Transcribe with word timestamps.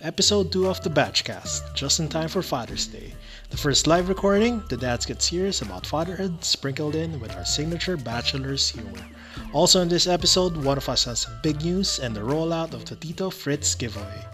Episode 0.00 0.52
2 0.52 0.68
of 0.68 0.82
the 0.82 0.90
Batchcast, 0.90 1.74
just 1.74 1.98
in 1.98 2.08
time 2.08 2.28
for 2.28 2.42
Father's 2.42 2.86
Day. 2.86 3.12
The 3.50 3.56
first 3.56 3.86
live 3.86 4.08
recording, 4.08 4.62
the 4.68 4.76
dads 4.76 5.06
get 5.06 5.20
serious 5.20 5.60
about 5.60 5.86
fatherhood, 5.86 6.44
sprinkled 6.44 6.94
in 6.94 7.20
with 7.20 7.34
our 7.36 7.44
signature 7.44 7.96
bachelor's 7.96 8.68
humor. 8.70 9.00
Also 9.52 9.80
in 9.80 9.88
this 9.88 10.06
episode, 10.06 10.56
one 10.56 10.78
of 10.78 10.88
us 10.88 11.04
has 11.04 11.20
some 11.20 11.34
big 11.42 11.62
news 11.62 11.98
and 11.98 12.14
the 12.14 12.20
rollout 12.20 12.74
of 12.74 12.84
the 12.84 12.96
Tito 12.96 13.30
Fritz 13.30 13.74
giveaway. 13.74 14.24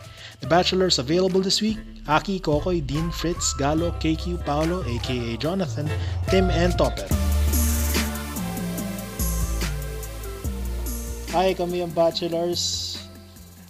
The 0.40 0.46
bachelors 0.46 0.98
available 0.98 1.40
this 1.40 1.60
week, 1.60 1.78
Aki, 2.08 2.40
Kokoy, 2.40 2.86
Dean, 2.86 3.10
Fritz, 3.10 3.54
Galo, 3.54 3.90
KQ, 4.00 4.44
Paolo, 4.44 4.84
aka 4.84 5.36
Jonathan, 5.36 5.90
Tim, 6.28 6.50
and 6.50 6.76
Topper. 6.76 7.29
Hi, 11.30 11.54
kami 11.54 11.78
ang 11.78 11.94
bachelors. 11.94 12.98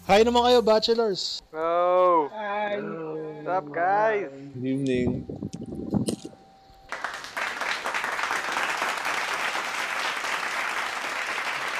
Hi 0.08 0.24
naman 0.24 0.48
kayo, 0.48 0.64
bachelors. 0.64 1.44
Oh! 1.52 2.24
Hi! 2.32 2.80
What's 2.80 3.52
up, 3.52 3.68
guys? 3.68 4.32
Good 4.32 4.64
evening. 4.64 5.28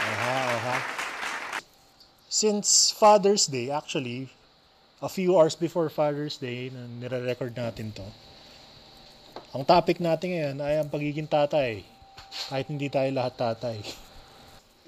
Aha, 0.04 0.36
aha. 0.52 0.76
Since 2.28 2.92
Father's 2.92 3.48
Day, 3.48 3.72
actually, 3.72 4.28
a 5.00 5.08
few 5.08 5.32
hours 5.32 5.56
before 5.56 5.88
Father's 5.88 6.36
Day, 6.36 6.68
na 6.68 6.84
nire-record 7.00 7.56
natin 7.56 7.96
to, 7.96 8.04
ang 9.56 9.64
topic 9.64 9.96
natin 9.96 10.36
ngayon 10.36 10.56
ay 10.60 10.84
ang 10.84 10.92
pagiging 10.92 11.24
tatay. 11.24 11.88
Kahit 12.52 12.68
hindi 12.68 12.92
tayo 12.92 13.08
lahat 13.16 13.40
tatay. 13.40 14.09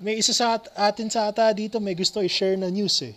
May 0.02 0.18
isa 0.18 0.34
sa 0.34 0.58
at- 0.58 0.66
atin 0.74 1.06
sa 1.06 1.30
ata 1.30 1.46
dito 1.54 1.78
may 1.78 1.94
gusto 1.94 2.18
i-share 2.18 2.58
na 2.58 2.66
news 2.66 2.98
eh. 3.00 3.14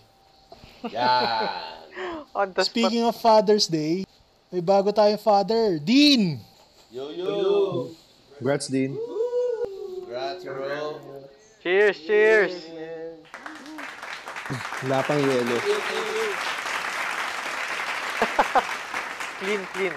On 2.38 2.53
the 2.53 2.61
spot. 2.61 2.69
Speaking 2.69 3.02
of 3.02 3.17
Father's 3.17 3.66
Day, 3.66 4.05
may 4.53 4.61
bago 4.61 4.94
tayong 4.94 5.17
father, 5.17 5.81
Dean! 5.81 6.38
Yo, 6.94 7.09
yo! 7.09 7.30
Congrats, 8.38 8.69
Dean. 8.69 8.94
Cheers, 11.59 11.97
cheers! 12.05 12.53
Wala 14.86 15.02
pang 15.02 15.17
yelo. 15.17 15.58
Clean, 19.36 19.61
clean. 19.73 19.95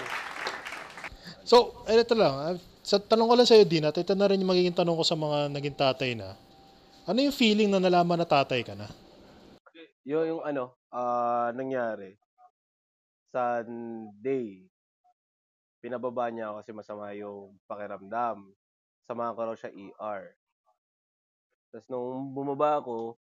So, 1.45 1.85
eh, 1.85 2.01
ito 2.01 2.17
lang. 2.17 2.33
ah, 2.33 2.57
Sa 2.81 2.97
tanong 2.97 3.29
ko 3.29 3.35
lang 3.37 3.45
sa'yo, 3.45 3.61
Dean, 3.63 3.85
at 3.85 3.93
ito 3.93 4.17
na 4.17 4.25
rin 4.25 4.41
yung 4.41 4.49
magiging 4.49 4.73
tanong 4.73 4.97
ko 4.97 5.05
sa 5.05 5.13
mga 5.13 5.53
naging 5.53 5.77
tatay 5.77 6.17
na. 6.17 6.33
Ano 7.09 7.25
yung 7.25 7.33
feeling 7.33 7.73
na 7.73 7.81
nalaman 7.81 8.21
na 8.21 8.27
tatay 8.29 8.61
ka 8.61 8.77
na? 8.77 8.85
Yun 10.05 10.37
yung 10.37 10.43
ano, 10.45 10.77
ah 10.93 11.49
nangyari. 11.57 12.13
Sunday. 13.33 14.69
Pinababa 15.81 16.29
niya 16.29 16.53
ako 16.53 16.55
kasi 16.61 16.71
masama 16.77 17.09
yung 17.17 17.57
pakiramdam. 17.65 18.53
Samahan 19.09 19.33
ko 19.33 19.41
raw 19.41 19.57
siya 19.57 19.73
ER. 19.73 20.37
Tapos 21.73 21.89
nung 21.89 22.29
bumaba 22.29 22.77
ako, 22.77 23.17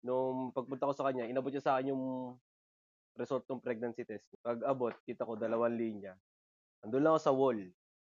nung 0.00 0.48
pagpunta 0.56 0.88
ko 0.88 0.96
sa 0.96 1.04
kanya, 1.12 1.28
inabot 1.28 1.52
niya 1.52 1.60
sa 1.60 1.76
akin 1.76 1.92
yung 1.92 2.04
result 3.20 3.44
ng 3.52 3.60
pregnancy 3.60 4.08
test. 4.08 4.24
Pag 4.40 4.64
abot, 4.64 4.96
kita 5.04 5.28
ko 5.28 5.36
dalawang 5.36 5.76
linya. 5.76 6.16
Andun 6.80 7.04
lang 7.04 7.12
ako 7.12 7.20
sa 7.20 7.36
wall. 7.36 7.60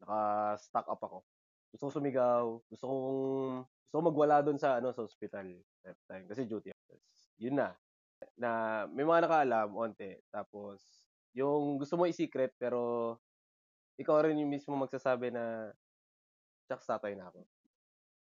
Naka-stack 0.04 0.88
up 0.92 1.00
ako. 1.00 1.24
Gusto 1.72 1.84
ko 1.88 1.92
sumigaw. 1.96 2.60
Gusto 2.68 2.86
kong, 2.92 3.64
ko 3.90 4.00
magwala 4.00 4.46
doon 4.46 4.62
sa, 4.62 4.78
ano, 4.78 4.94
sa 4.94 5.04
hospital. 5.04 5.50
That 5.84 6.00
time. 6.08 6.26
Kasi 6.30 6.48
duty. 6.48 6.72
Tapos, 6.72 7.02
yun 7.42 7.58
na 7.60 7.76
na 8.40 8.84
may 8.92 9.04
mga 9.04 9.28
nakaalam, 9.28 9.70
onte. 9.76 10.24
Tapos, 10.32 10.80
yung 11.36 11.82
gusto 11.82 12.00
mo 12.00 12.08
i-secret, 12.08 12.56
pero 12.56 13.16
ikaw 14.00 14.24
rin 14.26 14.40
yung 14.40 14.52
mismo 14.54 14.74
magsasabi 14.78 15.34
na, 15.34 15.70
shucks, 16.70 16.88
tatay 16.88 17.18
na 17.18 17.30
ako. 17.30 17.44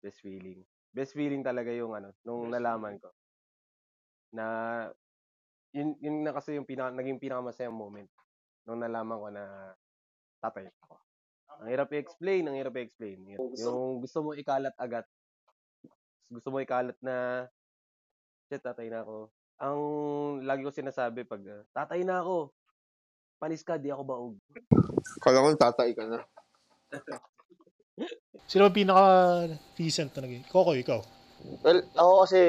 Best 0.00 0.21
feeling. 0.22 0.62
Best 0.91 1.12
feeling 1.15 1.43
talaga 1.44 1.71
yung 1.75 1.93
ano, 1.94 2.15
nung 2.25 2.49
nalaman 2.49 2.97
ko. 3.03 3.10
Na, 4.33 4.47
yun, 5.75 5.94
yun 6.00 6.22
na 6.22 6.33
kasi 6.34 6.56
yung 6.56 6.66
pinaka, 6.66 6.94
naging 6.94 7.21
pinakamasayang 7.21 7.75
moment. 7.75 8.09
Nung 8.65 8.81
nalaman 8.81 9.19
ko 9.19 9.28
na 9.31 9.44
tatay 10.41 10.71
ako. 10.87 10.97
Ang 11.60 11.69
hirap 11.69 11.89
i-explain, 11.93 12.49
ang 12.49 12.56
hirap 12.56 12.75
i-explain. 12.81 13.21
Yung, 13.37 13.53
yung 13.59 14.00
gusto 14.00 14.25
mo 14.25 14.33
ikalat 14.33 14.72
agad. 14.81 15.05
Gusto 16.31 16.55
mo 16.55 16.63
ikalat 16.63 16.97
na, 17.03 17.47
shit, 18.49 18.63
tatay 18.63 18.89
na 18.89 19.03
ako 19.03 19.29
ang 19.61 19.79
lagi 20.49 20.65
ko 20.65 20.73
sinasabi 20.73 21.29
pag 21.29 21.45
uh, 21.45 21.63
tatay 21.77 22.01
na 22.03 22.25
ako. 22.25 22.49
Panis 23.37 23.65
ka, 23.65 23.77
di 23.77 23.93
ako 23.93 24.03
baog. 24.05 24.35
Kala 25.21 25.45
ko 25.45 25.49
tatay 25.57 25.93
ka 25.93 26.05
na. 26.09 26.21
Sino 28.51 28.69
ang 28.69 28.77
pinaka-recent 28.77 30.13
na 30.17 30.21
naging? 30.25 30.45
Coco, 30.49 30.77
ikaw. 30.77 31.01
Well, 31.65 31.81
ako 31.97 32.13
kasi, 32.25 32.41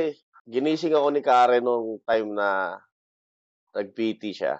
ginising 0.47 0.95
ako 0.95 1.07
ni 1.11 1.21
Karen 1.23 1.63
nung 1.63 1.99
time 2.03 2.35
na 2.35 2.79
nag-PT 3.71 4.35
siya. 4.35 4.59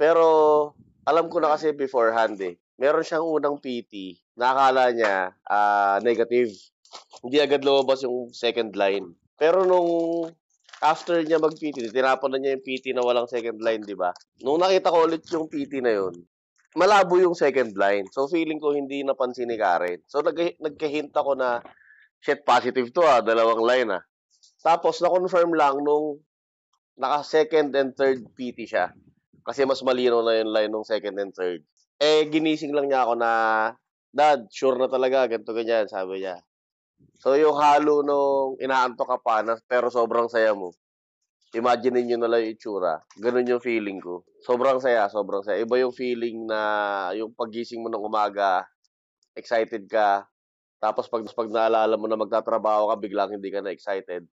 Pero, 0.00 0.24
alam 1.04 1.28
ko 1.28 1.44
na 1.44 1.52
kasi 1.52 1.76
beforehand 1.76 2.40
eh. 2.40 2.56
Meron 2.80 3.04
siyang 3.04 3.26
unang 3.28 3.60
PT, 3.60 4.16
nakakala 4.38 4.94
niya 4.94 5.34
ah, 5.44 5.98
negative. 6.00 6.54
Hindi 7.22 7.38
agad 7.42 7.66
lumabas 7.66 8.06
yung 8.06 8.30
second 8.30 8.74
line. 8.78 9.12
Pero 9.38 9.66
nung 9.66 10.30
after 10.82 11.22
niya 11.22 11.42
mag-PT, 11.42 11.90
tinapon 11.90 12.34
na 12.34 12.38
niya 12.38 12.58
yung 12.58 12.64
PT 12.64 12.94
na 12.94 13.02
walang 13.02 13.26
second 13.30 13.58
line, 13.58 13.82
di 13.82 13.98
ba? 13.98 14.14
Nung 14.42 14.62
nakita 14.62 14.94
ko 14.94 15.06
ulit 15.06 15.26
yung 15.30 15.50
PT 15.50 15.82
na 15.82 15.94
yun, 15.94 16.14
malabo 16.78 17.18
yung 17.18 17.34
second 17.34 17.74
line. 17.74 18.06
So, 18.14 18.30
feeling 18.30 18.62
ko 18.62 18.74
hindi 18.74 19.02
napansin 19.02 19.50
ni 19.50 19.58
Karen. 19.58 20.02
So, 20.06 20.22
nag- 20.22 20.58
nagka-hint 20.62 21.10
ako 21.14 21.34
na, 21.34 21.62
shit, 22.22 22.46
positive 22.46 22.90
to 22.94 23.02
ah, 23.02 23.22
dalawang 23.22 23.62
line 23.62 23.90
ah. 23.94 24.02
Tapos, 24.62 25.02
na-confirm 25.02 25.54
lang 25.54 25.82
nung 25.82 26.22
naka-second 26.98 27.74
and 27.74 27.94
third 27.94 28.22
PT 28.34 28.66
siya. 28.70 28.94
Kasi 29.42 29.64
mas 29.64 29.80
malino 29.82 30.22
na 30.22 30.38
yung 30.38 30.50
line 30.50 30.70
nung 30.70 30.86
second 30.86 31.18
and 31.18 31.32
third. 31.34 31.62
Eh, 31.98 32.30
ginising 32.30 32.74
lang 32.74 32.90
niya 32.90 33.06
ako 33.06 33.18
na, 33.18 33.30
Dad, 34.14 34.46
sure 34.50 34.78
na 34.78 34.86
talaga, 34.86 35.26
ganito 35.26 35.50
ganyan, 35.50 35.90
sabi 35.90 36.22
niya. 36.22 36.38
So, 37.18 37.34
yung 37.34 37.58
halo 37.58 38.06
nung 38.06 38.54
inaantok 38.62 39.08
ka 39.10 39.18
pa, 39.18 39.42
na, 39.42 39.58
pero 39.66 39.90
sobrang 39.90 40.30
saya 40.30 40.54
mo. 40.54 40.70
Imagine 41.56 42.04
niyo 42.04 42.16
na 42.20 42.28
lang 42.28 42.44
yung 42.44 42.52
itsura. 42.54 43.00
Ganun 43.18 43.48
yung 43.48 43.64
feeling 43.64 43.98
ko. 43.98 44.22
Sobrang 44.44 44.78
saya, 44.78 45.08
sobrang 45.08 45.40
saya. 45.42 45.64
Iba 45.64 45.80
yung 45.80 45.96
feeling 45.96 46.44
na 46.44 46.60
yung 47.16 47.32
pagising 47.32 47.80
mo 47.80 47.88
ng 47.88 48.04
umaga, 48.04 48.68
excited 49.32 49.88
ka. 49.88 50.28
Tapos 50.78 51.10
pag, 51.10 51.26
pag 51.26 51.48
naalala 51.50 51.98
mo 51.98 52.06
na 52.06 52.20
magtatrabaho 52.20 52.92
ka, 52.92 52.94
biglang 53.00 53.34
hindi 53.34 53.50
ka 53.50 53.64
na 53.64 53.74
excited. 53.74 54.28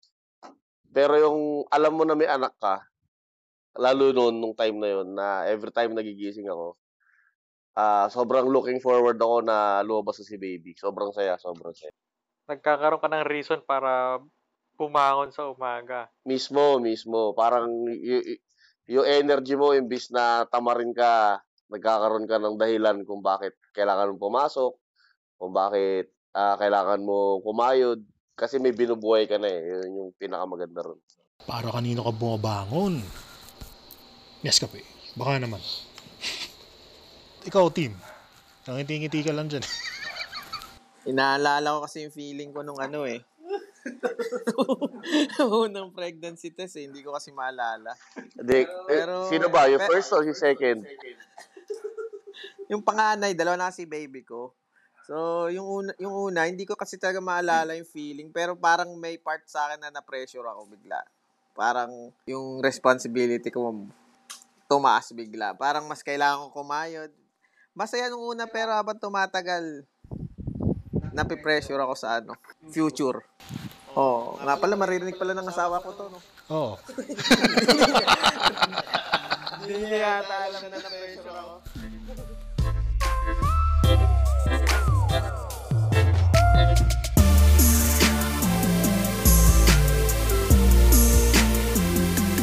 Pero 0.89 1.13
yung 1.19 1.39
alam 1.69 1.93
mo 1.93 2.03
na 2.07 2.17
may 2.17 2.31
anak 2.31 2.57
ka, 2.57 2.81
lalo 3.78 4.11
noon, 4.11 4.41
nung 4.41 4.55
time 4.57 4.78
na 4.81 4.89
yun, 4.89 5.07
na 5.13 5.45
every 5.47 5.72
time 5.72 5.93
nagigising 5.93 6.49
ako, 6.49 6.75
ah 7.72 8.11
sobrang 8.11 8.51
looking 8.51 8.83
forward 8.83 9.16
ako 9.16 9.45
na 9.45 9.79
lumabas 9.85 10.19
na 10.19 10.28
si 10.28 10.35
baby. 10.35 10.75
Sobrang 10.75 11.13
saya, 11.16 11.39
sobrang 11.39 11.72
saya. 11.72 11.93
Nagkakaroon 12.51 13.00
ka 13.00 13.07
ng 13.07 13.29
reason 13.31 13.63
para 13.63 14.19
pumangon 14.75 15.31
sa 15.31 15.47
umaga. 15.47 16.12
Mismo, 16.28 16.84
mismo. 16.84 17.31
Parang 17.31 17.72
y- 17.88 18.35
y- 18.35 18.41
yung 18.91 19.07
energy 19.07 19.56
mo, 19.56 19.72
imbis 19.72 20.12
na 20.12 20.44
tamarin 20.51 20.91
ka, 20.91 21.40
nagkakaroon 21.72 22.28
ka 22.28 22.35
ng 22.35 22.59
dahilan 22.59 23.07
kung 23.07 23.23
bakit 23.23 23.56
kailangan 23.72 24.11
mo 24.11 24.19
pumasok, 24.19 24.75
kung 25.40 25.56
bakit 25.56 26.11
ah, 26.35 26.59
kailangan 26.59 27.00
mo 27.00 27.40
kumayod. 27.40 28.03
Kasi 28.35 28.59
may 28.59 28.75
binubuhay 28.75 29.31
ka 29.31 29.40
na 29.40 29.47
eh. 29.47 29.61
Yun 29.72 29.96
yung 29.96 30.11
pinakamaganda 30.20 30.84
ron. 30.84 30.99
Para 31.47 31.72
kanino 31.72 32.03
ka 32.03 32.11
bumabangon? 32.11 32.99
Yes, 34.43 34.59
kape. 34.59 34.84
Baka 35.16 35.40
naman. 35.40 35.61
Ikaw, 37.47 37.70
team. 37.72 37.96
Nangiti-ngiti 38.67 39.23
ka 39.23 39.31
lang 39.31 39.47
dyan. 39.47 39.64
Inaalala 41.06 41.78
ko 41.78 41.80
kasi 41.90 42.06
yung 42.06 42.14
feeling 42.14 42.50
ko 42.53 42.62
nung 42.62 42.78
ano 42.78 43.09
eh. 43.09 43.26
Unang 45.66 45.90
pregnancy 45.90 46.53
test 46.53 46.78
eh. 46.78 46.86
Hindi 46.86 47.02
ko 47.02 47.18
kasi 47.18 47.34
maalala. 47.34 47.98
Di, 48.38 48.62
eh, 48.62 48.68
Pero- 48.86 49.26
sino 49.26 49.50
ba? 49.50 49.66
Yung 49.66 49.82
pero- 49.82 49.92
first 49.98 50.14
o 50.14 50.22
yung 50.22 50.38
second? 50.38 50.86
Yung 52.70 52.86
panganay, 52.86 53.34
dalawa 53.34 53.58
na 53.58 53.70
kasi 53.74 53.90
baby 53.90 54.22
ko. 54.24 54.53
So, 55.09 55.50
yung 55.50 55.68
una, 55.68 55.92
yung 55.98 56.14
una, 56.14 56.48
hindi 56.48 56.64
ko 56.64 56.78
kasi 56.78 56.96
talaga 56.96 57.20
maalala 57.20 57.76
yung 57.76 57.90
feeling. 57.90 58.30
Pero 58.30 58.53
parang 58.56 58.94
may 58.96 59.18
part 59.18 59.44
sa 59.50 59.68
akin 59.68 59.82
na 59.82 59.92
na-pressure 59.92 60.46
ako 60.46 60.70
bigla. 60.70 61.02
Parang 61.52 62.14
yung 62.30 62.64
responsibility 62.64 63.52
ko 63.52 63.76
tumaas 64.72 65.12
bigla. 65.12 65.52
Parang 65.58 65.84
mas 65.84 66.00
kailangan 66.00 66.48
ko 66.48 66.64
kumayod. 66.64 67.12
Masaya 67.76 68.08
nung 68.08 68.24
una 68.24 68.48
pero 68.48 68.72
habang 68.72 68.96
tumatagal, 68.96 69.84
napipressure 71.11 71.79
ako 71.79 71.93
sa 71.96 72.19
ano, 72.19 72.35
future. 72.72 73.23
Oo. 73.91 74.40
nga 74.40 74.55
pala, 74.55 74.79
maririnig 74.79 75.19
pala 75.19 75.35
ng 75.35 75.52
asawa 75.52 75.84
ko 75.84 75.91
to, 75.91 76.05
no? 76.08 76.19
Oo. 76.55 76.73
Hindi 79.61 79.73
niya 79.84 79.99
yata 79.99 80.35
alam 80.47 80.61
na 80.63 80.78
na-pressure 80.79 81.35
ako. 81.35 81.53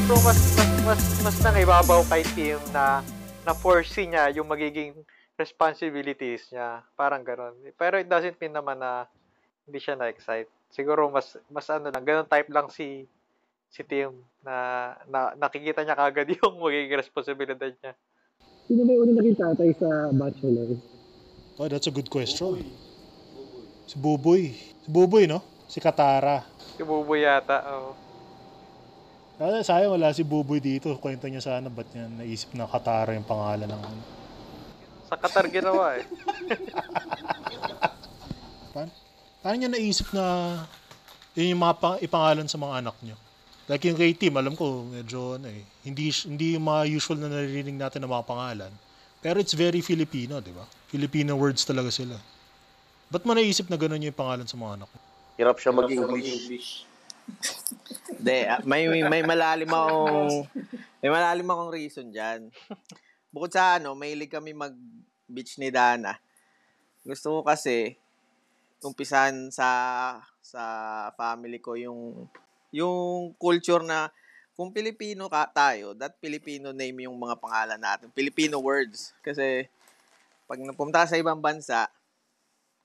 So, 0.09 0.15
mas, 0.25 0.41
mas, 0.57 0.71
mas, 0.85 1.03
mas 1.25 1.37
nangibabaw 1.41 2.01
kay 2.13 2.25
Tim 2.37 2.61
na 2.73 3.01
na-foresee 3.49 4.09
niya 4.09 4.29
yung 4.37 4.49
magiging 4.49 4.93
responsibilities 5.39 6.51
niya. 6.51 6.83
Parang 6.99 7.23
ganon. 7.23 7.55
Pero 7.79 8.03
it 8.03 8.11
doesn't 8.11 8.37
mean 8.43 8.53
naman 8.53 8.83
na 8.83 9.07
hindi 9.65 9.79
siya 9.79 9.95
na-excite. 9.95 10.51
Siguro 10.75 11.07
mas, 11.09 11.39
mas 11.49 11.71
ano 11.71 11.89
lang, 11.89 12.03
ganon 12.03 12.27
type 12.27 12.51
lang 12.51 12.69
si 12.69 13.07
si 13.69 13.85
Tim 13.85 14.17
na, 14.41 14.97
na 15.07 15.37
nakikita 15.37 15.85
niya 15.85 15.97
kagad 15.97 16.29
yung 16.43 16.59
magiging 16.59 16.99
responsibilidad 16.99 17.71
niya. 17.71 17.93
Sino 18.69 18.85
ba 18.85 18.91
yung 18.93 19.03
unang 19.09 19.17
naging 19.23 19.39
tatay 19.39 19.71
sa 19.79 19.89
Bachelor? 20.13 20.69
Oh, 21.57 21.69
that's 21.71 21.89
a 21.89 21.95
good 21.95 22.11
question. 22.13 22.61
Si 23.89 23.97
Buboy. 23.97 24.53
Si 24.85 24.89
Buboy, 24.89 25.25
no? 25.25 25.41
Si 25.65 25.81
Katara. 25.81 26.45
Si 26.77 26.85
Buboy 26.85 27.25
yata. 27.25 27.65
Oh. 27.73 27.97
Kaya 29.41 29.65
sayang 29.65 29.97
wala 29.97 30.13
si 30.13 30.27
Buboy 30.27 30.61
dito. 30.61 30.93
Kwento 31.01 31.25
niya 31.31 31.41
sana 31.41 31.73
ba't 31.73 31.89
niya 31.95 32.11
naisip 32.11 32.53
na 32.53 32.69
Katara 32.69 33.17
yung 33.17 33.25
pangalan 33.25 33.71
ng 33.71 33.83
ano. 33.87 34.18
Sa 35.09 35.17
Qatar 35.17 35.49
ginawa 35.49 35.97
eh. 35.97 36.05
Paano, 38.77 38.93
paano 39.41 39.57
niya 39.57 39.73
naisip 39.73 40.13
na 40.13 40.25
yun 41.33 41.57
yung 41.57 41.63
mga 41.65 41.75
pang, 41.81 41.97
ipangalan 41.99 42.47
sa 42.47 42.61
mga 42.61 42.85
anak 42.85 42.97
niyo? 43.01 43.17
Like 43.69 43.85
yung 43.85 43.97
kay 44.01 44.13
Tim, 44.17 44.37
alam 44.37 44.57
ko, 44.57 44.85
medyo 44.85 45.37
ano 45.41 45.49
eh, 45.49 45.65
hindi, 45.85 46.09
hindi 46.29 46.57
yung 46.57 46.69
mga 46.69 46.83
usual 46.89 47.19
na 47.21 47.29
naririnig 47.33 47.77
natin 47.77 48.05
ng 48.05 48.13
mga 48.13 48.25
pangalan. 48.29 48.73
Pero 49.21 49.41
it's 49.41 49.53
very 49.53 49.81
Filipino, 49.85 50.41
di 50.41 50.53
ba? 50.53 50.65
Filipino 50.89 51.37
words 51.37 51.65
talaga 51.65 51.93
sila. 51.93 52.17
Ba't 53.09 53.25
mo 53.25 53.33
naisip 53.33 53.69
na 53.69 53.81
gano'n 53.81 54.05
yung 54.05 54.17
pangalan 54.17 54.49
sa 54.49 54.57
mga 54.57 54.85
anak 54.85 54.89
mo? 54.89 55.01
Hirap 55.41 55.57
siya 55.61 55.73
mag-English. 55.73 56.85
Hindi, 58.19 58.39
ah, 58.49 58.61
may, 58.65 58.89
may, 58.89 59.05
may 59.05 59.23
malalim 59.25 59.69
akong, 59.69 60.49
may 61.05 61.11
malalim 61.13 61.49
akong 61.49 61.71
reason 61.73 62.09
dyan. 62.09 62.49
Bukod 63.29 63.53
sa 63.53 63.77
ano, 63.77 63.93
mahilig 63.93 64.33
kami 64.33 64.57
mag-beach 65.29 65.61
ni 65.61 65.69
Dana. 65.69 66.17
Gusto 67.05 67.39
ko 67.39 67.41
kasi, 67.45 68.01
umpisan 68.81 69.53
sa 69.53 69.69
sa 70.41 70.63
family 71.21 71.61
ko 71.61 71.77
yung 71.77 72.25
yung 72.73 73.37
culture 73.37 73.85
na 73.85 74.09
kung 74.57 74.73
Pilipino 74.73 75.29
ka 75.29 75.45
tayo, 75.53 75.93
that 75.95 76.17
Filipino 76.17 76.73
name 76.73 77.05
yung 77.05 77.15
mga 77.15 77.37
pangalan 77.37 77.79
natin. 77.79 78.09
Filipino 78.17 78.57
words. 78.59 79.13
Kasi 79.21 79.69
pag 80.49 80.59
napunta 80.65 81.05
sa 81.05 81.21
ibang 81.21 81.39
bansa, 81.39 81.93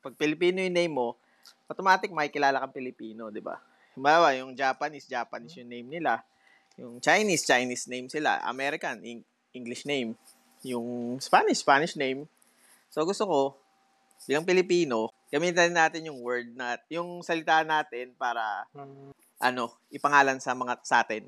pag 0.04 0.14
Filipino 0.20 0.60
yung 0.60 0.76
name 0.76 0.94
mo, 0.94 1.16
automatic 1.72 2.12
makikilala 2.12 2.60
kang 2.60 2.76
Pilipino, 2.76 3.32
di 3.32 3.40
ba? 3.40 3.58
Halimbawa, 3.96 4.36
yung 4.36 4.52
Japanese, 4.54 5.08
Japanese 5.08 5.64
yung 5.64 5.72
name 5.72 5.88
nila. 5.88 6.22
Yung 6.76 7.00
Chinese, 7.00 7.48
Chinese 7.48 7.88
name 7.90 8.12
sila. 8.12 8.44
American, 8.46 9.00
Eng- 9.02 9.26
English 9.56 9.88
name. 9.88 10.14
Yung 10.64 11.20
Spanish, 11.20 11.60
Spanish 11.60 11.96
name. 12.00 12.24
So 12.88 13.04
gusto 13.04 13.28
ko, 13.28 13.40
bilang 14.24 14.48
Pilipino, 14.48 15.12
gamitin 15.28 15.76
natin 15.76 16.08
yung 16.08 16.24
word 16.24 16.56
na, 16.56 16.80
yung 16.88 17.20
salita 17.20 17.66
natin 17.68 18.16
para, 18.16 18.64
ano, 19.44 19.76
ipangalan 19.92 20.40
sa 20.40 20.56
mga, 20.56 20.80
sa 20.88 21.04
atin. 21.04 21.28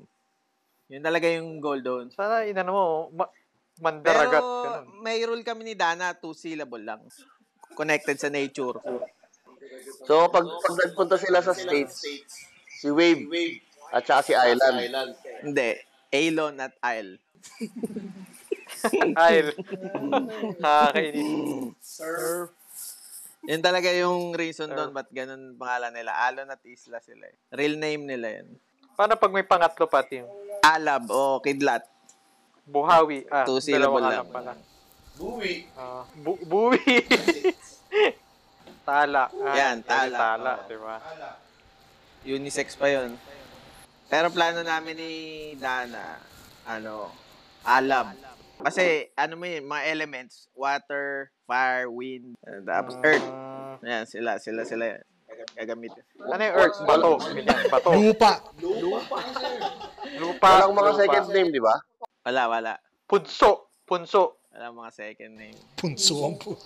Yun 0.88 1.02
talaga 1.02 1.26
yung 1.28 1.58
goal 1.60 1.82
doon. 1.82 2.08
Sana 2.14 2.46
inano 2.46 2.70
mo, 2.72 2.86
ma- 3.12 3.34
mandaragat. 3.82 4.40
Pero 4.40 4.62
ganun. 4.64 4.84
may 5.02 5.18
rule 5.26 5.44
kami 5.44 5.62
ni 5.66 5.74
Dana, 5.74 6.14
two 6.14 6.32
syllable 6.32 6.80
lang. 6.80 7.02
Connected 7.74 8.16
sa 8.16 8.30
nature. 8.30 8.78
So, 10.06 10.30
pag, 10.30 10.46
pag 10.46 10.76
nagpunta 10.86 11.18
sila 11.18 11.42
sa 11.42 11.52
States, 11.52 12.06
si 12.80 12.88
Wave 12.88 13.26
at 13.90 14.06
saka 14.06 14.22
si 14.22 14.32
Island. 14.32 15.18
Hindi. 15.42 15.70
Alon 16.14 16.54
at 16.62 16.74
Isle. 16.80 17.18
Kyle. 19.18 19.50
Nakakainis. 20.58 21.86
Yun 23.42 23.62
talaga 23.62 23.88
yung 23.92 24.34
reason 24.34 24.66
doon 24.68 24.90
ba't 24.90 25.06
ganun 25.08 25.54
pangalan 25.54 25.92
nila. 25.92 26.12
Alon 26.20 26.48
at 26.48 26.62
Isla 26.62 26.98
sila. 26.98 27.24
eh. 27.24 27.36
Real 27.50 27.76
name 27.76 28.02
nila 28.04 28.42
yun. 28.42 28.58
Paano 28.92 29.14
pag 29.14 29.30
may 29.30 29.44
pangatlo 29.44 29.86
pa, 29.86 30.02
Tim? 30.02 30.26
Alab 30.60 31.06
o 31.08 31.38
Kidlat. 31.38 31.86
Buhawi. 32.64 33.22
Ah, 33.28 33.46
Two 33.46 33.60
syllable 33.60 34.02
lang. 34.02 34.24
alam 34.24 34.28
pala. 34.28 34.52
Buwi. 35.14 35.64
Ah, 35.72 36.02
bu- 36.12 36.42
buwi. 36.42 36.82
tala. 38.82 39.30
Ah, 39.30 39.54
Yan, 39.54 39.78
tala. 39.80 40.16
Tala, 40.16 40.52
Oo. 40.56 40.66
di 40.66 40.76
ba? 40.76 40.96
Unisex 42.24 42.74
pa 42.74 42.90
yun. 42.90 43.14
Pero 44.06 44.28
plano 44.28 44.60
namin 44.60 44.94
ni 44.94 45.12
Dana, 45.54 46.18
ano, 46.64 47.10
Alab. 47.62 48.10
Kasi, 48.56 48.84
ano 49.14 49.36
mo 49.36 49.44
yun, 49.44 49.64
mga 49.64 49.84
elements, 49.86 50.48
water, 50.52 51.28
fire, 51.44 51.86
wind, 51.86 52.34
and 52.42 52.64
tapos 52.64 52.96
earth. 53.00 53.22
Ah, 53.22 53.76
Ayan, 53.78 54.04
sila, 54.04 54.40
sila, 54.40 54.64
sila. 54.64 54.96
Gag- 55.26 55.52
Gagamitin. 55.54 56.00
ano 56.18 56.40
yung 56.40 56.56
earth? 56.56 56.78
Bato. 56.82 57.10
Bato. 57.68 57.88
Lupa! 57.92 58.32
Lupa. 60.16 60.48
Walang 60.64 60.72
mga 60.74 60.90
lupa. 60.90 61.00
second 61.04 61.26
name, 61.30 61.48
di 61.52 61.60
ba? 61.60 61.76
Wala, 62.24 62.42
wala. 62.48 62.72
Punso. 63.04 63.68
Punso. 63.84 64.40
Wala 64.50 64.72
mga 64.72 64.90
second 64.90 65.32
name. 65.36 65.58
Punso 65.76 66.24
ang 66.24 66.40
po. 66.40 66.56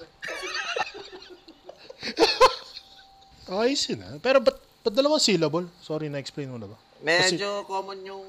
Ayos 3.50 3.82
yun 3.90 4.00
ah. 4.00 4.14
Pero 4.22 4.38
ba't, 4.38 4.54
ba't 4.80 4.94
dalawang 4.94 5.18
syllable? 5.18 5.66
Sorry, 5.82 6.06
na-explain 6.06 6.48
mo 6.48 6.56
na 6.56 6.70
ba? 6.70 6.78
Medyo 7.02 7.66
common 7.66 7.98
yung 8.06 8.22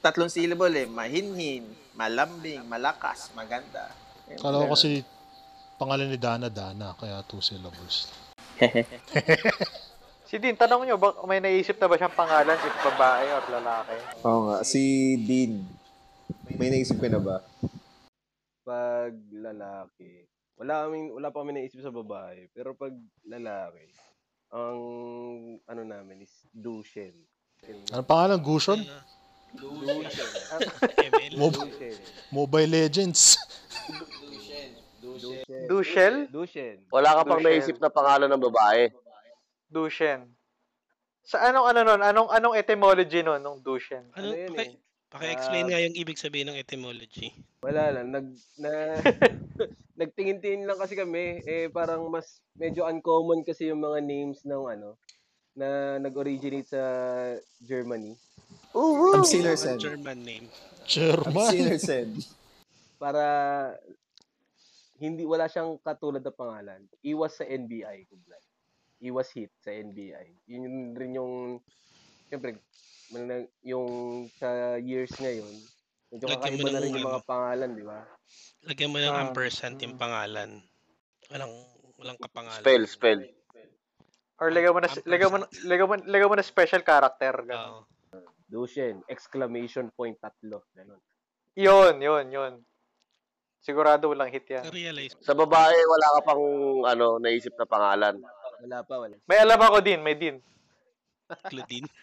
tatlong 0.00 0.32
syllable 0.32 0.72
eh. 0.74 0.88
Mahinhin, 0.88 1.64
malambing, 1.96 2.62
malakas, 2.66 3.32
maganda. 3.32 3.90
Ayun, 4.28 4.40
Kala 4.40 4.64
ko 4.64 4.74
kasi 4.76 5.04
pangalan 5.76 6.08
ni 6.10 6.18
Dana, 6.18 6.48
Dana. 6.48 6.96
Kaya 6.96 7.22
two 7.26 7.40
syllables. 7.40 8.08
Si 10.34 10.42
Dean, 10.42 10.58
tanong 10.58 10.88
nyo, 10.88 10.98
ba, 10.98 11.14
may 11.30 11.38
naisip 11.38 11.78
na 11.78 11.86
ba 11.86 11.94
siyang 11.94 12.16
pangalan 12.16 12.58
if 12.58 12.74
babae 12.82 13.28
or 13.38 13.44
lalaki? 13.54 13.96
Oo 14.26 14.40
nga. 14.50 14.56
Si 14.66 15.14
Dean. 15.20 15.62
May 16.58 16.74
naisip 16.74 16.98
ka 16.98 17.06
na 17.06 17.22
ba? 17.22 17.38
Pag 18.66 19.14
lalaki, 19.30 20.26
wala 20.58 20.88
kaming 20.88 21.14
wala 21.14 21.30
pa 21.30 21.38
kami 21.38 21.54
naisip 21.54 21.78
sa 21.78 21.94
babae, 21.94 22.50
pero 22.50 22.74
pag 22.74 22.90
lalaki, 23.22 23.86
ang 24.50 24.80
ano 25.70 25.82
namin 25.86 26.26
is 26.26 26.34
Dushen. 26.50 27.14
Ano 27.94 28.02
pangalan? 28.02 28.42
Gushon? 28.42 28.82
Mob- 31.36 31.54
Dushen. 31.54 31.94
Mobile 32.30 32.70
Legends. 32.70 33.38
Dushel? 35.68 36.28
Dushen. 36.28 36.82
Wala 36.90 37.14
ka 37.14 37.22
pang 37.24 37.40
Dushen. 37.40 37.50
naisip 37.52 37.76
na 37.78 37.88
pangalan 37.88 38.28
ng 38.28 38.42
babae. 38.42 38.90
Dushen. 39.66 40.30
Sa 41.24 41.40
anong 41.40 41.66
ano 41.70 41.80
nun? 41.82 42.00
Anong 42.04 42.28
anong 42.30 42.54
etymology 42.54 43.24
nun 43.24 43.40
nung 43.40 43.60
Dushen? 43.60 44.04
Ano 44.12 44.28
Ano, 44.28 44.36
yun 44.36 44.52
paki, 44.52 44.68
eh? 44.68 44.76
paki-explain 45.08 45.66
nga 45.70 45.80
yung 45.80 45.96
ibig 45.96 46.18
sabihin 46.20 46.52
ng 46.52 46.58
etymology. 46.58 47.32
Wala 47.64 47.90
lang. 47.90 48.12
Nag, 48.12 48.26
na, 48.60 48.70
nagtingin-tingin 50.00 50.68
lang 50.68 50.76
kasi 50.76 50.92
kami. 50.92 51.40
Eh, 51.42 51.70
parang 51.70 52.04
mas 52.10 52.42
medyo 52.52 52.84
uncommon 52.84 53.40
kasi 53.40 53.72
yung 53.72 53.80
mga 53.80 54.04
names 54.04 54.44
ng 54.44 54.64
ano, 54.68 55.00
na 55.54 55.96
nag-originate 55.96 56.68
sa 56.68 56.82
Germany. 57.62 58.18
Absiner 58.74 59.54
Yung 59.54 59.62
said. 59.62 59.78
German 59.78 60.20
name. 60.20 60.46
German. 60.84 61.30
Absiner 61.30 61.78
said. 61.78 62.10
Para 63.02 63.24
hindi 64.98 65.22
wala 65.22 65.46
siyang 65.46 65.78
katulad 65.78 66.22
na 66.22 66.34
pangalan. 66.34 66.82
Iwas 67.00 67.38
sa 67.38 67.44
NBI, 67.44 68.06
kumbaga. 68.06 68.38
Iwas 68.98 69.30
hit 69.32 69.52
sa 69.60 69.70
NBI. 69.70 70.48
Yun 70.48 70.94
rin 70.94 71.12
yung 71.14 71.60
siyempre 72.26 72.58
yung 73.62 73.88
sa 74.34 74.74
years 74.80 75.12
ngayon, 75.20 75.54
medyo 76.10 76.26
kakaiba 76.26 76.68
na 76.72 76.80
rin 76.80 76.96
yung 76.96 77.06
mga 77.06 77.26
pangalan, 77.28 77.70
di 77.76 77.84
ba? 77.84 78.00
Lagyan 78.64 78.90
mo 78.90 78.98
ng 78.98 79.12
Ah, 79.12 79.22
ampersand 79.22 79.76
yung 79.78 79.94
pangalan. 79.94 80.64
Walang 81.28 81.52
walang 82.00 82.18
kapangalan. 82.18 82.64
Spell, 82.64 82.84
spell. 82.88 83.20
Or 84.40 84.50
lagyan 84.50 84.74
mo 84.74 84.80
na 84.82 84.88
lagyan 85.04 85.30
mo 85.30 85.38
na- 85.38 85.52
lagyan 85.62 85.86
mo, 85.86 85.94
lagyan 86.00 86.30
mo 86.32 86.36
na 86.38 86.46
special 86.46 86.82
character. 86.82 87.34
Oo. 87.44 87.86
Dushen, 88.54 89.02
exclamation 89.10 89.90
point 89.90 90.14
tatlo. 90.14 90.62
Ganun. 90.70 91.02
Yun, 91.58 91.98
yun, 91.98 92.26
yun. 92.30 92.52
Sigurado 93.58 94.06
walang 94.06 94.30
hit 94.30 94.46
yan. 94.46 94.62
Na-realize. 94.62 95.18
Sa 95.18 95.34
babae, 95.34 95.74
wala 95.74 96.06
ka 96.14 96.20
pang 96.22 96.44
ano, 96.86 97.18
naisip 97.18 97.50
na 97.58 97.66
pangalan. 97.66 98.14
Wala 98.62 98.78
pa, 98.86 98.94
wala. 99.02 99.18
May 99.26 99.42
alam 99.42 99.58
ako 99.58 99.82
din, 99.82 99.98
may 99.98 100.14
din. 100.14 100.38
Claudine. 101.48 101.88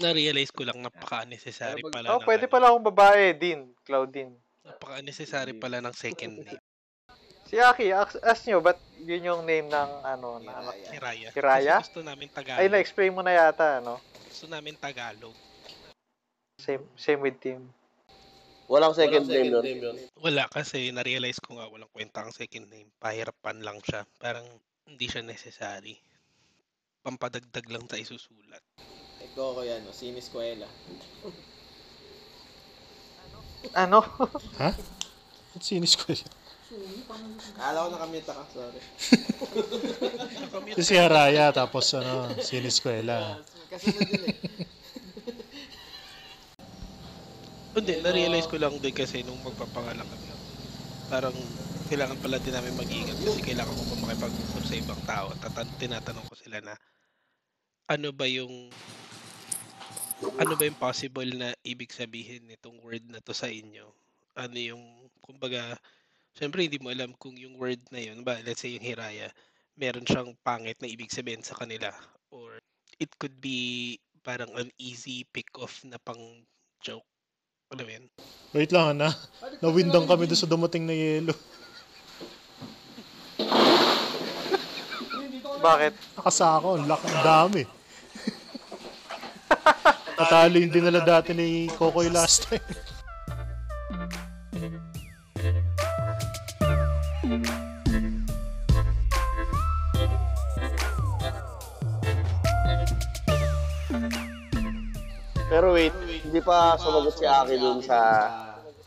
Na-realize 0.00 0.50
ko 0.50 0.64
lang 0.64 0.80
napaka-unnecessary 0.80 1.84
pala 1.84 2.16
Oh, 2.16 2.18
ng 2.18 2.26
pwede 2.26 2.48
ano, 2.48 2.52
pala 2.52 2.66
akong 2.72 2.88
babae 2.88 3.36
din, 3.36 3.70
Claudine. 3.84 4.32
napaka-unnecessary 4.64 5.54
pala 5.54 5.78
ng 5.78 5.94
second 5.94 6.40
name. 6.46 6.62
Si 7.44 7.58
Aki, 7.58 7.90
ask, 7.90 8.14
ask 8.22 8.46
nyo, 8.46 8.62
ba't 8.62 8.78
yun 8.96 9.26
yung 9.26 9.42
name 9.42 9.66
ng 9.66 9.90
ano, 10.00 10.38
na. 10.38 10.70
Hiraya. 10.88 11.28
Si 11.34 11.38
Raya? 11.42 11.76
Kasi 11.78 11.90
gusto 11.90 12.00
namin 12.00 12.30
Tagalog. 12.30 12.62
Ay, 12.62 12.70
na-explain 12.70 13.12
mo 13.12 13.20
na 13.20 13.34
yata, 13.34 13.82
ano? 13.82 13.98
Gusto 14.30 14.46
namin 14.46 14.78
Tagalog. 14.78 15.34
Same, 16.62 16.86
same 16.94 17.20
with 17.20 17.42
Tim. 17.42 17.66
Walang 18.70 18.94
second 18.94 19.26
name 19.26 19.50
yun. 19.50 19.98
Wala 20.22 20.46
kasi 20.46 20.94
na-realize 20.94 21.42
ko 21.42 21.58
nga 21.58 21.66
walang 21.66 21.90
kwenta 21.90 22.22
ang 22.22 22.30
second 22.30 22.70
name. 22.70 22.86
Pahirapan 23.02 23.66
lang 23.66 23.82
siya. 23.82 24.06
Parang 24.22 24.46
hindi 24.86 25.10
siya 25.10 25.26
necessary. 25.26 25.98
Pampadagdag 27.02 27.66
lang 27.66 27.82
sa 27.90 27.98
isusulat. 27.98 28.62
Ikaw 29.18 29.48
ko 29.58 29.60
yan, 29.66 29.82
no? 29.82 29.90
Siniskwela. 29.90 30.70
Ano? 33.74 34.06
Ha? 34.62 34.70
Sinis 35.58 35.98
ko 35.98 36.14
yun? 36.74 37.02
Akala 37.58 37.86
ko 37.86 37.88
nakamute 37.94 38.30
ka, 38.30 38.44
sorry. 38.52 38.80
Ito 40.74 40.82
si 40.82 40.94
Haraya, 40.98 41.50
tapos 41.50 41.90
ano, 41.94 42.30
siniskwela. 42.38 43.42
Kasunod 43.70 44.06
din 44.06 44.22
eh. 44.28 44.36
Hindi, 47.70 48.02
na-realize 48.02 48.50
ko 48.50 48.58
lang 48.58 48.74
din 48.82 48.94
kasi 48.94 49.22
nung 49.22 49.38
magpapangalan 49.46 50.02
kami. 50.02 50.26
Parang 51.06 51.36
kailangan 51.86 52.18
pala 52.18 52.42
din 52.42 52.54
namin 52.54 52.74
mag-ingat 52.78 53.18
kasi 53.18 53.42
kailangan 53.42 53.74
ko 53.74 53.82
pa 53.82 53.96
makipag-usap 54.06 54.64
sa 54.66 54.74
ibang 54.78 55.02
tao. 55.06 55.26
Tatan- 55.38 55.78
tinatanong 55.78 56.26
ko 56.26 56.34
sila 56.38 56.58
na 56.62 56.74
ano 57.90 58.14
ba 58.14 58.26
yung 58.26 58.70
ano 60.36 60.52
ba 60.52 60.68
yung 60.68 60.76
possible 60.76 61.30
na 61.32 61.56
ibig 61.64 61.90
sabihin 61.90 62.44
nitong 62.44 62.78
word 62.84 63.08
na 63.08 63.24
to 63.24 63.32
sa 63.32 63.48
inyo? 63.48 63.88
Ano 64.36 64.56
yung, 64.60 64.82
kumbaga, 65.24 65.80
syempre 66.34 66.66
hindi 66.66 66.78
mo 66.78 66.90
alam 66.90 67.14
kung 67.18 67.34
yung 67.34 67.58
word 67.58 67.80
na 67.90 68.00
yun, 68.00 68.22
ba, 68.22 68.38
let's 68.44 68.62
say 68.62 68.74
yung 68.76 68.84
hiraya, 68.84 69.30
meron 69.78 70.06
siyang 70.06 70.36
pangit 70.44 70.78
na 70.78 70.88
ibig 70.90 71.10
sabihin 71.10 71.42
sa 71.42 71.56
kanila. 71.56 71.90
Or 72.30 72.60
it 73.00 73.10
could 73.18 73.40
be 73.40 73.98
parang 74.20 74.52
an 74.54 74.68
easy 74.76 75.24
pick-off 75.32 75.80
na 75.88 75.96
pang 75.96 76.20
joke. 76.84 77.06
Alam 77.70 77.86
mo 77.86 77.92
yun? 77.94 78.06
Wait 78.50 78.70
lang, 78.74 78.98
na. 78.98 79.14
Nawindang 79.62 80.04
kami 80.04 80.26
doon 80.26 80.40
sa 80.42 80.50
dumating 80.50 80.84
na 80.84 80.94
yelo. 80.94 81.32
Bakit? 85.60 85.92
Nakasako, 86.16 86.68
ang 86.80 86.88
laki, 86.88 87.06
ang 87.06 87.24
dami. 87.24 87.62
Natalo 90.18 90.56
yung 90.56 90.72
dinala 90.72 91.00
dati 91.04 91.30
ni 91.36 91.68
Kokoy 91.76 92.08
last 92.10 92.48
time. 92.48 92.64
Pero 105.60 105.76
wait, 105.76 105.92
hindi 106.24 106.40
pa 106.40 106.80
sumagot 106.80 107.20
si 107.20 107.28
Aki 107.28 107.60
dun 107.60 107.84
sa 107.84 108.00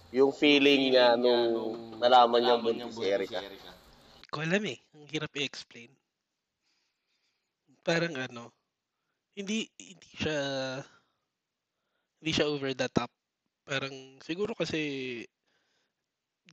yung 0.10 0.34
feeling 0.34 0.90
niya 0.90 1.14
nung 1.14 2.02
nalaman 2.02 2.42
niya 2.42 2.58
buntis 2.58 2.98
si 2.98 3.06
Erika. 3.06 3.46
Hindi 3.46 4.26
ko 4.34 4.42
alam 4.42 4.64
eh. 4.66 4.82
Ang 4.98 5.06
hirap 5.06 5.30
i-explain. 5.38 5.94
Parang 7.86 8.18
ano, 8.18 8.50
hindi 9.38 9.70
hindi 9.78 10.12
siya 10.18 10.38
hindi 12.18 12.32
siya 12.34 12.50
over 12.50 12.74
the 12.74 12.90
top. 12.90 13.14
Parang 13.70 14.18
siguro 14.26 14.58
kasi 14.58 15.22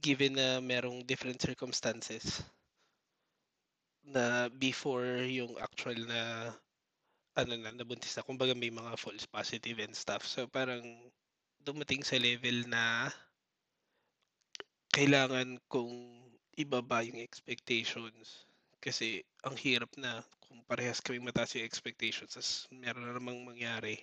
given 0.05 0.37
na 0.37 0.61
merong 0.61 1.01
different 1.09 1.41
circumstances 1.41 2.45
na 4.05 4.53
before 4.53 5.25
yung 5.25 5.57
actual 5.57 5.97
na 6.05 6.53
ano 7.39 7.55
na 7.55 7.71
nabuntis 7.71 8.15
na. 8.19 8.27
Kumbaga 8.27 8.55
may 8.57 8.73
mga 8.73 8.99
false 8.99 9.27
positive 9.27 9.79
and 9.83 9.95
stuff. 9.95 10.27
So 10.27 10.51
parang 10.51 10.83
dumating 11.63 12.03
sa 12.03 12.19
level 12.19 12.67
na 12.67 13.13
kailangan 14.91 15.63
kong 15.71 15.95
ibaba 16.59 17.07
yung 17.07 17.23
expectations. 17.23 18.49
Kasi 18.81 19.23
ang 19.47 19.55
hirap 19.61 19.93
na 20.01 20.25
kung 20.43 20.65
parehas 20.67 20.99
kami 21.05 21.21
mataas 21.23 21.55
yung 21.55 21.69
expectations 21.69 22.35
tas 22.35 22.67
meron 22.75 23.07
na 23.07 23.15
namang 23.15 23.45
mangyari. 23.45 24.01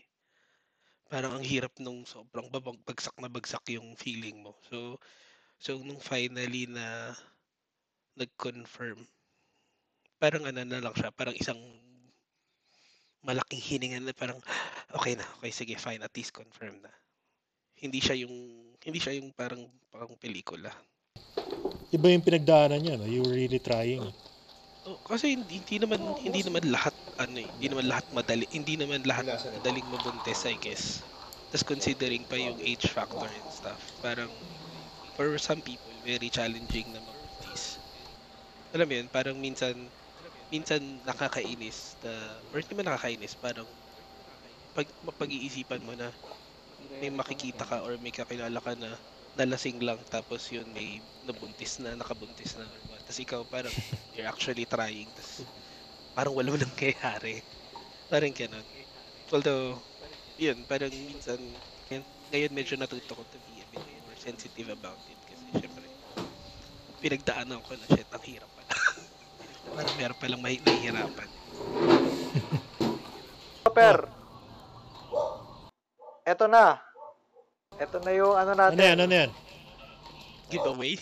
Parang 1.07 1.39
ang 1.39 1.46
hirap 1.46 1.75
nung 1.79 2.03
sobrang 2.07 2.48
babag 2.51 2.79
bagsak 2.84 3.15
na 3.19 3.31
bagsak 3.31 3.63
yung 3.75 3.96
feeling 4.00 4.39
mo. 4.39 4.55
So 4.72 5.00
so 5.60 5.75
nung 5.81 6.00
finally 6.00 6.69
na 6.69 7.17
nag-confirm 8.17 9.05
parang 10.17 10.50
ano 10.50 10.65
na 10.65 10.81
lang 10.81 10.96
siya 10.98 11.13
parang 11.13 11.38
isang 11.38 11.62
malaking 13.27 13.62
hininga 13.62 14.00
na 14.01 14.15
parang 14.15 14.39
okay 14.96 15.13
na 15.19 15.25
okay 15.39 15.51
sige 15.51 15.75
fine 15.75 16.01
at 16.01 16.13
least 16.15 16.31
confirm 16.31 16.79
na 16.79 16.91
hindi 17.77 18.00
siya 18.00 18.15
yung 18.24 18.36
hindi 18.81 19.00
siya 19.03 19.19
yung 19.19 19.29
parang 19.36 19.67
parang 19.91 20.15
pelikula 20.17 20.72
Iba 21.88 22.12
yung 22.12 22.24
pinagdaanan 22.25 22.79
niya, 22.84 22.96
no? 23.00 23.07
You 23.07 23.24
were 23.24 23.36
really 23.36 23.63
trying. 23.63 24.03
Oh, 24.88 25.00
kasi 25.03 25.36
hindi, 25.36 25.60
hindi 25.63 25.77
naman 25.84 26.00
hindi 26.19 26.41
naman 26.43 26.63
lahat 26.72 26.96
ano 27.19 27.38
eh, 27.43 27.50
hindi 27.55 27.67
naman 27.72 27.86
lahat 27.91 28.05
madali, 28.12 28.46
hindi 28.51 28.75
naman 28.79 29.03
lahat 29.07 29.27
madaling 29.27 29.88
mabuntis 29.91 30.48
I 30.48 30.55
guess. 30.60 31.03
Tapos 31.51 31.63
considering 31.67 32.24
pa 32.27 32.36
yung 32.39 32.60
age 32.60 32.88
factor 32.91 33.27
and 33.31 33.50
stuff, 33.51 33.96
parang 34.03 34.31
for 35.15 35.36
some 35.39 35.62
people 35.63 35.91
very 36.03 36.29
challenging 36.31 36.91
na 36.96 37.01
mabuntis. 37.03 37.79
Alam 38.75 38.88
mo 38.88 38.93
yun, 39.00 39.07
parang 39.12 39.38
minsan 39.39 39.91
minsan 40.51 41.03
nakakainis 41.07 41.97
na, 42.03 42.43
or 42.51 42.59
hindi 42.61 42.73
man 42.77 42.87
nakakainis, 42.91 43.35
parang 43.39 43.69
pag 44.75 44.87
mapag-iisipan 45.03 45.81
mo 45.83 45.93
na 45.97 46.13
may 47.01 47.11
makikita 47.13 47.63
ka 47.67 47.77
or 47.85 47.97
may 48.01 48.13
kakilala 48.13 48.59
ka 48.61 48.73
na 48.77 48.97
nalasing 49.37 49.79
lang 49.83 50.01
tapos 50.09 50.49
yun 50.53 50.69
may 50.73 51.01
nabuntis 51.23 51.79
na, 51.83 51.93
nakabuntis 51.97 52.57
na. 52.59 52.67
Tapos 53.05 53.19
ikaw 53.21 53.41
parang 53.47 53.75
you're 54.13 54.29
actually 54.29 54.65
trying 54.69 55.11
tapos 55.15 55.45
parang 56.15 56.35
walang 56.37 56.59
nangyayari. 56.61 57.43
Parang 58.11 58.33
ganun. 58.35 58.67
Although, 59.33 59.81
yun, 60.39 60.65
parang 60.69 60.93
minsan, 60.93 61.39
ngayon, 61.89 62.05
ngayon 62.31 62.51
medyo 62.55 62.75
natuto 62.79 63.13
ko 63.19 63.23
to 63.27 63.39
be 63.43 63.61
a 63.63 63.67
bit 63.69 63.85
more 64.03 64.17
sensitive 64.19 64.69
about 64.73 65.01
it 65.09 65.19
kasi 65.25 65.51
syempre 65.55 65.89
pinagdaanan 67.01 67.61
ko 67.65 67.77
na 67.77 67.85
shit, 67.89 68.09
ang 68.09 68.23
hirap 68.25 68.49
pala. 68.57 68.76
Parang 69.75 69.95
meron 69.97 70.17
palang 70.21 70.41
may 70.41 70.59
nahihirapan. 70.62 71.29
Per. 73.77 73.97
Eto 76.25 76.50
na. 76.50 76.81
Eto 77.77 78.01
na 78.01 78.12
yung 78.12 78.33
ano 78.33 78.51
Ano 78.51 78.62
natin. 78.74 78.81
yan, 78.81 79.00
ano 79.00 79.13
yan? 79.13 79.31
Giveaway? 80.50 80.97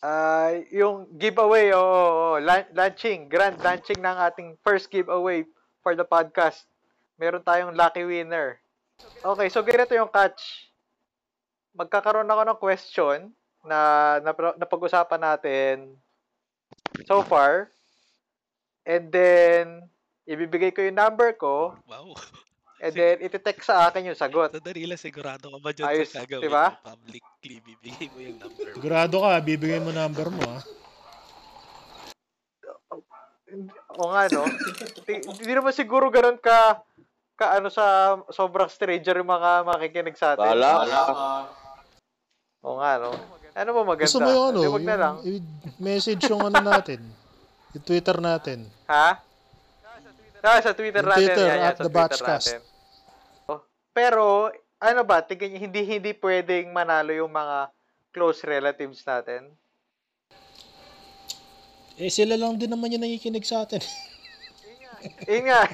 Ah, 0.00 0.56
yung 0.72 1.12
giveaway, 1.20 1.76
oo, 1.76 1.84
oh, 1.84 2.40
oh, 2.40 2.64
launching, 2.72 3.28
grand 3.28 3.60
launching 3.60 4.00
ng 4.00 4.16
ating 4.32 4.56
first 4.64 4.88
giveaway 4.88 5.44
for 5.84 5.92
the 5.92 6.06
podcast. 6.06 6.64
Meron 7.20 7.44
tayong 7.44 7.76
lucky 7.76 8.08
winner. 8.08 8.56
Okay, 9.20 9.52
so 9.52 9.60
ganito 9.60 9.92
yung 9.92 10.08
catch. 10.08 10.72
Magkakaroon 11.76 12.32
ako 12.32 12.42
ng 12.48 12.60
question 12.60 13.18
na, 13.60 13.78
na 14.24 14.32
napag-usapan 14.56 15.20
natin 15.20 16.00
so 17.06 17.22
far. 17.22 17.68
And 18.84 19.12
then, 19.12 19.86
ibibigay 20.24 20.74
ko 20.74 20.82
yung 20.82 20.98
number 20.98 21.32
ko. 21.36 21.76
Wow. 21.86 22.16
And 22.80 22.94
then, 22.98 23.20
iti-text 23.20 23.68
sa 23.68 23.88
akin 23.88 24.08
yung 24.08 24.18
sagot. 24.18 24.50
Nadali 24.50 24.88
lang 24.88 24.98
sigurado 25.00 25.52
ka 25.52 25.58
ba 25.60 25.70
dyan 25.70 25.86
Ayos, 25.86 26.10
sa 26.10 26.24
gagawin 26.24 26.48
diba? 26.48 26.66
publicly? 26.80 27.56
Bibigay 27.60 28.06
mo 28.10 28.18
yung 28.18 28.38
number 28.40 28.64
mo. 28.66 28.74
Sigurado 28.74 29.16
ka, 29.20 29.30
bibigay 29.40 29.80
mo 29.80 29.90
number 29.92 30.28
mo, 30.32 30.42
ha? 30.48 30.60
O 33.98 34.14
nga, 34.14 34.30
no? 34.30 34.46
Di- 35.04 35.26
Hindi 35.26 35.52
naman 35.52 35.74
siguro 35.74 36.06
ganun 36.08 36.38
ka 36.38 36.86
ka 37.34 37.56
ano 37.56 37.72
sa 37.72 38.14
sobrang 38.28 38.68
stranger 38.68 39.16
yung 39.16 39.32
mga 39.32 39.64
makikinig 39.64 40.12
sa 40.14 40.36
atin. 40.36 40.44
Bahala. 40.44 41.48
O 42.60 42.76
nga, 42.76 42.92
no? 43.00 43.10
Ano 43.54 43.70
ba 43.74 43.82
maganda? 43.82 44.06
Gusto 44.06 44.20
mo 44.22 44.30
yung 44.30 44.46
ano, 44.54 44.60
wag 44.70 44.86
na 44.86 44.96
lang. 44.96 45.14
yung, 45.26 45.42
i-message 45.78 46.22
yung 46.30 46.42
ano 46.44 46.60
natin. 46.60 47.00
Yung 47.70 47.86
Twitter 47.86 48.18
natin. 48.18 48.66
Ha? 48.90 49.22
Ah, 50.42 50.58
sa 50.58 50.74
Twitter 50.74 51.06
Yung 51.06 51.12
natin. 51.14 51.22
Twitter, 51.22 51.46
yan, 51.46 51.54
yan, 51.54 51.70
at 51.70 51.78
sa 51.78 51.86
the 51.86 51.86
Twitter 51.86 52.18
Batchcast. 52.18 52.58
Oh, 53.46 53.62
Pero, 53.94 54.50
ano 54.82 55.06
ba, 55.06 55.22
tingin 55.22 55.54
hindi, 55.54 55.86
hindi 55.86 56.10
pwedeng 56.18 56.74
manalo 56.74 57.14
yung 57.14 57.30
mga 57.30 57.70
close 58.10 58.42
relatives 58.42 59.06
natin? 59.06 59.54
Eh, 61.94 62.10
sila 62.10 62.34
lang 62.34 62.58
din 62.58 62.74
naman 62.74 62.90
yung 62.90 63.06
nakikinig 63.06 63.46
sa 63.46 63.62
atin. 63.62 63.78
Yun 65.30 65.46
nga. 65.46 65.62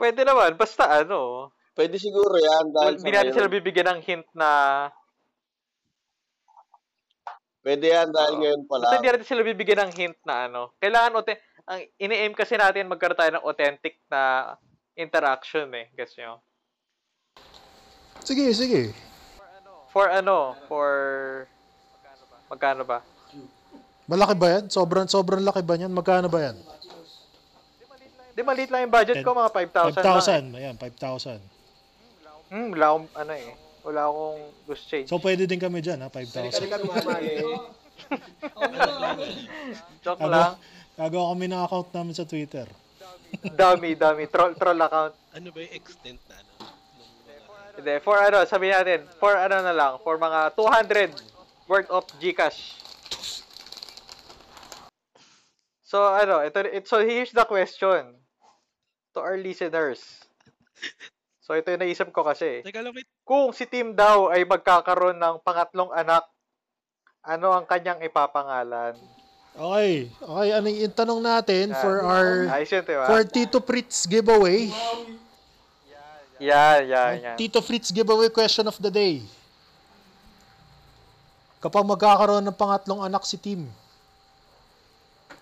Pwede 0.00 0.24
naman, 0.26 0.58
basta 0.58 1.00
ano. 1.00 1.48
Pwede 1.70 1.96
siguro 1.96 2.34
yan 2.34 2.66
dahil 2.74 2.94
sa 2.98 3.02
Hindi 3.06 3.14
natin 3.16 3.34
sila 3.34 3.48
bibigyan 3.48 3.88
ng 3.94 4.00
hint 4.02 4.26
na... 4.34 4.48
Pwede 7.60 7.92
yan 7.92 8.08
dahil 8.08 8.34
Oo. 8.34 8.40
ngayon 8.40 8.62
pa 8.64 8.74
Basta 8.80 8.96
hindi 8.98 9.10
natin 9.12 9.28
sila 9.28 9.42
bibigyan 9.44 9.80
ng 9.84 9.92
hint 9.92 10.18
na 10.24 10.48
ano. 10.48 10.72
Kailangan, 10.80 11.12
aute- 11.20 11.40
ang 11.68 11.80
ini-aim 12.00 12.32
kasi 12.32 12.56
natin 12.56 12.88
magkaroon 12.88 13.18
tayo 13.20 13.30
ng 13.36 13.46
authentic 13.46 14.00
na 14.08 14.54
interaction 14.96 15.68
eh. 15.76 15.92
Guess 15.92 16.16
nyo? 16.18 16.40
Sige, 18.24 18.50
sige. 18.56 18.96
For 19.92 20.08
ano? 20.08 20.56
For... 20.66 20.88
Magkano 22.48 22.82
ba? 22.82 23.04
Malaki 24.10 24.34
ba 24.34 24.58
yan? 24.58 24.64
Sobrang, 24.66 25.06
sobrang 25.06 25.44
laki 25.44 25.62
ba 25.62 25.78
yan? 25.78 25.92
Magkano 25.94 26.26
ba 26.26 26.50
yan? 26.50 26.56
Di 28.34 28.42
maliit 28.42 28.72
lang 28.72 28.88
yung 28.88 28.94
budget 28.94 29.22
ko, 29.22 29.36
mga 29.36 29.52
5,000 29.52 30.00
lang. 30.00 30.16
eh. 30.56 30.56
5,000. 30.56 30.58
Ayan, 30.58 30.76
5,000. 30.80 31.59
Hmm, 32.50 32.74
wala 32.74 32.86
akong, 32.90 33.06
ano 33.14 33.30
eh. 33.32 33.54
Wala 33.86 34.10
akong 34.10 34.40
loose 34.66 34.84
change. 34.90 35.06
So, 35.08 35.22
pwede 35.22 35.46
din 35.46 35.62
kami 35.62 35.78
dyan, 35.80 36.02
ha? 36.02 36.10
5,000. 36.10 36.50
Joke 40.04 40.20
Ano? 40.20 40.34
lang. 40.34 40.58
Gagawa 40.98 41.26
kami 41.32 41.46
ng 41.48 41.62
account 41.62 41.88
namin 41.94 42.12
sa 42.12 42.26
Twitter. 42.26 42.66
Dami, 43.62 43.94
dami. 43.94 44.26
Troll, 44.26 44.58
troll 44.58 44.82
account. 44.82 45.14
Ano 45.32 45.48
ba 45.54 45.58
yung 45.62 45.70
extent 45.72 46.18
na 46.26 46.42
ano? 46.42 46.50
Hindi, 47.78 47.94
for 48.02 48.18
ano, 48.18 48.42
sabihin 48.44 48.74
natin, 48.76 49.00
for 49.22 49.32
ano 49.32 49.62
na 49.62 49.72
lang, 49.72 49.96
for 50.02 50.18
mga 50.18 50.52
200 50.58 51.14
worth 51.70 51.88
of 51.88 52.02
Gcash. 52.18 52.74
So, 55.86 56.02
ano, 56.04 56.42
ito, 56.42 56.66
it, 56.66 56.84
so 56.90 56.98
here's 57.00 57.30
the 57.30 57.46
question 57.46 58.18
to 59.14 59.22
our 59.22 59.38
listeners. 59.38 60.02
So, 61.50 61.58
ito 61.58 61.66
yung 61.74 61.82
naisip 61.82 62.14
ko 62.14 62.22
kasi. 62.22 62.62
Teka 62.62 62.78
lang, 62.78 62.94
wait. 62.94 63.10
Kung 63.26 63.50
si 63.50 63.66
Tim 63.66 63.90
daw 63.90 64.30
ay 64.30 64.46
magkakaroon 64.46 65.18
ng 65.18 65.42
pangatlong 65.42 65.90
anak, 65.90 66.22
ano 67.26 67.50
ang 67.50 67.66
kanyang 67.66 67.98
ipapangalan? 68.06 68.94
Okay. 69.58 70.14
Okay, 70.14 70.48
ano 70.54 70.66
yung 70.70 70.94
tanong 70.94 71.18
natin 71.18 71.74
for 71.74 72.06
our 72.06 72.54
Ayos 72.54 72.70
yun, 72.70 72.86
diba? 72.86 73.02
for 73.02 73.26
Tito 73.26 73.58
Fritz 73.58 74.06
giveaway? 74.06 74.70
Yan, 76.38 76.86
yan, 76.86 77.12
yan. 77.18 77.34
Tito 77.34 77.58
Fritz 77.58 77.90
giveaway 77.90 78.30
question 78.30 78.70
of 78.70 78.78
the 78.78 78.94
day. 78.94 79.18
Kapag 81.58 81.82
magkakaroon 81.82 82.46
ng 82.46 82.54
pangatlong 82.54 83.02
anak 83.02 83.26
si 83.26 83.34
Tim, 83.34 83.66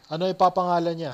ano 0.09 0.25
ipapangalan 0.25 0.97
niya? 0.97 1.13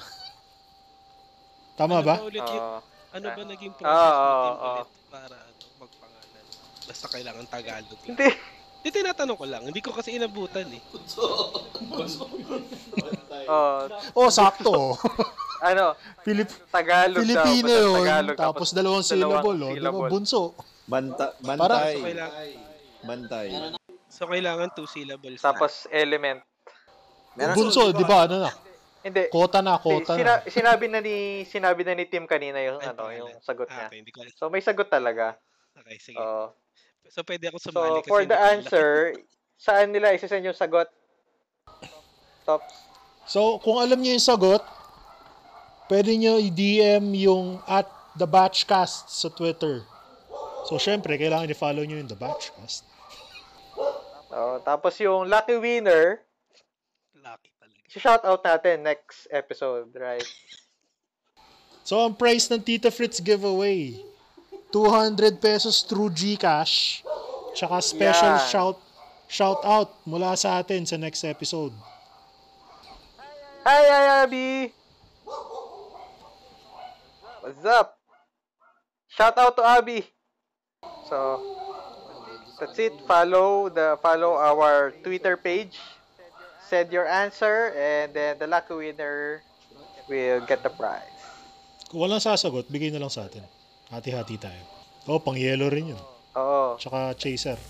Tama 1.74 1.98
Ano 1.98 2.06
ba? 2.06 2.14
ba 2.22 2.30
ulit 2.30 2.46
Oo. 2.46 2.93
Ano 3.14 3.26
ba 3.30 3.42
naging 3.44 3.72
Oo, 3.72 3.78
process 3.78 4.10
Tim, 4.10 4.26
oo. 4.50 4.72
ulit 4.74 4.90
para 5.08 5.36
ano, 5.38 5.52
magpangalan? 5.78 6.44
Basta 6.84 7.06
kailangan 7.08 7.44
Tagalog. 7.46 7.94
lang. 7.96 8.08
Hindi. 8.10 8.28
Hindi, 8.76 8.88
tinatanong 8.92 9.36
ko 9.38 9.46
lang. 9.46 9.62
Hindi 9.64 9.80
ko 9.80 9.90
kasi 9.90 10.08
inabutan 10.12 10.68
eh. 10.68 10.82
Oh, 13.44 13.84
Oh, 14.16 14.28
sakto. 14.30 14.96
ano, 15.68 15.92
Pilip 16.20 16.48
Tagalog 16.68 17.16
daw. 17.16 17.24
Filipino 17.24 17.68
basta 17.68 17.80
yun. 17.82 17.94
Tagalog, 17.98 18.36
Tapos 18.36 18.68
dalawang 18.72 19.04
syllable, 19.04 19.58
oh. 19.58 19.68
Di 19.68 19.74
ba? 19.74 19.76
syllable. 19.78 20.08
Bunso. 20.08 20.42
Banta, 20.84 21.26
bantay. 21.40 21.94
So, 21.94 22.04
kailangan, 22.04 22.46
Bantay. 23.04 23.46
so, 24.06 24.22
kailangan 24.26 24.68
two 24.72 24.84
syllables. 24.86 25.38
na. 25.38 25.44
Tapos 25.46 25.72
element. 25.88 26.40
Meron 27.34 27.54
Bunso, 27.54 27.82
di 27.90 28.04
ba? 28.04 28.24
Ano 28.24 28.36
na? 28.38 28.50
Hindi. 29.04 29.28
Kota 29.28 29.60
na, 29.60 29.76
kota 29.76 30.16
na. 30.16 30.18
Sina- 30.18 30.44
sinabi 30.48 30.88
na 30.88 30.98
ni 31.04 31.44
sinabi 31.44 31.84
na 31.84 31.92
ni 31.92 32.08
Tim 32.08 32.24
kanina 32.24 32.56
yung 32.64 32.80
Ay, 32.80 32.88
ano, 32.88 33.02
yung 33.12 33.32
sagot 33.44 33.68
Ah, 33.68 33.76
niya. 33.76 33.86
okay, 33.92 33.98
hindi 34.00 34.12
ko. 34.12 34.24
So 34.32 34.48
may 34.48 34.64
sagot 34.64 34.88
talaga. 34.88 35.36
Okay, 35.76 36.00
sige. 36.00 36.16
Oo. 36.16 36.56
so, 37.04 37.20
pwede 37.20 37.52
ako 37.52 37.58
So 37.60 37.68
sumali 37.68 38.00
kasi 38.00 38.08
for 38.08 38.22
the 38.24 38.38
answer, 38.38 38.88
saan 39.60 39.92
nila 39.92 40.16
isasend 40.16 40.40
yung 40.40 40.56
sagot? 40.56 40.88
Top. 42.48 42.64
So, 43.28 43.60
kung 43.60 43.76
alam 43.76 44.00
niyo 44.00 44.16
yung 44.16 44.24
sagot, 44.24 44.64
pwede 45.92 46.16
niyo 46.16 46.40
i-DM 46.40 47.04
yung 47.28 47.60
at 47.68 47.84
The 48.16 48.24
Batchcast 48.24 49.12
sa 49.12 49.28
Twitter. 49.28 49.84
So, 50.64 50.80
syempre, 50.80 51.20
kailangan 51.20 51.52
i-follow 51.52 51.84
niyo 51.84 52.00
yung 52.00 52.08
The 52.08 52.16
Batchcast. 52.16 52.88
Oh, 54.32 54.58
tapos 54.64 54.96
yung 54.98 55.28
lucky 55.28 55.60
winner, 55.60 56.24
Lucky 57.94 58.02
talaga. 58.02 58.02
shout 58.02 58.24
out 58.26 58.42
natin 58.42 58.82
next 58.82 59.26
episode, 59.30 59.94
right? 59.94 60.26
So, 61.84 62.00
ang 62.02 62.16
price 62.16 62.50
ng 62.50 62.58
Tita 62.58 62.90
Fritz 62.90 63.20
giveaway, 63.20 64.00
200 64.72 65.38
pesos 65.38 65.86
through 65.86 66.10
GCash, 66.10 67.04
tsaka 67.54 67.78
special 67.78 68.34
Yan. 68.34 68.48
shout 68.50 68.78
shout 69.30 69.60
out 69.62 69.94
mula 70.02 70.34
sa 70.34 70.58
atin 70.58 70.82
sa 70.82 70.96
next 70.96 71.22
episode. 71.22 71.72
Hi, 73.62 73.82
hi, 73.86 74.04
Abby! 74.24 74.74
What's 77.40 77.64
up? 77.64 78.00
Shout 79.08 79.38
out 79.38 79.56
to 79.56 79.62
Abby. 79.62 80.04
So, 81.08 81.40
that's 82.58 82.76
it. 82.80 82.96
Follow 83.06 83.68
the 83.68 83.96
follow 84.00 84.34
our 84.34 84.90
Twitter 85.04 85.36
page. 85.36 85.76
Send 86.64 86.90
your 86.90 87.06
answer 87.06 87.72
and 87.76 88.12
then 88.14 88.38
the 88.40 88.46
lucky 88.46 88.74
winner 88.74 89.42
will 90.08 90.40
get 90.48 90.62
the 90.62 90.72
prize. 90.72 91.02
Kung 91.92 92.00
walang 92.00 92.24
sasagot, 92.24 92.66
bigay 92.72 92.90
na 92.90 93.04
lang 93.04 93.12
sa 93.12 93.28
atin. 93.28 93.44
Hati-hati 93.92 94.40
tayo. 94.40 94.62
Oh, 95.06 95.20
pang 95.20 95.36
yellow 95.36 95.68
rin 95.68 95.92
yun. 95.92 96.02
Oo. 96.34 96.80
Tsaka 96.80 97.14
chaser. 97.20 97.60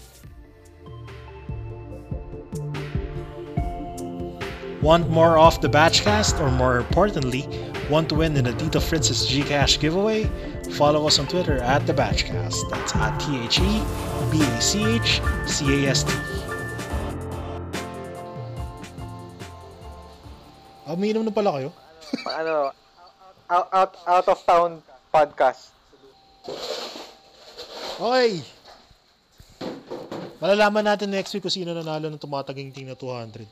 Want 4.84 5.08
more 5.08 5.40
off 5.40 5.64
the 5.64 5.68
Batchcast 5.68 6.38
or 6.40 6.52
more 6.52 6.76
importantly, 6.76 7.48
want 7.88 8.08
to 8.12 8.20
win 8.20 8.36
in 8.36 8.44
the 8.44 8.52
Tito 8.52 8.80
Fritz's 8.80 9.24
Gcash 9.24 9.80
giveaway? 9.80 10.28
Follow 10.76 11.08
us 11.08 11.18
on 11.18 11.26
Twitter 11.26 11.56
at 11.64 11.86
the 11.88 11.96
Batchcast. 11.96 12.68
That's 12.68 12.94
at 12.94 13.16
T 13.16 13.40
H 13.42 13.60
E 13.64 13.80
B 14.28 14.44
A 14.44 14.60
C 14.60 14.84
H 14.84 15.24
C 15.48 15.84
A 15.84 15.90
S 15.90 16.04
T. 16.04 16.12
umiinom 20.94 21.26
na 21.26 21.34
pala 21.34 21.50
kayo? 21.58 21.70
ano, 22.40 22.70
out, 23.50 23.68
out, 23.74 23.92
out 24.06 24.26
of 24.30 24.40
town 24.46 24.70
podcast. 25.10 25.74
Okay. 27.98 28.42
Malalaman 30.42 30.84
natin 30.84 31.14
next 31.14 31.32
week 31.32 31.42
kung 31.46 31.54
sino 31.54 31.72
nanalo 31.72 32.10
ng 32.10 32.20
tumataginting 32.20 32.90
na 32.90 32.98
200. 32.98 33.46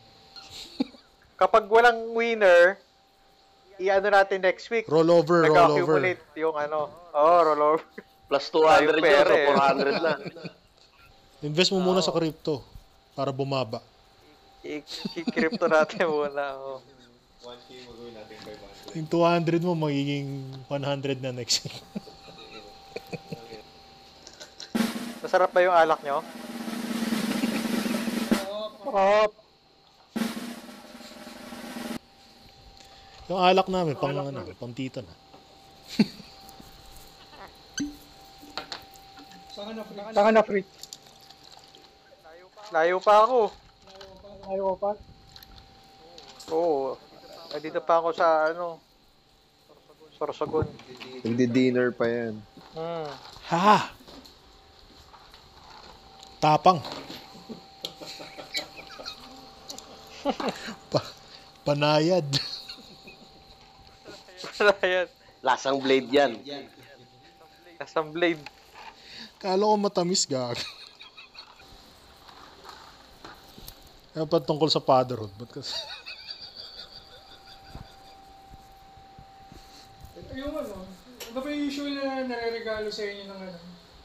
Kapag 1.40 1.64
walang 1.70 2.12
winner, 2.12 2.76
i-ano 3.80 4.08
natin 4.12 4.44
next 4.44 4.68
week. 4.68 4.84
Roll 4.90 5.08
over, 5.08 5.46
roll 5.48 5.56
over. 5.56 5.98
Nag-accumulate 5.98 6.22
yung 6.36 6.56
ano. 6.58 6.90
Oh, 7.14 7.40
roll 7.42 7.62
over. 7.76 7.86
Plus 8.28 8.44
200 8.50 9.00
yun, 9.00 9.26
so 9.28 9.34
eh. 9.34 9.46
400 9.50 10.04
na. 10.04 10.12
Invest 11.46 11.72
mo 11.74 11.82
muna 11.82 12.04
sa 12.04 12.14
crypto 12.14 12.62
para 13.16 13.34
bumaba. 13.34 13.82
I-crypto 14.62 15.66
natin 15.66 16.06
muna. 16.06 16.54
Oh. 16.54 16.78
Yung 18.92 19.08
200 19.10 19.58
mo 19.66 19.74
magiging 19.74 20.46
100 20.70 21.18
na 21.24 21.34
next 21.34 21.66
week. 21.66 21.74
Masarap 25.22 25.50
ba 25.50 25.60
yung 25.64 25.74
alak 25.74 25.98
nyo? 26.06 26.22
Yung 33.32 33.40
alak 33.40 33.66
namin, 33.72 33.96
pang, 33.96 34.12
ano, 34.28 34.44
pang 34.60 34.74
tita 34.76 35.00
na. 35.02 35.14
Saka 40.12 40.30
na 40.30 40.42
free. 40.44 40.66
Layo 42.72 42.96
pa 43.00 43.24
ako. 43.24 43.40
Ko 44.42 44.74
pa. 44.76 44.92
Oo. 46.52 47.11
Nandito 47.52 47.84
pa 47.84 48.00
ako 48.00 48.16
sa 48.16 48.48
ano. 48.48 48.80
Sorsogon. 50.16 50.64
Nagdi-dinner 51.20 51.92
pa 51.92 52.08
yan. 52.08 52.40
Hmm. 52.72 53.12
Ha! 53.52 53.92
Tapang. 56.40 56.80
pa, 60.92 61.00
panayad. 61.66 62.24
Ayan. 64.80 65.08
Lasang 65.42 65.82
blade 65.82 66.08
yan. 66.08 66.38
Kasang 67.76 68.14
blade. 68.14 68.40
Kala 69.42 69.66
ko 69.66 69.74
matamis 69.76 70.24
gag. 70.24 70.56
Pa 74.14 74.38
tungkol 74.38 74.70
sa 74.70 74.78
fatherhood. 74.78 75.34
Ba't 75.34 75.50
kasi... 75.50 75.74
yung 80.32 80.56
ano, 80.56 80.74
ano 81.28 81.38
ba 81.38 81.48
yung 81.51 81.51
usual 81.62 81.92
na 81.98 82.26
nare-regalo 82.26 82.88
sa 82.90 83.02
inyo 83.06 83.24
ng 83.30 83.40
ano, 83.40 83.58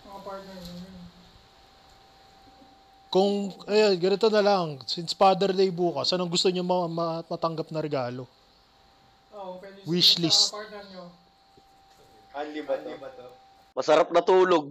mga 0.06 0.20
partner 0.22 0.58
nyo? 0.58 0.86
Kung, 3.08 3.56
ayun, 3.66 3.96
ganito 3.98 4.28
na 4.28 4.44
lang. 4.44 4.84
Since 4.84 5.16
Father 5.16 5.56
Day 5.56 5.72
bukas, 5.72 6.12
anong 6.12 6.30
gusto 6.30 6.52
nyo 6.52 6.62
ma- 6.62 6.92
ma- 6.92 7.24
matanggap 7.26 7.72
na 7.72 7.80
regalo? 7.80 8.28
Oo, 9.32 9.58
pwede 9.64 9.80
sa 9.82 10.20
list. 10.20 10.52
partner 10.52 10.84
nyo. 10.92 11.04
Masarap 13.74 14.10
na 14.14 14.22
tulog. 14.22 14.70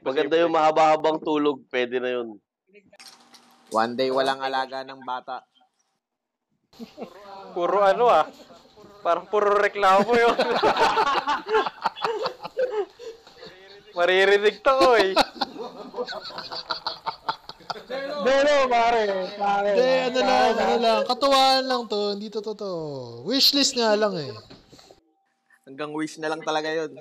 Maganda 0.00 0.36
yung 0.40 0.52
mahaba-habang 0.52 1.20
tulog. 1.20 1.60
Pwede 1.68 2.00
na 2.00 2.12
yun. 2.12 2.36
One 3.70 3.92
day 3.94 4.10
walang 4.10 4.40
alaga 4.42 4.82
ng 4.82 5.00
bata. 5.04 5.44
Puro 7.52 7.84
ano 7.84 8.08
ah. 8.08 8.26
Parang 9.00 9.26
puro 9.28 9.56
reklamo 9.56 10.12
yun. 10.12 10.32
Maririnig 13.96 14.62
to, 14.62 14.74
oy. 14.86 15.14
Pero, 18.24 18.52
pare, 18.70 19.02
pare. 19.34 19.70
Hindi, 19.74 19.88
ano 20.06 20.20
lang, 20.20 20.56
ano 20.56 20.74
lang. 20.78 21.00
Katuwaan 21.08 21.64
lang 21.66 21.82
to. 21.88 22.14
Hindi 22.14 22.28
to 22.30 22.40
totoo. 22.44 22.78
Wishlist 23.26 23.74
nga 23.74 23.96
lang 23.96 24.14
eh. 24.20 24.30
Hanggang 25.66 25.90
wish 25.94 26.18
na 26.18 26.30
lang 26.30 26.42
talaga 26.42 26.70
yun. 26.70 26.94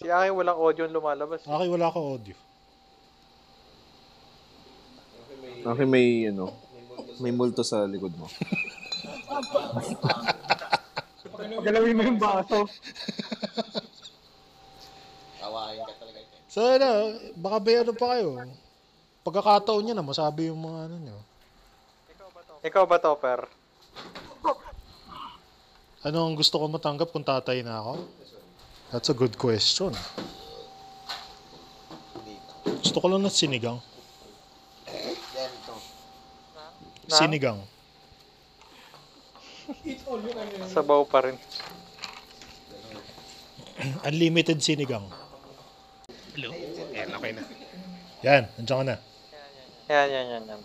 Si 0.00 0.08
Aki 0.08 0.32
walang 0.32 0.56
audio 0.56 0.88
yung 0.88 0.96
lumalabas. 0.96 1.44
Okay, 1.44 1.68
wala 1.68 1.92
ka 1.92 2.00
audio. 2.00 2.32
Okay, 5.60 5.84
may, 5.84 6.32
ano, 6.32 6.56
may 7.20 7.36
multo 7.36 7.60
sa 7.60 7.84
likod 7.84 8.16
mo. 8.16 8.24
Pagalawin 11.60 11.96
mo 11.96 12.02
yung 12.04 12.20
baso. 12.20 12.68
So, 16.50 16.66
ano, 16.66 17.14
baka 17.38 17.62
ba 17.62 17.70
ano 17.78 17.92
pa 17.94 18.18
kayo? 18.18 18.42
Pagkakataon 19.22 19.86
nyo 19.86 19.94
na, 19.94 20.02
masabi 20.02 20.50
yung 20.50 20.58
mga 20.58 20.90
ano 20.90 20.96
nyo. 20.98 21.18
Ikaw 22.60 22.84
ba, 22.84 22.98
Topper? 22.98 23.46
Ano 26.00 26.18
ang 26.26 26.34
gusto 26.34 26.58
ko 26.58 26.66
matanggap 26.66 27.12
kung 27.12 27.22
tatay 27.22 27.60
na 27.60 27.84
ako? 27.84 28.08
That's 28.90 29.12
a 29.12 29.16
good 29.16 29.38
question. 29.38 29.94
Gusto 32.82 32.98
ko 32.98 33.06
lang 33.06 33.22
ng 33.22 33.30
sinigang. 33.30 33.78
Na? 37.06 37.14
Sinigang. 37.14 37.62
Eat 37.62 37.70
all 37.70 37.70
yung 39.60 39.70
ano 39.70 39.70
yun. 39.70 39.79
Sabaw 40.70 41.06
pa 41.08 41.24
rin. 41.24 41.36
Unlimited 44.04 44.60
sinigang. 44.60 45.08
Hello? 46.36 46.50
Ayan, 46.92 47.08
okay 47.16 47.32
na. 47.32 47.42
Yan, 48.20 48.42
nandiyan 48.60 48.78
ka 48.78 48.84
na. 48.84 48.96
Yan, 49.88 50.08
yan, 50.12 50.26
yan, 50.28 50.42
yan. 50.44 50.60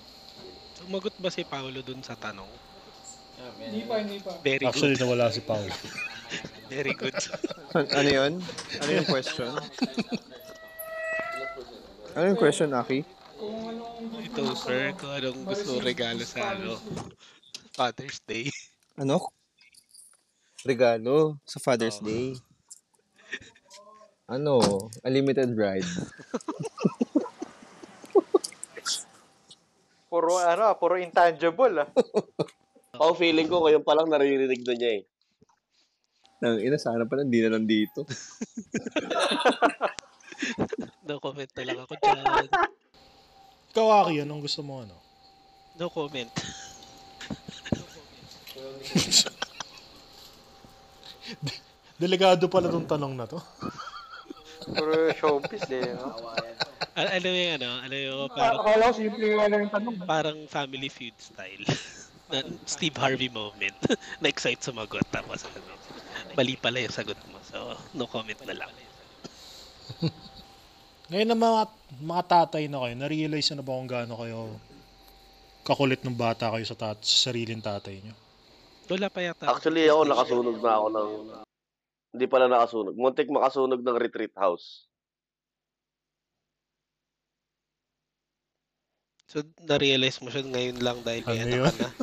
Sumagot 0.76 1.16
ba 1.18 1.30
si 1.32 1.42
Paolo 1.48 1.80
dun 1.80 2.04
sa 2.04 2.14
tanong? 2.20 2.48
Hindi 3.60 3.82
pa, 3.88 3.96
hindi 4.04 4.18
pa. 4.20 4.32
Very 4.44 4.64
Actually, 4.68 5.00
good. 5.00 5.08
nawala 5.08 5.32
si 5.32 5.42
Paul. 5.42 5.66
Very 6.74 6.94
good. 6.94 7.16
ano 8.00 8.10
yun? 8.10 8.34
Ano 8.84 8.90
yung 8.92 9.08
question? 9.08 9.52
Ano 12.16 12.26
yung 12.32 12.40
question, 12.40 12.70
Aki? 12.72 13.00
Ito, 14.32 14.44
sir, 14.56 14.96
kung 14.96 15.12
anong 15.12 15.44
gusto 15.48 15.80
regalo 15.80 16.24
sa 16.24 16.56
ano, 16.56 16.80
Father's 17.76 18.20
Day. 18.24 18.52
Ano? 18.96 19.20
Regalo 20.64 21.38
sa 21.44 21.60
Father's 21.60 22.00
Oo. 22.00 22.08
Day. 22.08 22.40
Ano? 24.26 24.60
Unlimited 25.04 25.52
ride. 25.54 25.86
Puro 30.16 30.40
ano, 30.40 30.72
ah, 30.72 30.76
puro 30.80 30.96
intangible 30.96 31.84
ah. 31.84 31.92
Ako 32.96 33.20
feeling 33.20 33.52
ko 33.52 33.68
ngayon 33.68 33.84
pa 33.84 34.00
lang 34.00 34.08
naririnig 34.08 34.64
na 34.64 34.74
niya 34.80 35.04
eh. 35.04 35.04
Nang 36.40 36.56
ina, 36.64 36.80
sana 36.80 37.04
pa 37.04 37.20
hindi 37.20 37.44
na 37.44 37.60
nandito. 37.60 38.08
No 41.06 41.22
comment 41.22 41.48
na 41.48 41.64
lang 41.64 41.80
ako 41.80 41.94
dyan. 42.02 42.50
Ikaw, 43.72 43.88
Aki, 44.04 44.26
anong 44.26 44.42
gusto 44.42 44.66
mo 44.66 44.82
ano? 44.82 44.98
No 45.78 45.88
comment. 45.94 46.28
Delikado 52.02 52.52
pala 52.52 52.68
tong 52.68 52.86
tanong 52.86 53.14
na 53.16 53.26
to. 53.26 53.40
Puro 54.66 55.14
showbiz 55.14 55.66
eh, 55.70 55.94
no? 55.94 56.16
Al 56.96 57.20
ano 57.20 57.28
yung 57.28 57.54
ano, 57.60 57.70
ano 57.86 57.96
yung 57.96 58.22
parang, 58.32 58.60
Akala 58.66 58.84
ko 58.90 58.94
simple 58.98 59.26
yung 59.30 59.44
ano 59.44 59.56
yung 59.62 59.72
tanong. 59.72 59.96
parang 60.08 60.38
family 60.48 60.90
feud 60.90 61.14
style. 61.20 61.64
na 62.32 62.42
Steve 62.66 62.98
Harvey 62.98 63.30
moment. 63.30 63.78
Na-excite 64.22 64.66
sumagot 64.66 65.06
tapos 65.14 65.46
ano, 65.46 65.78
mali 66.34 66.58
pala 66.58 66.82
yung 66.82 66.94
sagot 66.94 67.20
mo. 67.30 67.38
So, 67.46 67.78
no 67.94 68.10
comment 68.10 68.40
na 68.50 68.66
lang. 68.66 68.72
Ngayon 71.14 71.30
na 71.30 71.38
mga, 71.38 71.62
mga 72.02 72.24
tatay 72.26 72.66
na 72.66 72.82
kayo, 72.82 72.94
na-realize 72.98 73.54
na 73.54 73.62
ba 73.62 73.78
kung 73.78 73.86
gaano 73.86 74.18
kayo 74.18 74.58
kakulit 75.62 76.02
ng 76.02 76.18
bata 76.18 76.50
kayo 76.50 76.66
sa, 76.66 76.74
tat- 76.74 77.06
sa 77.06 77.30
sariling 77.30 77.62
tatay 77.62 78.02
nyo? 78.02 78.25
Wala 78.86 79.10
pa 79.10 79.20
yata. 79.22 79.50
Actually, 79.50 79.90
ako 79.90 80.04
nakasunog 80.06 80.58
na 80.62 80.72
ako 80.78 80.88
ng... 80.94 81.10
Hindi 82.16 82.26
pala 82.30 82.46
nakasunog. 82.48 82.96
Muntik 82.96 83.28
makasunog 83.28 83.82
ng 83.82 83.98
retreat 83.98 84.32
house. 84.38 84.86
So, 89.26 89.42
na-realize 89.66 90.22
mo 90.22 90.30
siya 90.30 90.46
ngayon 90.46 90.80
lang 90.80 91.02
dahil 91.02 91.26
may 91.26 91.42
Ano 91.42 91.50
anak 91.50 91.58
yun? 91.58 91.66
ka 91.66 91.74
na. 91.82 91.90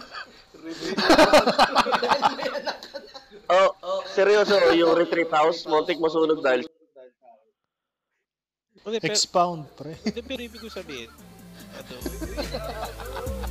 Oh, 3.52 4.00
seryoso, 4.08 4.56
yung 4.72 4.96
retreat 4.96 5.28
house, 5.28 5.68
muntik 5.68 6.00
masunog 6.00 6.40
dahil 6.40 6.64
Expound, 9.04 9.68
pre. 9.76 9.92
hindi, 10.02 10.24
pero 10.24 10.40
ibig 10.40 10.58
ko 10.58 10.66
sabihin, 10.66 11.12
ano, 11.76 11.94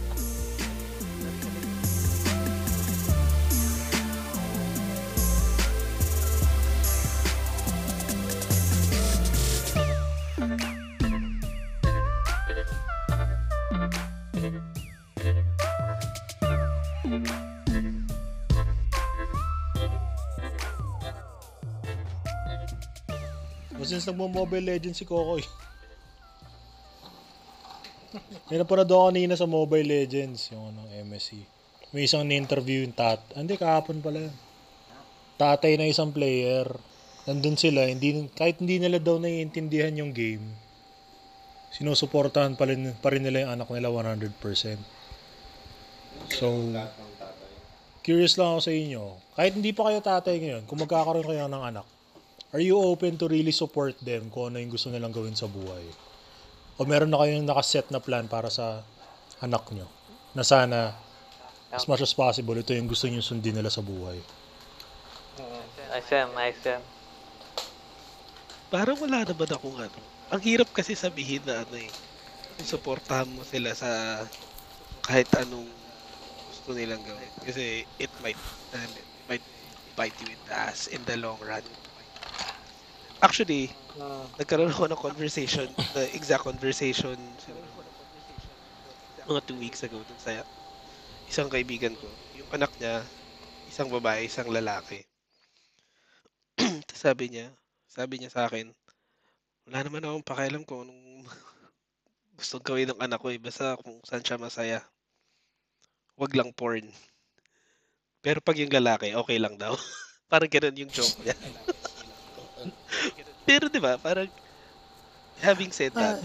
Since 23.91 24.08
nagmo-mobile 24.08 24.63
legends 24.63 25.04
si 25.04 25.06
Kokoy. 25.06 25.43
May 28.47 28.56
napanood 28.56 28.88
ako 28.88 29.12
kanina 29.12 29.36
sa 29.36 29.47
Mobile 29.47 29.88
Legends, 29.88 30.47
yung 30.51 30.71
ano, 30.71 30.88
MSC. 30.91 31.43
May 31.91 32.08
isang 32.08 32.23
na-interview 32.23 32.88
yung 32.88 32.95
tat... 32.95 33.19
ah, 33.36 33.43
Hindi, 33.43 33.60
kahapon 33.60 33.99
pala 33.99 34.32
yun. 34.32 34.36
Tatay 35.36 35.75
na 35.75 35.91
isang 35.91 36.15
player. 36.15 36.71
Nandun 37.27 37.60
sila, 37.60 37.88
hindi, 37.88 38.32
kahit 38.32 38.63
hindi 38.63 38.80
nila 38.80 38.99
daw 38.99 39.19
naiintindihan 39.19 39.91
yung 39.99 40.15
game, 40.15 40.43
sinusuportahan 41.75 42.56
pa 42.56 42.71
rin, 42.71 42.95
pa 42.95 43.12
rin 43.12 43.27
nila 43.27 43.43
yung 43.43 43.60
anak 43.60 43.67
nila 43.75 43.91
100%. 43.91 44.32
So, 46.32 46.47
curious 48.08 48.39
lang 48.39 48.56
ako 48.56 48.62
sa 48.63 48.71
inyo. 48.71 49.04
Kahit 49.36 49.54
hindi 49.60 49.75
pa 49.75 49.91
kayo 49.91 49.99
tatay 49.99 50.36
ngayon, 50.39 50.63
kung 50.63 50.80
magkakaroon 50.80 51.27
kayo 51.27 51.51
ng 51.51 51.63
anak, 51.75 51.88
are 52.51 52.63
you 52.63 52.75
open 52.75 53.15
to 53.15 53.31
really 53.31 53.55
support 53.55 53.95
them 54.03 54.27
kung 54.27 54.51
ano 54.51 54.59
yung 54.59 54.71
gusto 54.71 54.91
nilang 54.91 55.15
gawin 55.15 55.35
sa 55.35 55.47
buhay? 55.47 55.83
O 56.75 56.83
meron 56.83 57.11
na 57.11 57.19
kayong 57.19 57.47
nakaset 57.47 57.87
na 57.91 58.03
plan 58.03 58.27
para 58.27 58.51
sa 58.51 58.83
anak 59.39 59.67
nyo? 59.71 59.87
Na 60.35 60.43
sana, 60.43 60.95
as 61.71 61.87
much 61.87 62.03
as 62.03 62.11
possible, 62.11 62.55
ito 62.55 62.75
yung 62.75 62.87
gusto 62.87 63.07
nyo 63.07 63.23
sundin 63.23 63.55
nila 63.55 63.71
sa 63.71 63.79
buhay. 63.79 64.19
Yan, 66.11 66.27
nice 66.35 66.59
yan. 66.67 66.83
parang 68.71 68.99
wala 68.99 69.23
naman 69.23 69.47
akong 69.47 69.77
ano. 69.79 69.99
Ang 70.31 70.41
hirap 70.43 70.71
kasi 70.71 70.95
sabihin 70.95 71.43
na 71.43 71.63
ano 71.63 71.75
eh, 71.75 71.91
suportahan 72.63 73.27
mo 73.27 73.43
sila 73.47 73.75
sa 73.75 74.23
kahit 75.03 75.27
anong 75.39 75.67
gusto 76.51 76.71
nilang 76.75 77.03
gawin. 77.03 77.31
Kasi 77.43 77.87
it 77.99 78.11
might, 78.23 78.39
um, 78.75 78.91
it 78.95 79.07
might 79.27 79.45
bite 79.95 80.15
you 80.23 80.31
in 80.31 80.41
the 80.47 80.55
ass 80.55 80.87
in 80.87 81.03
the 81.07 81.15
long 81.19 81.39
run. 81.43 81.63
Actually, 83.21 83.69
nagkaroon 84.41 84.73
ako 84.73 84.89
ng 84.89 85.01
conversation, 85.01 85.69
the 85.93 86.10
exact 86.17 86.41
conversation 86.41 87.17
mga 89.31 89.47
two 89.47 89.60
weeks 89.62 89.81
ago 89.86 90.01
dun 90.01 90.19
sa 90.19 90.43
isang 91.29 91.47
kaibigan 91.47 91.95
ko. 91.95 92.10
Yung 92.36 92.49
anak 92.51 92.73
niya, 92.81 93.05
isang 93.71 93.88
babae, 93.88 94.27
isang 94.27 94.51
lalaki. 94.51 95.05
Sabi 96.91 97.31
niya, 97.31 97.47
sabi 97.91 98.19
niya 98.19 98.31
sa 98.31 98.47
akin, 98.47 98.71
wala 99.67 99.79
naman 99.84 100.03
akong 100.03 100.27
pakialam 100.27 100.63
kung 100.63 100.88
anong 100.88 101.27
gusto 102.39 102.60
gawin 102.63 102.91
ng 102.91 103.03
anak 103.03 103.19
ko 103.19 103.31
eh. 103.31 103.39
Basta 103.39 103.75
kung 103.79 103.99
saan 104.07 104.23
siya 104.23 104.39
masaya. 104.39 104.79
Wag 106.15 106.31
lang 106.36 106.55
porn. 106.55 106.88
Pero 108.23 108.39
pag 108.39 108.55
yung 108.60 108.71
lalaki, 108.71 109.12
okay 109.12 109.38
lang 109.39 109.60
daw. 109.60 109.75
parang 110.31 110.51
ganun 110.51 110.88
yung 110.88 110.91
joke 110.91 111.19
niya. 111.23 111.36
Pero 113.47 113.65
di 113.67 113.80
ba, 113.82 113.97
parang 113.97 114.30
having 115.41 115.71
said 115.74 115.93
that, 115.97 116.21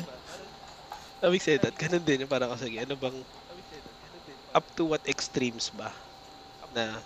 having 1.25 1.43
said 1.43 1.61
that, 1.65 1.75
ganun 1.75 2.05
din 2.05 2.25
yung 2.25 2.33
parang 2.33 2.53
kasi 2.53 2.77
ano 2.77 2.95
bang 2.97 3.17
up 4.53 4.67
to 4.77 4.89
what 4.89 5.05
extremes 5.05 5.69
ba 5.77 5.93
na 6.73 7.01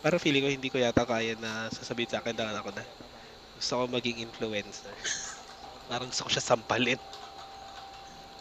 para 0.00 0.16
feeling 0.20 0.44
ko 0.44 0.48
hindi 0.48 0.68
ko 0.68 0.76
yata 0.80 1.04
kaya 1.04 1.36
na 1.38 1.68
sasabihin 1.72 2.10
sa 2.10 2.18
akin 2.20 2.34
na 2.36 2.60
ako 2.60 2.72
na 2.74 2.84
gusto 3.56 3.72
ko 3.78 3.84
maging 3.86 4.26
influencer. 4.26 4.90
parang 5.86 6.10
gusto 6.10 6.26
ko 6.26 6.30
siya 6.34 6.42
sampalin. 6.42 6.98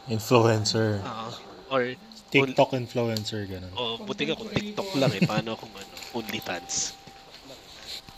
Influencer. 0.09 0.97
Oo. 1.05 1.29
or 1.71 1.95
TikTok 2.31 2.75
influencer, 2.75 3.43
ganun. 3.47 3.71
o 3.75 3.99
buti 4.01 4.23
ka 4.27 4.39
kung 4.39 4.51
TikTok 4.51 4.87
lang 4.97 5.11
eh. 5.15 5.21
Paano 5.23 5.55
kung 5.59 5.71
ano, 5.71 5.93
OnlyFans? 6.15 6.95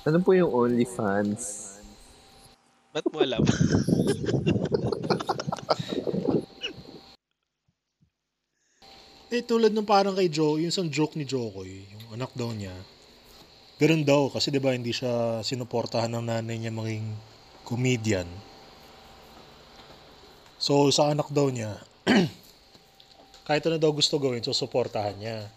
Ano 0.04 0.20
po 0.20 0.36
yung 0.36 0.52
OnlyFans? 0.52 1.80
Ba't 2.92 3.08
mo 3.08 3.24
alam? 3.24 3.40
Eh, 9.32 9.42
tulad 9.48 9.72
ng 9.72 9.88
parang 9.88 10.12
kay 10.12 10.28
Joe, 10.28 10.60
yung 10.60 10.70
isang 10.70 10.92
joke 10.92 11.16
ni 11.16 11.24
Jokoy, 11.24 11.88
yung 11.88 12.20
anak 12.20 12.36
daw 12.36 12.52
niya, 12.52 12.76
ganun 13.80 14.04
daw, 14.04 14.28
kasi 14.30 14.52
di 14.52 14.60
ba 14.60 14.76
hindi 14.76 14.92
siya 14.94 15.40
sinuportahan 15.42 16.12
ng 16.12 16.28
nanay 16.30 16.60
niya 16.60 16.70
maging 16.70 17.08
comedian. 17.66 18.28
So, 20.60 20.92
sa 20.92 21.16
anak 21.16 21.32
daw 21.32 21.48
niya, 21.48 21.80
kahit 23.48 23.64
ano 23.72 23.80
daw 23.80 23.90
gusto 23.90 24.20
gawin, 24.20 24.44
so 24.44 24.54
suportahan 24.54 25.16
niya. 25.16 25.48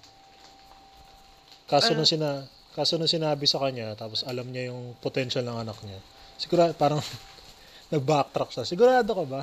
Kaso 1.67 1.93
nung 1.93 2.09
sina 2.09 2.47
kaso 2.77 3.01
nung 3.01 3.09
sinabi 3.09 3.49
sa 3.49 3.57
kanya, 3.65 3.97
tapos 3.97 4.21
alam 4.29 4.53
niya 4.53 4.69
yung 4.69 4.93
potential 5.01 5.49
ng 5.49 5.65
anak 5.65 5.81
niya. 5.81 5.97
Siguro 6.37 6.69
parang 6.77 7.01
nag-backtrack 7.93 8.53
siya. 8.53 8.69
Sigurado 8.69 9.17
ka 9.17 9.25
ba? 9.25 9.41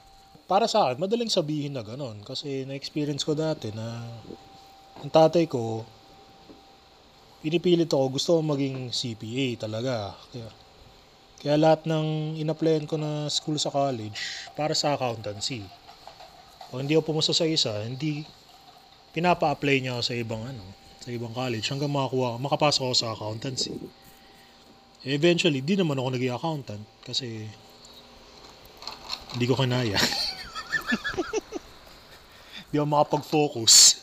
Para 0.50 0.70
sa 0.70 0.86
akin, 0.86 1.02
madaling 1.02 1.26
sabihin 1.26 1.74
na 1.74 1.82
ganon. 1.82 2.22
Kasi 2.22 2.62
na-experience 2.62 3.26
ko 3.26 3.34
dati 3.34 3.74
na 3.74 4.06
ang 5.02 5.10
tatay 5.10 5.50
ko, 5.50 5.82
pinipilit 7.42 7.90
ako, 7.90 8.06
gusto 8.14 8.30
ko 8.38 8.40
maging 8.46 8.94
CPA 8.94 9.66
talaga. 9.66 10.14
Kaya, 10.30 10.48
kaya 11.42 11.54
lahat 11.58 11.90
ng 11.90 12.38
in-applyan 12.38 12.86
ko 12.86 12.94
na 12.94 13.26
school 13.26 13.58
sa 13.58 13.74
college, 13.74 14.46
para 14.54 14.78
sa 14.78 14.94
accountancy. 14.94 15.66
Pag 16.70 16.86
hindi 16.86 16.94
ako 16.94 17.10
pumasa 17.10 17.34
sa 17.34 17.50
isa, 17.50 17.74
hindi 17.82 18.22
pinapa-apply 19.10 19.76
niya 19.82 19.98
ako 19.98 20.02
sa 20.06 20.14
ibang 20.14 20.46
ano, 20.46 20.85
sa 21.06 21.14
ibang 21.14 21.30
college 21.30 21.70
hanggang 21.70 21.94
makakuha, 21.94 22.34
makapasok 22.42 22.90
ako 22.90 22.94
sa 22.98 23.14
accountancy. 23.14 23.70
Eventually, 25.06 25.62
di 25.62 25.78
naman 25.78 26.02
ako 26.02 26.18
naging 26.18 26.34
accountant 26.34 26.82
kasi 27.06 27.46
hindi 29.38 29.46
ko 29.46 29.54
kinaya. 29.54 29.94
Di 32.74 32.82
ako 32.82 32.90
makapag-focus. 32.90 34.02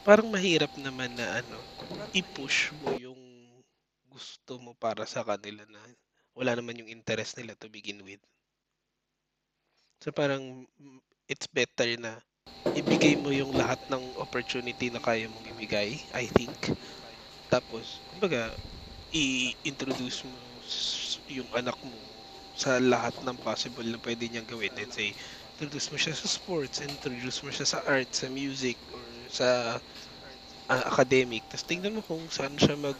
Parang 0.00 0.32
mahirap 0.32 0.72
naman 0.80 1.12
na 1.12 1.44
ano, 1.44 1.60
i-push 2.16 2.72
mo 2.80 2.96
yung 2.96 3.20
gusto 4.08 4.56
mo 4.56 4.72
para 4.80 5.04
sa 5.04 5.20
kanila 5.20 5.68
na 5.68 5.84
wala 6.32 6.56
naman 6.56 6.80
yung 6.80 6.88
interest 6.88 7.36
nila 7.36 7.52
to 7.60 7.68
begin 7.68 8.00
with. 8.00 8.24
So 10.00 10.16
parang 10.16 10.64
it's 11.28 11.44
better 11.44 11.92
na 12.00 12.24
ibigay 12.76 13.14
mo 13.18 13.30
yung 13.34 13.52
lahat 13.56 13.80
ng 13.90 14.14
opportunity 14.18 14.88
na 14.90 15.02
kaya 15.02 15.26
mong 15.30 15.46
ibigay, 15.50 15.98
I 16.14 16.26
think. 16.30 16.56
Tapos, 17.50 18.02
kumbaga, 18.06 18.54
i-introduce 19.12 20.24
mo 20.28 20.60
yung 21.30 21.50
anak 21.54 21.78
mo 21.82 21.98
sa 22.54 22.78
lahat 22.82 23.14
ng 23.22 23.38
possible 23.40 23.86
na 23.86 23.98
pwede 24.02 24.26
niyang 24.28 24.48
gawin. 24.48 24.74
Let's 24.76 24.96
say, 24.98 25.14
introduce 25.56 25.88
mo 25.92 25.98
siya 25.98 26.14
sa 26.16 26.28
sports, 26.28 26.82
introduce 26.84 27.40
mo 27.44 27.50
siya 27.54 27.66
sa 27.68 27.80
art, 27.86 28.10
sa 28.14 28.28
music, 28.30 28.78
or 28.92 29.06
sa 29.30 29.78
ah, 30.72 30.84
academic. 30.92 31.42
Tapos 31.50 31.66
tingnan 31.68 31.96
mo 31.98 32.02
kung 32.04 32.28
saan 32.32 32.56
siya 32.60 32.76
mag 32.78 32.98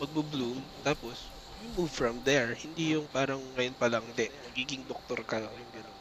magbo-bloom. 0.00 0.58
Tapos, 0.86 1.18
move 1.76 1.92
from 1.98 2.16
there. 2.28 2.50
Hindi 2.64 2.84
yung 2.96 3.06
parang 3.16 3.42
ngayon 3.56 3.76
pa 3.80 3.86
lang, 3.92 4.04
hindi, 4.10 4.26
magiging 4.46 4.82
doktor 4.90 5.20
ka. 5.30 5.38
Yung 5.60 5.70
gano'n. 5.76 5.99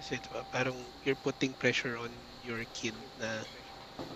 Kasi 0.00 0.16
diba, 0.16 0.40
parang 0.48 0.80
you're 1.04 1.20
putting 1.20 1.52
pressure 1.52 2.00
on 2.00 2.08
your 2.40 2.64
kid 2.72 2.96
na 3.20 3.44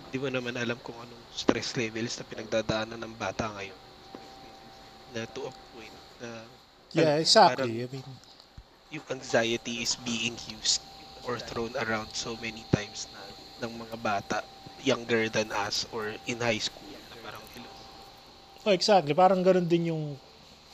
di 0.09 0.17
mo 0.17 0.33
naman 0.33 0.57
alam 0.57 0.81
kung 0.81 0.97
anong 0.97 1.21
stress 1.29 1.77
levels 1.77 2.17
na 2.17 2.25
pinagdadaanan 2.25 2.97
ng 2.97 3.13
bata 3.13 3.53
ngayon. 3.53 3.77
Na 5.13 5.29
to 5.29 5.45
a 5.45 5.53
point 5.69 5.93
na 6.17 6.49
Yeah, 6.89 7.21
exactly. 7.21 7.85
I 7.85 7.87
mean, 7.91 8.07
yung 8.89 9.05
anxiety 9.13 9.85
is 9.85 9.93
being 9.93 10.41
used 10.49 10.81
or 11.21 11.37
thrown 11.37 11.77
around 11.77 12.17
so 12.17 12.33
many 12.33 12.65
times 12.73 13.05
na 13.13 13.21
ng 13.61 13.73
mga 13.85 13.95
bata 14.01 14.41
younger 14.81 15.29
than 15.29 15.53
us 15.53 15.85
or 15.93 16.17
in 16.25 16.41
high 16.41 16.57
school 16.57 16.89
na 17.13 17.15
parang 17.21 17.45
hello. 17.53 17.69
oh, 18.65 18.73
exactly. 18.73 19.13
Parang 19.13 19.45
ganun 19.45 19.69
din 19.69 19.93
yung 19.93 20.17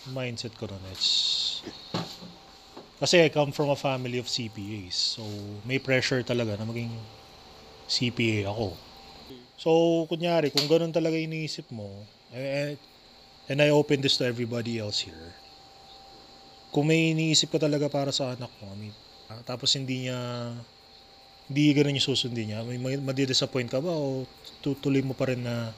mindset 0.08 0.56
ko 0.56 0.72
nun. 0.72 0.88
It's... 0.88 1.10
Kasi 3.02 3.26
I 3.26 3.34
come 3.34 3.50
from 3.50 3.74
a 3.74 3.80
family 3.80 4.22
of 4.22 4.30
CPAs. 4.30 5.18
So, 5.18 5.26
may 5.66 5.82
pressure 5.82 6.22
talaga 6.22 6.54
na 6.54 6.70
maging 6.70 6.94
CPA 7.90 8.54
ako. 8.54 8.78
So, 9.58 9.70
kunyari, 10.06 10.54
kung 10.54 10.70
ganun 10.70 10.94
talaga 10.94 11.18
iniisip 11.18 11.70
mo, 11.74 12.06
eh, 12.34 12.78
eh, 12.78 13.50
and 13.50 13.60
I 13.62 13.74
open 13.74 14.06
this 14.06 14.22
to 14.22 14.26
everybody 14.30 14.78
else 14.78 15.02
here, 15.02 15.34
kung 16.72 16.88
may 16.88 17.12
iniisip 17.14 17.52
ka 17.52 17.60
talaga 17.60 17.92
para 17.92 18.14
sa 18.14 18.34
anak 18.38 18.50
mo, 18.62 18.72
I 18.72 18.78
mean, 18.78 18.96
ah, 19.30 19.42
tapos 19.44 19.74
hindi 19.76 20.08
niya, 20.08 20.18
hindi 21.52 21.64
ganun 21.76 21.98
yung 22.00 22.10
susundin 22.10 22.54
niya, 22.54 22.60
may, 22.64 22.80
may 22.80 22.96
madidisappoint 22.98 23.70
ka 23.70 23.84
ba 23.84 23.92
o 23.92 24.24
tutuloy 24.64 25.04
mo 25.04 25.14
pa 25.14 25.30
rin 25.30 25.44
na 25.44 25.76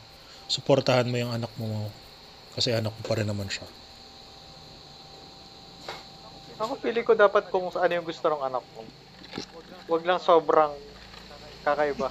suportahan 0.48 1.10
mo 1.10 1.18
yung 1.18 1.34
anak 1.34 1.50
mo 1.58 1.90
kasi 2.54 2.70
anak 2.72 2.94
mo 2.94 3.04
pa 3.04 3.18
rin 3.18 3.26
naman 3.26 3.50
siya. 3.50 3.66
Ako 6.64 6.80
pili 6.80 7.04
ko 7.04 7.12
dapat 7.12 7.52
kung 7.52 7.68
ano 7.68 7.92
yung 7.92 8.08
gusto 8.08 8.26
ng 8.32 8.42
anak 8.42 8.64
ko. 8.72 8.82
Huwag 9.92 10.04
lang 10.08 10.20
sobrang 10.24 10.72
kakaiba. 11.60 12.08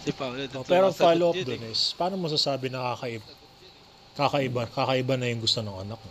Si 0.00 0.10
Paolo, 0.16 0.40
Oh, 0.56 0.64
pero 0.64 0.88
sumasagot 0.88 0.96
follow 0.96 1.28
up 1.28 1.36
yun 1.36 1.44
dun 1.44 1.62
is, 1.68 1.92
paano 1.92 2.16
mo 2.16 2.24
sasabi 2.32 2.72
na 2.72 2.96
kakaiba, 2.96 3.28
kakaiba, 4.16 4.62
kakaiba 4.72 5.14
na 5.20 5.28
yung 5.28 5.44
gusto 5.44 5.60
ng 5.60 5.76
anak 5.76 6.00
mo? 6.00 6.10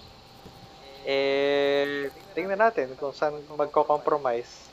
Eh, 1.10 2.06
tingnan 2.38 2.62
natin 2.62 2.94
kung 2.94 3.10
saan 3.10 3.42
magko-compromise. 3.50 4.70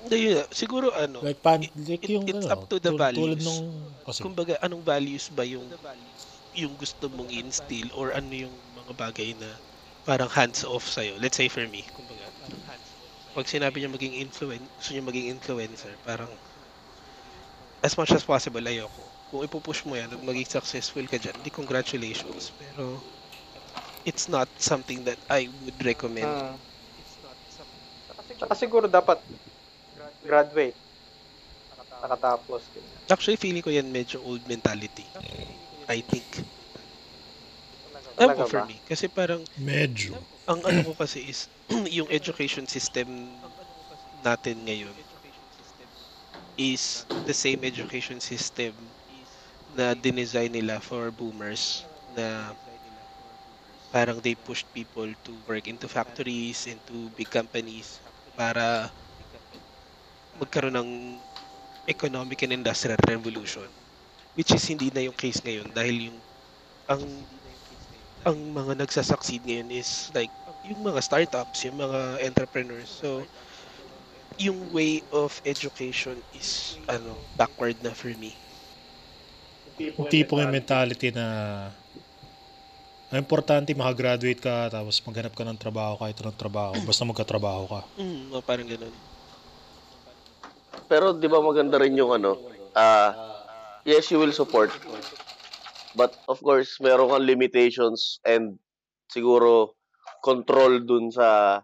Hindi, 0.00 0.32
yun, 0.32 0.44
siguro 0.48 0.88
ano, 0.96 1.20
Like, 1.20 1.44
pan, 1.44 1.60
like 1.60 2.00
it- 2.00 2.12
yung, 2.16 2.24
it's 2.24 2.48
ano, 2.48 2.56
up 2.56 2.64
to 2.72 2.80
the 2.80 2.92
tul- 2.92 2.96
Tulad 2.96 3.12
values. 3.12 3.44
nung, 3.44 3.64
kasi, 4.08 4.20
kumbaga 4.24 4.56
anong 4.64 4.80
values 4.80 5.28
ba 5.28 5.44
yung 5.44 5.68
yung 6.54 6.78
gusto 6.78 7.10
mong 7.10 7.28
instill 7.28 7.90
or 7.92 8.14
ano 8.14 8.30
yung 8.30 8.56
mga 8.72 8.92
bagay 8.94 9.34
na 9.36 9.58
parang 10.04 10.28
hands 10.28 10.62
off 10.64 10.84
sa'yo. 10.84 11.16
Let's 11.18 11.36
say 11.36 11.48
for 11.48 11.64
me, 11.66 11.82
kumbaga, 11.96 12.28
pag 13.34 13.50
sinabi 13.50 13.82
niya 13.82 13.90
maging 13.90 14.14
influen 14.22 14.62
gusto 14.78 14.94
niya 14.94 15.02
maging 15.02 15.26
influencer, 15.34 15.92
parang 16.06 16.30
as 17.82 17.96
much 17.98 18.12
as 18.12 18.22
possible 18.24 18.62
ayoko. 18.62 19.02
Kung 19.28 19.42
ipupush 19.42 19.82
mo 19.88 19.98
yan 19.98 20.12
at 20.14 20.20
maging 20.22 20.46
successful 20.46 21.02
ka 21.10 21.18
dyan, 21.18 21.34
di 21.42 21.50
congratulations. 21.50 22.54
Pero 22.54 23.02
it's 24.06 24.28
not 24.28 24.46
something 24.60 25.02
that 25.08 25.18
I 25.28 25.48
would 25.50 25.80
recommend. 25.82 26.28
Hmm. 26.28 26.56
Tsaka 28.38 28.54
siguro 28.54 28.86
dapat 28.86 29.18
graduate. 30.22 30.76
Nakatapos. 32.04 32.68
Actually, 33.08 33.40
feeling 33.40 33.64
ko 33.64 33.72
yan 33.72 33.88
medyo 33.88 34.20
old 34.20 34.44
mentality. 34.46 35.08
I 35.88 36.00
think. 36.04 36.24
Ewan 38.18 38.32
ko 38.38 38.44
for 38.46 38.62
me. 38.62 38.76
Kasi 38.86 39.06
parang 39.10 39.42
medyo. 39.58 40.14
ang 40.44 40.60
ano 40.68 40.80
ko 40.84 40.92
kasi 40.92 41.24
is 41.32 41.48
yung 41.98 42.08
education 42.12 42.68
system 42.68 43.08
natin 44.26 44.56
ngayon 44.68 44.96
is 46.56 47.06
the 47.24 47.34
same 47.34 47.64
education 47.64 48.20
system 48.20 48.94
na 49.68 49.94
dinesign 49.94 50.52
nila 50.52 50.80
for 50.80 51.10
boomers 51.10 51.86
na 52.06 52.54
parang 53.90 54.20
they 54.20 54.34
pushed 54.34 54.68
people 54.72 55.08
to 55.24 55.40
work 55.48 55.66
into 55.68 55.88
factories, 55.88 56.66
into 56.66 57.10
big 57.16 57.30
companies 57.30 58.02
para 58.36 58.92
magkaroon 60.40 60.76
ng 60.78 60.90
economic 61.88 62.42
and 62.44 62.52
industrial 62.52 62.98
revolution 63.08 63.68
which 64.36 64.50
is 64.54 64.64
hindi 64.70 64.88
na 64.92 65.04
yung 65.06 65.16
case 65.16 65.40
ngayon 65.44 65.68
dahil 65.72 65.96
yung 66.10 66.18
ang 66.88 67.02
ang 68.24 68.56
mga 68.56 68.80
nagsasucceed 68.80 69.44
ngayon 69.44 69.68
is 69.68 70.08
like 70.16 70.32
yung 70.64 70.80
mga 70.80 71.00
startups, 71.04 71.68
yung 71.68 71.76
mga 71.76 72.24
entrepreneurs. 72.24 72.88
So 72.88 73.28
yung 74.40 74.72
way 74.72 75.04
of 75.12 75.36
education 75.44 76.18
is 76.32 76.80
ano 76.88 77.20
backward 77.36 77.76
na 77.84 77.92
for 77.92 78.10
me. 78.16 78.32
Yung 79.78 80.08
tipong 80.08 80.40
yung 80.42 80.56
mentality 80.56 81.12
na 81.12 81.26
ang 83.12 83.20
importante 83.20 83.76
makagraduate 83.76 84.40
ka 84.40 84.72
tapos 84.72 84.98
maghanap 85.04 85.36
ka 85.36 85.44
ng 85.44 85.60
trabaho 85.60 86.00
kahit 86.00 86.16
anong 86.24 86.40
trabaho 86.40 86.72
basta 86.82 87.04
magkatrabaho 87.04 87.62
ka. 87.68 87.80
Mm, 88.00 88.32
mga 88.32 88.42
parang 88.42 88.66
ganun. 88.66 88.94
Pero 90.88 91.12
'di 91.12 91.28
ba 91.28 91.38
maganda 91.44 91.76
rin 91.76 91.94
yung 91.94 92.16
ano, 92.16 92.40
ah 92.72 93.12
yes, 93.84 94.08
you 94.08 94.16
will 94.16 94.32
support. 94.32 94.72
But 95.94 96.18
of 96.26 96.42
course, 96.42 96.78
meron 96.82 97.10
kang 97.10 97.26
limitations 97.26 98.18
and 98.26 98.58
siguro 99.10 99.78
control 100.22 100.82
dun 100.82 101.14
sa 101.14 101.60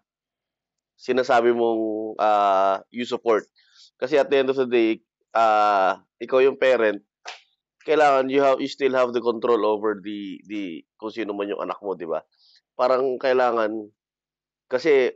sinasabi 0.94 1.50
mong 1.50 2.14
ah 2.22 2.78
you 2.94 3.02
support. 3.02 3.46
Kasi 3.98 4.16
at 4.16 4.30
the 4.30 4.38
end 4.38 4.50
of 4.54 4.58
the 4.58 4.68
day, 4.70 5.02
ah 5.34 5.98
ikaw 6.22 6.38
yung 6.44 6.60
parent, 6.60 7.02
kailangan 7.82 8.30
you 8.30 8.40
have 8.44 8.62
you 8.62 8.70
still 8.70 8.94
have 8.94 9.10
the 9.10 9.22
control 9.24 9.64
over 9.66 9.98
the 9.98 10.38
the 10.46 10.84
kung 11.00 11.10
sino 11.10 11.34
man 11.34 11.50
yung 11.50 11.64
anak 11.64 11.80
mo, 11.82 11.98
'di 11.98 12.06
ba? 12.06 12.22
Parang 12.78 13.18
kailangan 13.18 13.90
kasi 14.70 15.10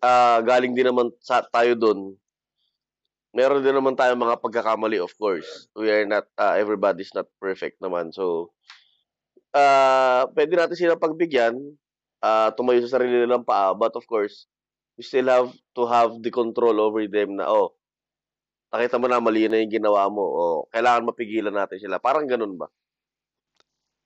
ah 0.00 0.40
galing 0.46 0.72
din 0.72 0.88
naman 0.88 1.10
sa 1.20 1.42
tayo 1.42 1.74
doon 1.74 2.14
meron 3.32 3.60
din 3.60 3.76
naman 3.76 3.96
tayong 3.96 4.20
mga 4.20 4.40
pagkakamali, 4.40 4.98
of 5.00 5.12
course. 5.16 5.68
We 5.76 5.92
are 5.92 6.08
not, 6.08 6.26
uh, 6.40 6.56
everybody's 6.56 7.12
not 7.12 7.28
perfect 7.40 7.80
naman. 7.80 8.12
So, 8.12 8.52
uh, 9.52 10.28
pwede 10.32 10.56
natin 10.56 10.76
sila 10.78 11.00
pagbigyan, 11.00 11.56
uh, 12.24 12.48
tumayo 12.56 12.80
sa 12.84 12.98
sarili 12.98 13.20
nilang 13.20 13.44
paa, 13.44 13.76
but 13.76 13.92
of 13.96 14.04
course, 14.08 14.48
we 14.96 15.04
still 15.04 15.28
have 15.28 15.52
to 15.76 15.82
have 15.86 16.18
the 16.24 16.32
control 16.32 16.74
over 16.80 17.04
them 17.06 17.38
na, 17.38 17.46
oh, 17.46 17.76
nakita 18.72 19.00
mo 19.00 19.08
na 19.08 19.22
mali 19.22 19.48
na 19.48 19.60
yung 19.60 19.72
ginawa 19.72 20.08
mo, 20.12 20.24
o 20.24 20.40
oh, 20.40 20.60
kailangan 20.72 21.08
mapigilan 21.08 21.54
natin 21.54 21.80
sila. 21.80 22.00
Parang 22.00 22.28
ganun 22.28 22.56
ba? 22.56 22.68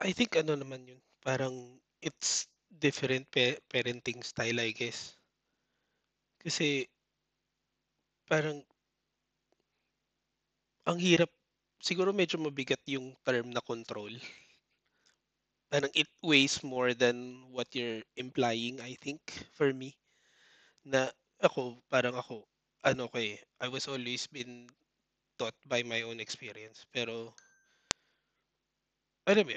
I 0.02 0.10
think 0.10 0.34
ano 0.34 0.58
naman 0.58 0.82
yun, 0.86 1.00
parang 1.22 1.78
it's 2.02 2.50
different 2.66 3.30
pa- 3.30 3.58
parenting 3.70 4.22
style, 4.26 4.58
I 4.58 4.74
guess. 4.74 5.14
Kasi, 6.42 6.90
parang 8.26 8.66
ang 10.88 10.98
hirap, 10.98 11.30
siguro 11.82 12.10
medyo 12.14 12.38
mabigat 12.42 12.82
yung 12.90 13.14
term 13.26 13.50
na 13.50 13.62
control. 13.62 14.14
Parang 15.72 15.90
it 15.96 16.10
weighs 16.22 16.60
more 16.62 16.92
than 16.94 17.48
what 17.50 17.74
you're 17.74 18.02
implying, 18.16 18.80
I 18.80 18.94
think, 19.00 19.20
for 19.56 19.72
me. 19.72 19.96
Na 20.84 21.10
ako, 21.42 21.82
parang 21.90 22.16
ako, 22.18 22.48
ano 22.84 23.08
ko 23.08 23.16
eh, 23.18 23.40
I 23.60 23.68
was 23.68 23.88
always 23.88 24.26
been 24.28 24.68
taught 25.38 25.56
by 25.66 25.82
my 25.84 26.02
own 26.02 26.20
experience. 26.20 26.86
Pero, 26.92 27.34
alam 29.26 29.46
mo 29.48 29.56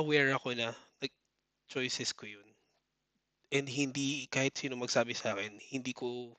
aware 0.00 0.30
ako 0.34 0.56
na, 0.58 0.74
like, 1.00 1.14
choices 1.70 2.12
ko 2.12 2.26
yun. 2.26 2.48
And 3.52 3.68
hindi, 3.68 4.26
kahit 4.28 4.58
sino 4.58 4.76
magsabi 4.76 5.14
sa 5.16 5.36
akin, 5.36 5.60
hindi 5.60 5.92
ko, 5.94 6.34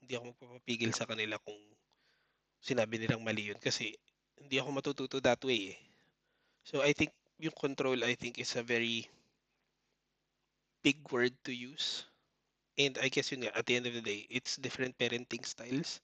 hindi 0.00 0.12
ako 0.16 0.24
magpapapigil 0.34 0.92
sa 0.94 1.08
kanila 1.08 1.36
kung 1.42 1.58
sinabi 2.60 3.00
nilang 3.00 3.24
mali 3.24 3.50
yun 3.50 3.58
kasi 3.58 3.96
hindi 4.36 4.60
ako 4.60 4.68
matututo 4.72 5.16
that 5.20 5.40
way 5.44 5.74
eh. 5.74 5.78
So 6.64 6.84
I 6.84 6.92
think 6.92 7.12
yung 7.40 7.56
control 7.56 8.04
I 8.04 8.14
think 8.14 8.36
is 8.36 8.52
a 8.56 8.64
very 8.64 9.08
big 10.84 11.00
word 11.12 11.32
to 11.44 11.52
use. 11.52 12.04
And 12.80 12.96
I 13.00 13.12
guess 13.12 13.32
yun 13.32 13.44
nga, 13.44 13.52
at 13.52 13.68
the 13.68 13.76
end 13.76 13.84
of 13.84 13.92
the 13.92 14.00
day, 14.00 14.24
it's 14.32 14.56
different 14.56 14.96
parenting 14.96 15.44
styles. 15.44 16.00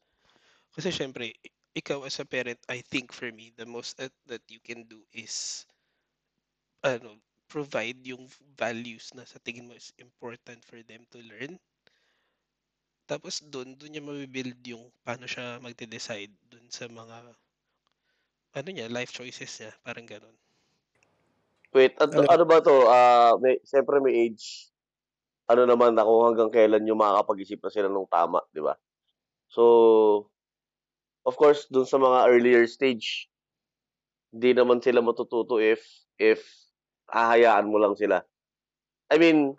Kasi 0.77 0.93
syempre, 0.93 1.33
ikaw 1.73 2.05
as 2.05 2.21
a 2.21 2.29
parent, 2.29 2.61
I 2.69 2.85
think 2.85 3.13
for 3.13 3.33
me, 3.33 3.53
the 3.57 3.65
most 3.65 3.97
that, 3.97 4.13
that 4.29 4.45
you 4.53 4.61
can 4.61 4.85
do 4.85 5.01
is 5.13 5.65
ano, 6.85 7.17
provide 7.49 7.97
yung 8.05 8.29
values 8.59 9.15
na 9.17 9.25
sa 9.25 9.41
tingin 9.41 9.67
mo 9.67 9.75
is 9.75 9.95
important 9.97 10.61
for 10.67 10.83
them 10.85 11.03
to 11.09 11.19
learn 11.25 11.57
tapos 13.07 13.41
doon, 13.47 13.79
doon 13.79 13.91
niya 13.95 14.03
mabibuild 14.03 14.61
yung 14.67 14.85
paano 15.07 15.25
siya 15.31 15.63
magde-decide 15.63 16.35
doon 16.51 16.67
sa 16.69 16.91
mga 16.91 17.17
ano 18.57 18.69
niya, 18.73 18.89
life 18.89 19.13
choices 19.13 19.53
niya, 19.61 19.73
parang 19.85 20.09
ganun. 20.09 20.37
Wait, 21.77 21.93
at, 22.01 22.09
ano, 22.09 22.25
ano 22.25 22.45
ba 22.49 22.65
to? 22.65 22.89
Uh, 22.89 23.37
may, 23.37 23.61
siyempre 23.69 24.01
may 24.01 24.17
age. 24.17 24.73
Ano 25.45 25.69
naman 25.69 25.93
ako 25.93 26.33
hanggang 26.33 26.49
kailan 26.49 26.89
yung 26.89 26.97
makakapag-isip 26.97 27.61
na 27.61 27.69
sila 27.69 27.89
ng 27.93 28.09
tama, 28.09 28.41
di 28.57 28.65
ba? 28.65 28.73
So, 29.53 30.33
of 31.29 31.37
course, 31.37 31.69
doon 31.69 31.85
sa 31.85 32.01
mga 32.01 32.33
earlier 32.33 32.65
stage, 32.65 33.29
hindi 34.33 34.57
naman 34.57 34.81
sila 34.81 35.05
matututo 35.05 35.61
if 35.61 35.85
if 36.17 36.41
hahayaan 37.13 37.69
mo 37.69 37.77
lang 37.77 37.95
sila. 37.95 38.25
I 39.13 39.21
mean, 39.21 39.55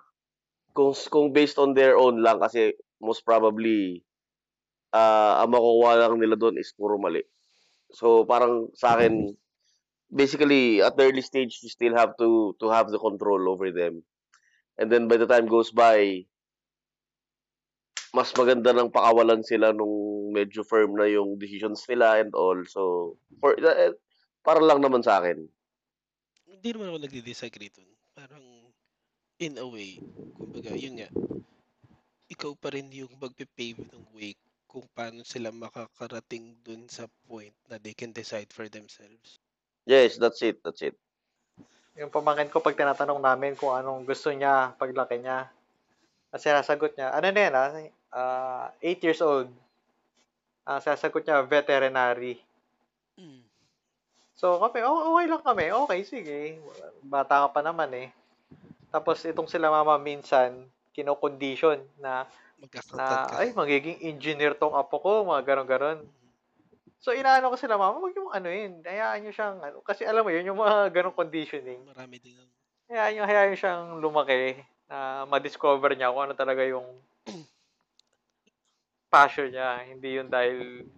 kung 0.73 0.91
kung 1.13 1.31
based 1.31 1.61
on 1.61 1.77
their 1.77 1.95
own 1.95 2.19
lang 2.19 2.41
kasi 2.41 2.75
most 3.01 3.25
probably, 3.25 4.03
uh, 4.93 5.41
ang 5.41 5.53
makukuha 5.53 6.07
lang 6.07 6.17
nila 6.19 6.35
doon 6.37 6.57
is 6.57 6.73
puro 6.73 6.97
mali. 6.97 7.23
So, 7.93 8.27
parang 8.27 8.73
sa 8.75 8.97
akin, 8.97 9.35
basically, 10.11 10.83
at 10.83 10.97
the 10.97 11.07
early 11.07 11.23
stage, 11.23 11.59
you 11.63 11.69
still 11.71 11.95
have 11.95 12.17
to 12.19 12.55
to 12.59 12.67
have 12.67 12.91
the 12.91 12.99
control 12.99 13.47
over 13.47 13.71
them. 13.71 14.03
And 14.77 14.91
then 14.93 15.09
by 15.09 15.17
the 15.17 15.25
time 15.25 15.49
goes 15.49 15.73
by, 15.73 16.27
mas 18.13 18.29
maganda 18.37 18.71
ng 18.73 18.93
pakawalan 18.93 19.41
sila 19.41 19.73
nung 19.73 20.29
medyo 20.33 20.61
firm 20.61 20.95
na 20.95 21.09
yung 21.09 21.37
decisions 21.37 21.83
nila 21.89 22.21
and 22.21 22.33
all. 22.37 22.57
So, 22.69 23.15
for, 23.41 23.57
uh, 23.57 23.93
para 24.45 24.61
lang 24.63 24.79
naman 24.79 25.01
sa 25.01 25.19
akin. 25.19 25.43
Hindi 26.47 26.69
naman 26.73 26.93
ako 26.93 26.99
nagdi-disagree 27.03 27.71
dun. 27.73 27.89
Parang, 28.17 28.41
in 29.37 29.61
a 29.61 29.67
way, 29.67 30.01
kumbaga, 30.39 30.73
yun 30.73 30.97
nga, 30.97 31.09
ikaw 32.27 32.53
pa 32.59 32.75
rin 32.75 32.91
yung 32.91 33.11
magpe-pave 33.19 33.79
ng 33.79 34.05
way 34.15 34.35
kung 34.67 34.83
paano 34.91 35.23
sila 35.23 35.49
makakarating 35.49 36.59
dun 36.61 36.85
sa 36.91 37.07
point 37.25 37.55
na 37.71 37.79
they 37.79 37.95
can 37.95 38.11
decide 38.11 38.51
for 38.51 38.67
themselves. 38.67 39.39
Yes, 39.87 40.19
that's 40.19 40.43
it. 40.43 40.59
That's 40.61 40.83
it. 40.83 40.99
Yung 41.95 42.11
pamangkin 42.11 42.51
ko, 42.51 42.59
pag 42.59 42.75
tinatanong 42.75 43.23
namin 43.23 43.55
kung 43.55 43.73
anong 43.73 44.03
gusto 44.03 44.29
niya 44.29 44.75
paglaki 44.75 45.23
niya, 45.23 45.47
kasi 46.27 46.51
sasagot 46.51 46.93
niya, 46.93 47.15
ano 47.15 47.27
na 47.31 47.39
yan, 47.39 47.55
ah, 47.55 47.71
uh, 48.11 48.67
8 48.83 49.05
years 49.07 49.23
old. 49.23 49.49
Ang 50.67 50.77
uh, 50.77 50.81
sasagot 50.83 51.23
niya, 51.23 51.41
veterinary. 51.47 52.43
Mm. 53.15 53.47
So, 54.37 54.61
kami, 54.61 54.85
oh, 54.85 55.17
okay 55.17 55.25
lang 55.25 55.41
kami. 55.41 55.65
Okay, 55.73 55.99
sige. 56.05 56.39
Bata 57.01 57.47
ka 57.47 57.57
pa 57.57 57.61
naman 57.65 57.89
eh. 57.95 58.13
Tapos, 58.93 59.25
itong 59.25 59.49
sila 59.49 59.73
mama 59.73 59.97
minsan, 59.97 60.53
kino-condition 60.97 61.77
na 62.01 62.25
na 62.97 63.29
ay 63.37 63.53
magiging 63.53 64.01
engineer 64.01 64.57
tong 64.57 64.73
apo 64.73 64.97
ko, 64.97 65.21
mga 65.29 65.45
ganon-ganon. 65.45 66.01
So 66.97 67.13
inaano 67.13 67.53
ko 67.53 67.57
sila, 67.61 67.77
mama, 67.77 68.01
wag 68.01 68.17
yung 68.17 68.33
ano 68.33 68.49
yun. 68.49 68.81
Hayaan 68.81 69.21
niyo 69.21 69.31
siyang 69.31 69.61
ano 69.61 69.85
kasi 69.85 70.01
alam 70.09 70.25
mo 70.25 70.33
yun 70.33 70.49
yung 70.49 70.57
mga 70.57 70.89
ganong 70.89 71.13
conditioning. 71.13 71.85
Marami 71.85 72.17
din. 72.17 72.41
Hayaan 72.89 73.11
niyo 73.13 73.23
hayaan 73.29 73.47
niyo 73.53 73.59
siyang 73.61 73.85
lumaki 74.01 74.57
na 74.89 75.29
ma-discover 75.29 75.93
niya 75.93 76.09
kung 76.09 76.25
ano 76.25 76.33
talaga 76.33 76.65
yung 76.65 76.87
passion 79.13 79.53
niya, 79.53 79.85
hindi 79.85 80.17
yun 80.17 80.27
dahil 80.33 80.89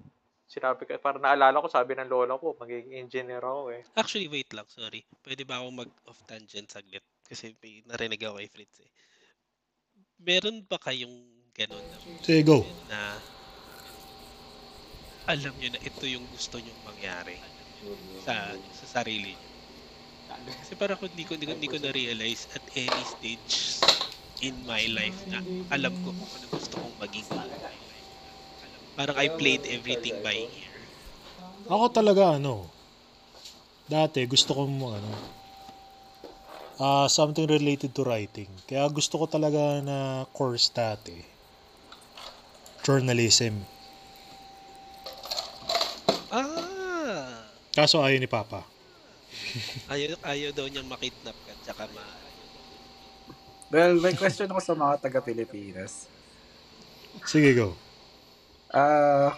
sinabi 0.48 0.88
ko, 0.88 0.96
para 0.98 1.20
naalala 1.20 1.62
ko, 1.62 1.68
sabi 1.68 1.94
ng 1.94 2.10
lola 2.10 2.40
ko, 2.40 2.56
magiging 2.58 2.96
engineer 2.96 3.44
ako 3.44 3.76
eh. 3.76 3.84
Actually, 4.00 4.32
wait 4.32 4.50
lang, 4.56 4.66
sorry. 4.66 5.06
Pwede 5.22 5.46
ba 5.46 5.62
ako 5.62 5.86
mag-off 5.86 6.26
tangent 6.26 6.72
saglit? 6.72 7.06
Kasi 7.28 7.54
may 7.62 7.86
narinig 7.86 8.24
ako 8.26 8.42
kay 8.42 8.50
Fritz 8.50 8.82
eh 8.82 8.90
meron 10.20 10.64
ba 10.68 10.78
kayong 10.80 11.16
ganun 11.56 11.86
na, 11.90 11.98
Sige, 12.24 12.44
go. 12.44 12.64
na 12.88 13.20
alam 15.30 15.54
nyo 15.56 15.70
na 15.74 15.82
ito 15.86 16.06
yung 16.10 16.26
gusto 16.28 16.58
nyong 16.58 16.82
mangyari 16.82 17.38
sa 18.18 18.58
sa 18.74 18.86
sarili 19.00 19.38
nyo? 19.40 19.52
Kasi 20.60 20.74
para 20.76 20.98
ko 21.00 21.08
hindi 21.08 21.24
ko, 21.24 21.36
hindi 21.38 21.48
ko, 21.48 21.54
hindi 21.56 21.70
ko 21.72 21.78
na-realize 21.80 22.44
at 22.56 22.64
any 22.76 23.04
stage 23.08 23.56
in 24.44 24.64
my 24.68 24.84
life 24.92 25.24
na 25.32 25.40
alam 25.72 25.96
ko 26.04 26.12
kung 26.16 26.32
ano 26.36 26.46
gusto 26.52 26.76
kong 26.82 26.96
maging. 27.00 27.28
Parang 28.98 29.16
I 29.16 29.32
played 29.32 29.64
everything 29.70 30.20
by 30.20 30.36
ear. 30.36 30.76
Ako 31.70 31.86
talaga 31.94 32.36
ano, 32.36 32.74
dati 33.88 34.24
gusto 34.28 34.52
kong 34.58 34.76
ano, 35.00 35.14
uh, 36.80 37.06
something 37.12 37.46
related 37.46 37.94
to 37.94 38.08
writing. 38.08 38.50
Kaya 38.66 38.88
gusto 38.90 39.20
ko 39.20 39.26
talaga 39.28 39.84
na 39.84 40.26
course 40.34 40.72
dati. 40.74 41.20
Journalism. 42.82 43.80
Kaso 47.80 48.04
ayaw 48.04 48.20
ni 48.20 48.28
Papa. 48.28 48.66
Ayaw, 49.94 50.20
ayaw 50.26 50.50
daw 50.52 50.66
niyang 50.68 50.90
makidnap 50.90 51.38
ka, 51.48 51.54
tsaka 51.64 51.86
ma... 51.96 52.02
Well, 53.72 54.02
may 54.02 54.18
question 54.18 54.50
ako 54.50 54.62
sa 54.62 54.74
mga 54.74 55.00
taga-Pilipinas. 55.06 56.10
Sige, 57.24 57.54
go. 57.54 57.78
Uh, 58.74 59.32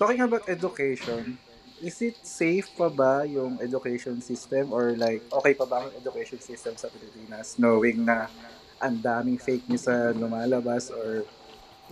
talking 0.00 0.24
about 0.24 0.48
education, 0.48 1.36
is 1.82 1.98
it 2.00 2.16
safe 2.22 2.70
pa 2.78 2.86
ba 2.86 3.26
yung 3.26 3.58
education 3.58 4.22
system 4.22 4.70
or 4.70 4.94
like 4.94 5.20
okay 5.34 5.52
pa 5.52 5.66
ba 5.66 5.84
ang 5.84 5.92
education 5.98 6.38
system 6.38 6.78
sa 6.78 6.86
Pilipinas 6.86 7.58
knowing 7.58 8.06
na 8.06 8.30
ang 8.78 8.98
daming 9.02 9.38
fake 9.38 9.66
news 9.66 9.86
sa 9.86 10.14
lumalabas 10.14 10.94
or 10.94 11.26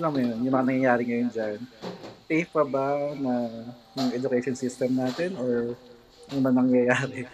alam 0.01 0.17
mo 0.17 0.19
yun, 0.23 0.39
yung 0.49 0.55
mga 0.57 0.65
nangyayari 0.65 1.03
ngayon 1.05 1.29
dyan. 1.29 1.59
Safe 2.25 2.49
pa 2.49 2.65
ba 2.65 3.13
na 3.21 3.33
yung 3.99 4.11
education 4.17 4.57
system 4.57 4.97
natin 4.97 5.37
or 5.37 5.77
ano 6.33 6.41
ba 6.41 6.51
nangyayari? 6.55 7.29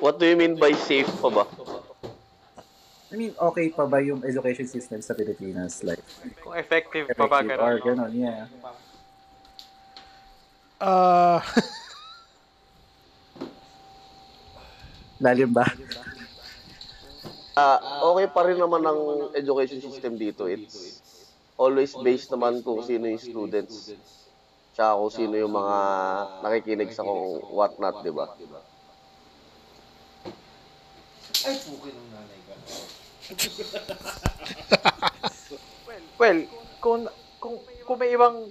What 0.00 0.16
do 0.16 0.24
you 0.24 0.38
mean 0.38 0.56
by 0.56 0.72
safe 0.72 1.10
pa 1.20 1.28
ba? 1.28 1.44
I 3.08 3.14
mean, 3.16 3.32
okay 3.36 3.68
pa 3.72 3.84
ba 3.84 4.00
yung 4.00 4.24
education 4.24 4.68
system 4.68 5.04
sa 5.04 5.12
Pilipinas? 5.12 5.84
Like, 5.84 6.00
Kung 6.40 6.56
effective 6.56 7.12
pa 7.12 7.28
ba 7.28 7.44
effective 7.44 7.60
or 7.60 7.74
ganun? 7.82 8.08
ganun, 8.08 8.12
yeah. 8.14 8.42
Ah, 10.78 11.42
Lalim 15.18 15.50
ba? 15.50 15.66
Ah, 17.58 18.06
okay 18.06 18.30
pa 18.30 18.46
rin 18.46 18.54
naman 18.62 18.86
ang 18.86 19.34
education 19.34 19.82
system 19.82 20.14
dito. 20.14 20.46
It's 20.46 21.02
always 21.58 21.98
based 21.98 22.30
naman 22.30 22.62
kung 22.62 22.86
sino 22.86 23.10
yung 23.10 23.18
students. 23.18 23.90
Tsaka 24.78 24.94
kung 24.94 25.10
sino 25.10 25.34
yung 25.34 25.50
mga 25.50 25.76
nakikinig 26.46 26.94
sa 26.94 27.02
kung 27.02 27.42
whatnot, 27.50 28.06
di 28.06 28.14
ba? 28.14 28.30
Well, 36.18 36.50
kung 36.82 37.06
kung 37.38 37.62
kung 37.86 37.98
may 37.98 38.10
ibang 38.10 38.50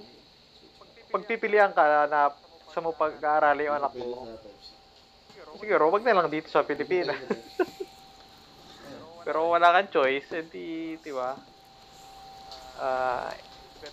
pagpipilian 1.17 1.73
ka 1.73 2.05
na 2.05 2.29
sa 2.69 2.77
mo 2.77 2.93
pag-aarali 2.93 3.65
yung 3.65 3.81
anak 3.81 3.97
mo, 3.97 4.37
siguro 5.57 5.89
wag 5.89 6.05
na 6.05 6.13
lang 6.13 6.29
dito 6.29 6.45
sa 6.45 6.61
Pilipinas. 6.61 7.17
Pero 9.25 9.49
wala 9.49 9.73
kang 9.73 9.91
choice, 9.91 10.29
edi, 10.31 10.95
di 11.01 11.11
ba? 11.11 11.35
Uh, 12.77 13.33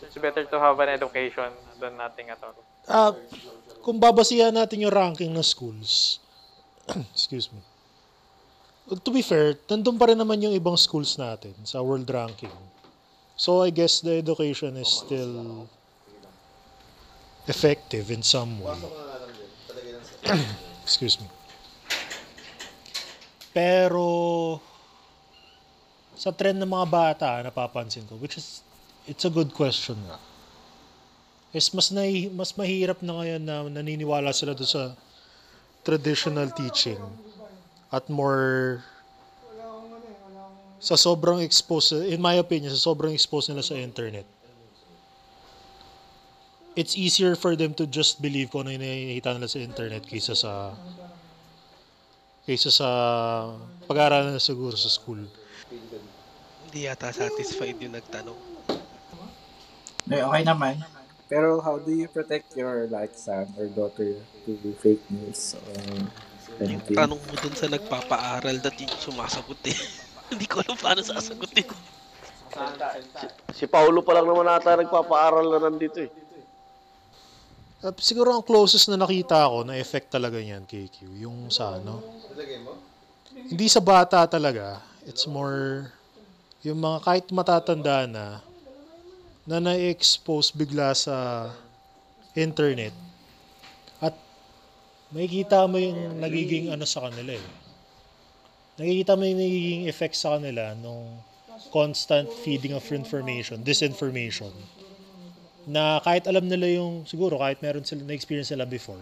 it's 0.04 0.20
better 0.20 0.44
to 0.44 0.60
have 0.60 0.76
an 0.78 0.92
education 0.92 1.48
than 1.80 1.96
nothing 1.96 2.28
at 2.28 2.38
all. 2.44 2.54
ah, 2.84 3.16
kung 3.80 3.96
babasihan 3.96 4.52
natin 4.52 4.84
yung 4.84 4.92
ranking 4.92 5.32
ng 5.32 5.42
schools, 5.42 6.20
excuse 7.16 7.48
me. 7.48 7.64
To 8.84 9.08
be 9.08 9.24
fair, 9.24 9.56
nandun 9.64 9.96
pa 9.96 10.12
rin 10.12 10.20
naman 10.20 10.44
yung 10.44 10.52
ibang 10.52 10.76
schools 10.76 11.16
natin 11.16 11.56
sa 11.64 11.80
world 11.80 12.04
ranking. 12.04 12.52
So 13.34 13.64
I 13.64 13.72
guess 13.72 14.04
the 14.04 14.20
education 14.20 14.76
is 14.76 14.92
still 14.92 15.64
effective 17.46 18.10
in 18.10 18.22
some 18.22 18.60
way. 18.60 18.78
Excuse 20.86 21.20
me. 21.20 21.28
Pero 23.54 24.58
sa 26.18 26.32
trend 26.32 26.58
ng 26.58 26.70
mga 26.70 26.88
bata, 26.88 27.28
napapansin 27.44 28.08
ko, 28.08 28.16
which 28.18 28.40
is, 28.40 28.64
it's 29.04 29.28
a 29.28 29.32
good 29.32 29.52
question 29.52 29.94
nga. 30.08 30.18
Is 31.54 31.70
mas, 31.70 31.94
nahi, 31.94 32.32
mas 32.34 32.50
mahirap 32.58 32.98
na 32.98 33.14
ngayon 33.22 33.42
na 33.46 33.62
naniniwala 33.70 34.34
sila 34.34 34.58
doon 34.58 34.66
sa 34.66 34.84
traditional 35.86 36.50
teaching 36.50 36.98
at 37.94 38.08
more 38.10 38.82
sa 40.82 40.98
sobrang 41.00 41.40
exposed, 41.40 41.94
in 41.94 42.20
my 42.20 42.36
opinion, 42.36 42.68
sa 42.74 42.90
sobrang 42.92 43.14
exposed 43.14 43.48
nila 43.48 43.64
sa 43.64 43.78
internet. 43.78 44.26
It's 46.74 46.98
easier 46.98 47.38
for 47.38 47.54
them 47.54 47.70
to 47.78 47.86
just 47.86 48.18
believe 48.18 48.50
kung 48.50 48.66
ano 48.66 48.74
yung 48.74 48.82
nakikita 48.82 49.30
nila 49.38 49.46
sa 49.46 49.58
internet 49.62 50.02
kaysa 50.10 50.34
sa 50.34 50.74
kaysa 52.42 52.70
sa 52.74 52.88
pag-aaralan 53.86 54.34
na 54.34 54.42
siguro 54.42 54.74
sa 54.74 54.90
school. 54.90 55.22
Hindi 56.66 56.90
yata 56.90 57.14
satisfied 57.14 57.78
yung 57.78 57.94
nagtanong. 57.94 58.36
Eh, 60.10 60.20
okay 60.20 60.42
naman. 60.42 60.82
Pero 61.30 61.62
how 61.62 61.78
do 61.78 61.94
you 61.94 62.10
protect 62.10 62.52
your 62.58 62.90
like 62.90 63.14
son 63.14 63.48
or 63.56 63.70
daughter 63.70 64.18
to 64.44 64.50
fake 64.82 65.00
news 65.08 65.54
or 65.54 65.78
anything? 66.60 66.98
Tanong 66.98 67.22
mo 67.22 67.34
dun 67.38 67.54
sa 67.54 67.70
nagpapaaral 67.70 68.58
dat 68.60 68.76
yung 68.76 68.92
sumasagot 68.98 69.62
eh. 69.70 69.78
Hindi 70.34 70.50
ko 70.50 70.60
alam 70.60 70.76
paano 70.76 71.00
sasagutin. 71.06 71.70
Si 73.54 73.64
Paulo 73.70 74.02
pa 74.02 74.18
lang 74.18 74.26
naman 74.26 74.50
ata 74.50 74.74
nagpapaaral 74.74 75.46
na 75.48 75.70
nandito 75.70 76.02
eh. 76.02 76.10
At 77.84 78.00
siguro 78.00 78.32
ang 78.32 78.40
closest 78.40 78.88
na 78.88 78.96
nakita 78.96 79.44
ko 79.44 79.60
na 79.60 79.76
effect 79.76 80.08
talaga 80.08 80.40
niyan, 80.40 80.64
KQ, 80.64 80.96
yung 81.20 81.52
sa 81.52 81.76
ano. 81.76 82.00
Hindi 83.52 83.68
sa 83.68 83.84
bata 83.84 84.24
talaga. 84.24 84.80
It's 85.04 85.28
more 85.28 85.92
yung 86.64 86.80
mga 86.80 86.98
kahit 87.04 87.26
matatanda 87.28 88.08
na 88.08 88.40
na 89.44 89.60
na-expose 89.60 90.56
bigla 90.56 90.96
sa 90.96 91.52
internet 92.32 92.96
at 94.00 94.16
makikita 95.12 95.68
mo 95.68 95.76
yung 95.76 96.16
nagiging 96.24 96.72
ano 96.72 96.88
sa 96.88 97.04
kanila 97.04 97.36
eh. 97.36 97.46
Nakikita 98.80 99.12
mo 99.12 99.28
yung 99.28 99.40
nagiging 99.44 99.82
effect 99.92 100.16
sa 100.16 100.40
kanila 100.40 100.72
nung 100.80 101.20
constant 101.68 102.32
feeding 102.32 102.72
of 102.72 102.88
information, 102.96 103.60
disinformation 103.60 104.48
na 105.68 106.00
kahit 106.04 106.24
alam 106.28 106.44
nila 106.48 106.66
yung, 106.80 107.04
siguro 107.08 107.40
kahit 107.40 107.60
meron 107.64 107.84
sila 107.84 108.04
na-experience 108.04 108.52
sila 108.52 108.64
before, 108.68 109.00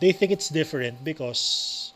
they 0.00 0.12
think 0.12 0.30
it's 0.32 0.48
different 0.52 1.00
because 1.04 1.92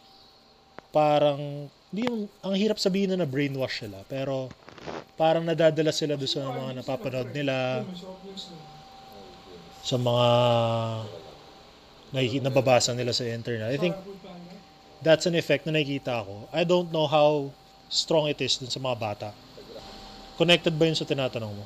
parang, 0.93 1.71
hindi 1.91 2.07
yung, 2.11 2.31
ang 2.43 2.55
hirap 2.57 2.79
sabihin 2.79 3.15
na 3.15 3.23
na 3.23 3.29
brainwash 3.29 3.83
sila, 3.87 4.03
pero 4.09 4.51
parang 5.19 5.45
nadadala 5.47 5.93
sila 5.95 6.15
doon 6.19 6.31
sa 6.31 6.43
mga 6.51 6.71
napapanood 6.83 7.31
nila, 7.35 7.87
sa 9.83 9.97
mga 9.97 10.29
nakiki- 12.13 12.43
nababasa 12.45 12.95
nila 12.95 13.13
sa 13.15 13.25
internet. 13.27 13.71
I 13.71 13.79
think 13.79 13.97
that's 15.03 15.27
an 15.27 15.35
effect 15.35 15.67
na 15.67 15.73
nakikita 15.73 16.25
ko. 16.25 16.49
I 16.53 16.65
don't 16.65 16.93
know 16.93 17.07
how 17.09 17.53
strong 17.91 18.29
it 18.29 18.41
is 18.41 18.57
dun 18.61 18.71
sa 18.71 18.81
mga 18.81 18.97
bata. 19.01 19.29
Connected 20.39 20.75
ba 20.79 20.87
yun 20.89 20.99
sa 20.99 21.07
tinatanong 21.07 21.55
mo? 21.55 21.65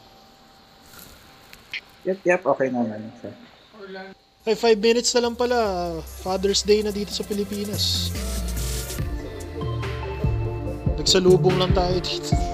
Yep, 2.05 2.19
yep, 2.25 2.43
okay 2.45 2.69
naman. 2.69 3.01
So, 3.21 3.33
Ay, 4.45 4.53
5 4.53 4.77
minutes 4.77 5.11
na 5.17 5.25
lang 5.25 5.33
pala. 5.33 5.57
Father's 6.21 6.61
Day 6.61 6.85
na 6.85 6.93
dito 6.93 7.09
sa 7.09 7.25
Pilipinas. 7.25 8.13
Nagsalubong 11.01 11.57
lang 11.57 11.73
tayo 11.73 11.97
dito. 12.05 12.54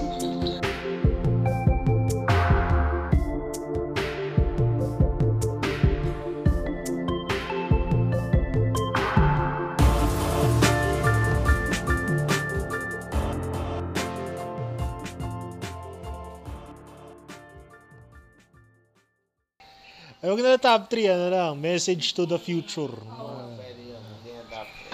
Huwag 20.31 20.47
na 20.47 20.55
top 20.55 20.87
3, 20.87 21.11
ano 21.11 21.25
lang, 21.27 21.51
message 21.59 22.15
to 22.15 22.23
the 22.23 22.39
future. 22.39 22.95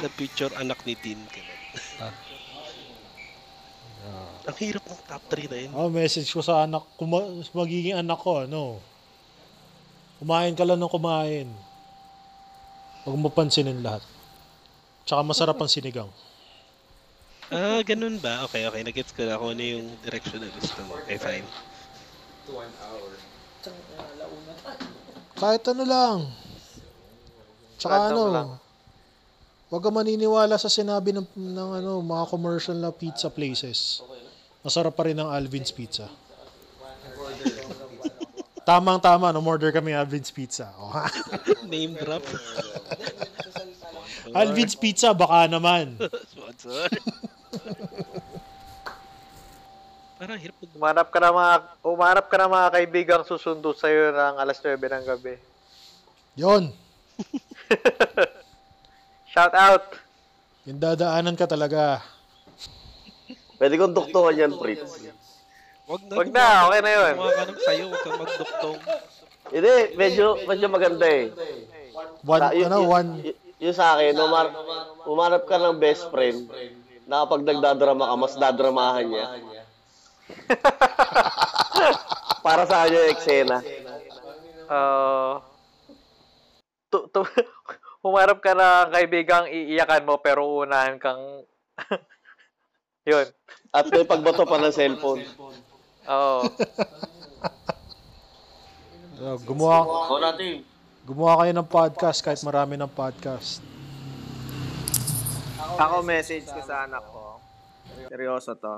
The 0.01 0.09
future 0.13 0.49
anak 0.57 0.81
ni 0.85 0.97
Dean. 0.97 1.21
ganun. 1.29 1.57
Ang 4.47 4.57
hirap 4.63 4.83
ng 4.88 5.01
top 5.05 5.23
3 5.29 5.51
na 5.51 5.57
yun. 5.59 5.71
Oh, 5.75 5.91
message 5.91 6.31
ko 6.31 6.39
sa 6.39 6.63
anak, 6.65 6.81
kuma, 6.95 7.21
magiging 7.51 7.99
anak 7.99 8.17
ko, 8.17 8.47
ano, 8.47 8.79
kumain 10.23 10.55
ka 10.55 10.63
lang 10.63 10.79
ng 10.79 10.89
kumain. 10.89 11.47
Huwag 13.03 13.19
mo 13.19 13.29
pansinin 13.29 13.83
lahat. 13.83 14.01
Tsaka 15.03 15.21
masarap 15.23 15.59
ang 15.59 15.69
sinigang. 15.69 16.11
Ah, 17.47 17.79
ganun 17.83 18.19
ba? 18.19 18.43
Okay, 18.47 18.67
okay. 18.67 18.83
Nagets 18.83 19.15
ko 19.15 19.23
na 19.23 19.39
kung 19.39 19.55
ano 19.55 19.63
yung 19.63 19.88
direction 20.03 20.43
na 20.43 20.51
gusto 20.51 20.79
mo. 20.83 20.99
Okay, 21.07 21.15
fine. 21.15 21.47
Kahit 25.38 25.63
ano 25.69 25.83
lang. 25.85 26.17
Tsaka 27.77 28.09
Random 28.09 28.09
ano, 28.09 28.33
lang. 28.33 28.49
huwag 29.69 29.83
ka 29.85 29.91
maniniwala 29.93 30.57
sa 30.57 30.65
sinabi 30.65 31.13
ng, 31.13 31.27
ng 31.38 31.69
ano, 31.77 32.01
mga 32.01 32.25
commercial 32.25 32.73
na 32.73 32.89
pizza 32.89 33.29
places. 33.29 34.01
Masarap 34.65 34.97
pa 34.97 35.05
rin 35.05 35.21
ang 35.21 35.29
Alvin's 35.29 35.69
Pizza. 35.69 36.09
Tamang-tama, 38.67 39.31
no 39.31 39.39
order 39.45 39.71
kami 39.71 39.93
Alvin's 39.93 40.33
Pizza. 40.33 40.73
Oh? 40.81 40.91
Name 41.69 41.93
drop. 41.95 42.25
Alvin's 44.33 44.75
Pizza, 44.75 45.13
baka 45.13 45.45
naman. 45.47 46.01
Sponsor. 46.33 46.89
Parang 50.18 50.41
hirap 50.41 50.57
mag... 50.57 50.74
Umanap 50.74 51.07
ka 51.13 51.20
na 51.22 51.30
mga, 51.30 51.53
umanap 51.86 52.26
ka 52.26 52.36
na 52.41 52.49
mga 52.49 52.68
kaibigang 52.74 53.24
susundo 53.24 53.70
sa'yo 53.70 54.09
ng 54.09 54.36
alas 54.41 54.57
9 54.57 54.82
ng 54.82 55.05
gabi. 55.05 55.38
Yon. 56.34 56.74
Shout 59.34 59.53
out! 59.53 59.86
Yung 60.65 60.82
dadaanan 60.82 61.38
ka 61.38 61.45
talaga. 61.45 62.01
Pwede 63.61 63.78
kong 63.78 63.93
duktungan 63.93 64.41
yan, 64.41 64.53
Fritz. 64.57 65.05
Wag 65.86 66.01
na. 66.09 66.13
Wag 66.18 66.30
na, 66.34 66.45
okay 66.65 66.82
na 66.82 66.91
yun. 66.91 67.13
Ka 67.22 67.43
ng 67.45 67.61
sayo, 67.61 67.84
wag 67.93 68.01
kang 68.01 68.18
magduktong. 68.18 68.78
Hindi, 69.53 69.74
medyo, 69.95 70.26
medyo 70.49 70.68
maganda 70.68 71.05
eh. 71.05 71.30
One, 72.26 72.41
Sa- 72.41 72.53
ano, 72.57 72.78
y- 72.82 72.89
one, 72.89 73.09
y- 73.22 73.38
yung 73.61 73.78
sa 73.78 73.95
akin, 73.95 74.18
umar, 74.18 74.49
umarap 75.05 75.45
ka 75.45 75.61
ng 75.61 75.78
best 75.78 76.09
friend, 76.09 76.49
na 77.05 77.24
kapag 77.24 77.45
nagdadrama 77.45 78.09
ka, 78.09 78.15
mas 78.18 78.34
dadramahan 78.36 79.05
niya. 79.05 79.26
Para 82.45 82.63
sa 82.63 82.86
kanya 82.86 82.97
yung 82.97 83.11
eksena. 83.11 83.57
Uh, 84.67 85.39
tu, 86.88 87.07
tu, 87.11 87.21
humarap 88.03 88.39
ka 88.39 88.51
ng 88.51 88.91
kaibigang 88.91 89.47
iiyakan 89.47 90.07
mo 90.07 90.19
pero 90.19 90.63
unahan 90.63 90.99
kang 90.99 91.43
yun. 93.09 93.28
At 93.71 93.88
may 93.88 94.03
pagbato 94.03 94.43
pa 94.43 94.59
ng 94.59 94.71
cellphone. 94.71 95.23
Oo. 96.07 96.41
uh, 99.19 99.38
gumawa, 99.43 99.84
Ako 99.84 100.15
natin. 100.19 100.63
gumawa 101.03 101.43
kayo 101.43 101.51
ng 101.51 101.67
podcast 101.67 102.23
kahit 102.23 102.39
marami 102.43 102.75
ng 102.75 102.88
podcast. 102.88 103.63
Ako 105.78 106.01
message 106.01 106.47
ko 106.47 106.59
sa 106.63 106.88
anak 106.88 107.03
ko. 107.05 107.38
Seryoso 108.07 108.55
to. 108.55 108.75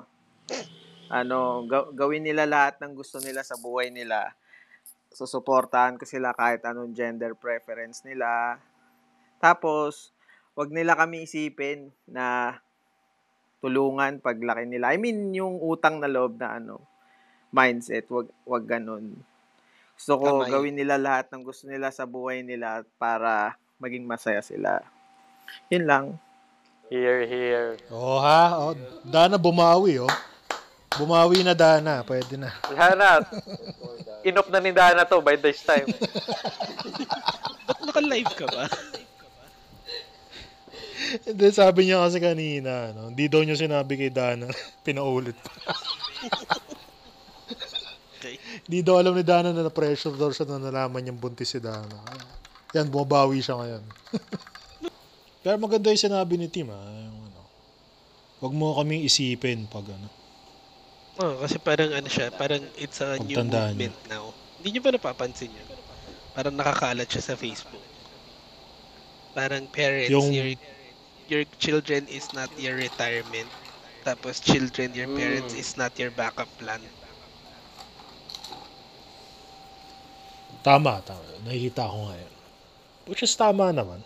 Ano, 1.09 1.65
ga- 1.65 1.89
gawin 1.89 2.21
nila 2.21 2.45
lahat 2.45 2.77
ng 2.77 2.93
gusto 2.93 3.17
nila 3.17 3.41
sa 3.41 3.57
buhay 3.57 3.89
nila. 3.89 4.29
Susuportahan 5.09 5.97
ko 5.97 6.05
sila 6.05 6.37
kahit 6.37 6.61
anong 6.61 6.93
gender 6.93 7.33
preference 7.33 8.05
nila. 8.05 8.61
Tapos, 9.41 10.13
wag 10.53 10.69
nila 10.69 10.93
kami 10.93 11.25
isipin 11.25 11.89
na 12.05 12.57
tulungan 13.57 14.21
paglaki 14.21 14.69
nila. 14.69 14.93
I 14.93 15.01
mean, 15.01 15.33
yung 15.33 15.57
utang 15.57 15.97
na 15.97 16.05
loob 16.05 16.37
na 16.37 16.61
ano, 16.61 16.77
mindset, 17.49 18.05
wag 18.13 18.29
wag 18.45 18.69
ganun. 18.69 19.17
Gusto 19.97 20.15
ko 20.21 20.45
Kamay. 20.45 20.53
gawin 20.53 20.75
nila 20.77 20.95
lahat 20.95 21.33
ng 21.33 21.43
gusto 21.43 21.65
nila 21.65 21.89
sa 21.89 22.05
buhay 22.05 22.45
nila 22.45 22.85
para 23.01 23.57
maging 23.81 24.05
masaya 24.05 24.45
sila. 24.45 24.79
Yun 25.73 25.89
lang. 25.89 26.05
Here, 26.93 27.25
here. 27.25 27.81
Oh 27.89 28.21
ha, 28.21 28.61
oh, 28.61 28.77
Dana 29.03 29.41
bumawi 29.41 29.99
oh. 29.99 30.28
Bumawi 30.99 31.47
na 31.47 31.55
Dana, 31.55 32.03
pwede 32.03 32.35
na. 32.35 32.51
Wala 32.67 32.91
na. 32.91 33.09
Inop 34.27 34.51
na 34.51 34.59
ni 34.59 34.75
Dana 34.75 35.07
to 35.07 35.23
by 35.23 35.39
this 35.39 35.63
time. 35.63 35.87
Ba't 37.63 37.79
naka-live 37.87 38.33
ka 38.35 38.45
ba? 38.51 38.67
Hindi, 41.23 41.45
sabi 41.55 41.87
niya 41.87 42.03
kasi 42.03 42.19
kanina, 42.19 42.91
no, 42.91 43.07
hindi 43.09 43.31
daw 43.31 43.41
niya 43.41 43.55
sinabi 43.55 43.95
kay 43.95 44.11
Dana, 44.11 44.51
pinaulit 44.85 45.39
pa. 45.39 45.71
Okay. 48.19 48.35
Hindi 48.67 48.83
daw 48.83 48.99
alam 48.99 49.15
ni 49.15 49.23
Dana 49.23 49.55
na 49.55 49.63
na-pressure 49.63 50.19
daw 50.19 50.29
siya 50.35 50.51
na 50.51 50.67
nalaman 50.67 50.99
niyang 50.99 51.17
buntis 51.17 51.55
si 51.55 51.63
Dana. 51.63 52.03
Yan, 52.75 52.91
bumabawi 52.91 53.39
siya 53.39 53.55
ngayon. 53.55 53.83
Pero 55.47 55.55
maganda 55.55 55.87
yung 55.87 56.03
sinabi 56.03 56.35
ni 56.35 56.51
Tim, 56.51 56.67
ah. 56.67 56.83
Yung, 56.83 57.19
ano, 57.31 57.41
wag 58.43 58.53
mo 58.53 58.75
kaming 58.75 59.07
isipin 59.07 59.63
pag 59.71 59.87
ano. 59.87 60.18
Oh, 61.23 61.33
kasi 61.43 61.57
parang 61.67 61.91
ano 61.99 62.09
siya, 62.15 62.27
parang 62.41 62.63
it's 62.83 62.99
a 63.03 63.19
new 63.29 63.41
Pagtandaan 63.41 63.75
movement 63.75 63.95
now. 64.13 64.25
Hindi 64.57 64.67
niyo 64.71 64.81
ba 64.85 64.91
napapansin 64.95 65.59
yun? 65.59 65.69
Parang 66.35 66.55
nakakalat 66.57 67.07
siya 67.09 67.23
sa 67.27 67.35
Facebook. 67.43 67.85
Parang 69.37 69.65
parents, 69.69 70.09
Yung- 70.11 70.33
your, 70.33 70.49
your 71.27 71.43
children 71.59 72.07
is 72.07 72.33
not 72.33 72.51
your 72.57 72.75
retirement. 72.75 73.53
Tapos 74.05 74.39
children, 74.41 74.93
your 74.93 75.07
parents 75.09 75.53
is 75.53 75.77
not 75.77 75.97
your 75.99 76.11
backup 76.11 76.49
plan. 76.57 76.91
Tama, 80.65 80.93
tama. 81.07 81.23
Nakikita 81.45 81.83
ko 81.91 81.97
ngayon. 82.11 82.33
Which 83.09 83.23
is 83.25 83.33
tama 83.35 83.71
naman. 83.73 84.01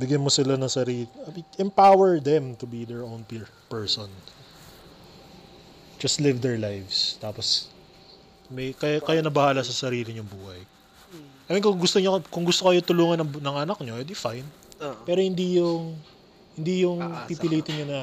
Bigyan 0.00 0.24
mo 0.24 0.32
sila 0.32 0.56
ng 0.56 0.72
sarili. 0.72 1.04
Empower 1.60 2.16
them 2.24 2.56
to 2.56 2.64
be 2.64 2.88
their 2.88 3.04
own 3.04 3.20
peer 3.28 3.44
person. 3.68 4.08
Just 6.00 6.24
live 6.24 6.40
their 6.40 6.56
lives. 6.56 7.20
Tapos, 7.20 7.68
may, 8.48 8.72
kayo, 8.72 9.04
kayo 9.04 9.20
na 9.20 9.28
bahala 9.28 9.60
sa 9.60 9.76
sarili 9.76 10.16
niyong 10.16 10.32
buhay. 10.32 10.64
I 11.50 11.50
mean, 11.52 11.60
kung 11.60 11.76
gusto 11.76 12.00
niyo, 12.00 12.24
kung 12.32 12.48
gusto 12.48 12.72
kayo 12.72 12.80
tulungan 12.80 13.20
ng, 13.20 13.44
ng 13.44 13.56
anak 13.60 13.76
niyo, 13.84 14.00
edi 14.00 14.16
fine. 14.16 14.46
Pero 15.04 15.20
hindi 15.20 15.60
yung 15.60 16.00
hindi 16.56 16.84
yung 16.84 17.00
pipilitin 17.24 17.74
niyo 17.80 17.86
na 17.88 18.00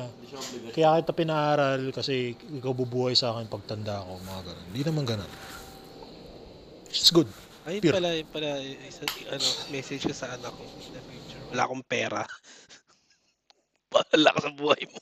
kaya 0.74 0.98
kita 1.04 1.14
pinaaral 1.14 1.94
kasi 1.94 2.34
ikaw 2.58 2.74
bubuhay 2.74 3.14
sa 3.14 3.36
akin 3.36 3.46
pagtanda 3.50 4.02
ko, 4.02 4.18
mga 4.24 4.42
ganun. 4.50 4.66
Hindi 4.72 4.82
naman 4.88 5.04
ganun. 5.06 5.32
It's 6.90 7.12
good. 7.12 7.30
Ayun 7.68 7.84
Pure. 7.84 7.96
pala, 8.00 8.10
pala, 8.32 8.50
isa, 8.64 9.04
ano, 9.28 9.48
message 9.70 10.08
ko 10.08 10.16
sa 10.16 10.32
anak 10.32 10.56
ko. 10.56 10.64
Wala 11.52 11.64
akong 11.64 11.86
pera. 11.88 12.24
Bahala 13.94 14.36
ka 14.36 14.40
sa 14.44 14.52
buhay 14.52 14.84
mo. 14.88 15.00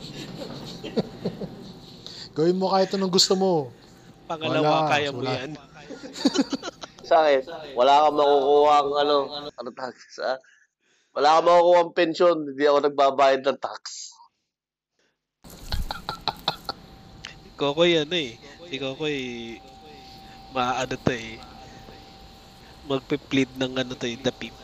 Gawin 2.36 2.60
mo 2.60 2.70
kahit 2.70 2.94
anong 2.94 3.10
gusto 3.10 3.34
mo. 3.34 3.74
Pangalawa, 4.30 4.86
Wala, 4.86 4.90
kaya 4.90 5.10
mo 5.10 5.26
wala. 5.26 5.34
yan. 5.34 5.52
Sa 7.10 7.26
akin, 7.26 7.42
wala 7.74 8.06
kang 8.06 8.18
makukuha 8.22 8.74
ang 8.78 8.92
ano, 9.02 9.16
ano 9.50 9.68
tawag 9.74 9.98
sa, 10.14 10.38
wala 11.10 11.42
kang 11.42 11.46
makukuha 11.50 11.80
ang 11.82 11.96
pensyon, 11.98 12.36
hindi 12.46 12.62
ako 12.62 12.78
nagbabayad 12.86 13.42
ng 13.42 13.58
tax. 13.58 14.14
Kokoy 17.58 17.98
ano 17.98 18.14
eh. 18.14 18.38
Si 18.70 18.78
Kokoy, 18.78 19.18
maaano 20.54 20.94
to 20.94 21.10
eh. 21.10 21.42
Magpe-plead 22.86 23.58
ng 23.58 23.74
ano 23.74 23.98
to 23.98 24.06
eh, 24.06 24.14
the 24.14 24.30
pip. 24.30 24.54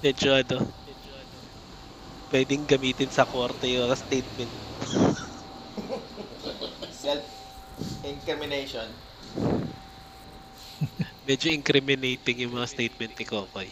Medyo 0.00 0.32
ano. 0.32 0.64
Pwedeng 2.32 2.64
gamitin 2.64 3.12
sa 3.12 3.28
korte 3.28 3.68
yung 3.68 3.92
statement. 3.92 4.52
Self-incrimination. 7.04 8.88
Medyo 11.28 11.52
incriminating 11.52 12.48
yung 12.48 12.56
mga 12.56 12.68
statement 12.70 13.12
ni 13.12 13.24
Kokoy. 13.28 13.68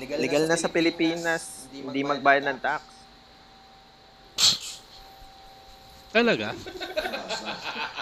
Legal, 0.00 0.48
na 0.48 0.56
sa 0.56 0.72
Pilipinas, 0.72 1.68
hindi 1.70 2.00
magbayad 2.02 2.48
ng 2.50 2.58
tax. 2.58 2.82
Talaga? 6.10 6.56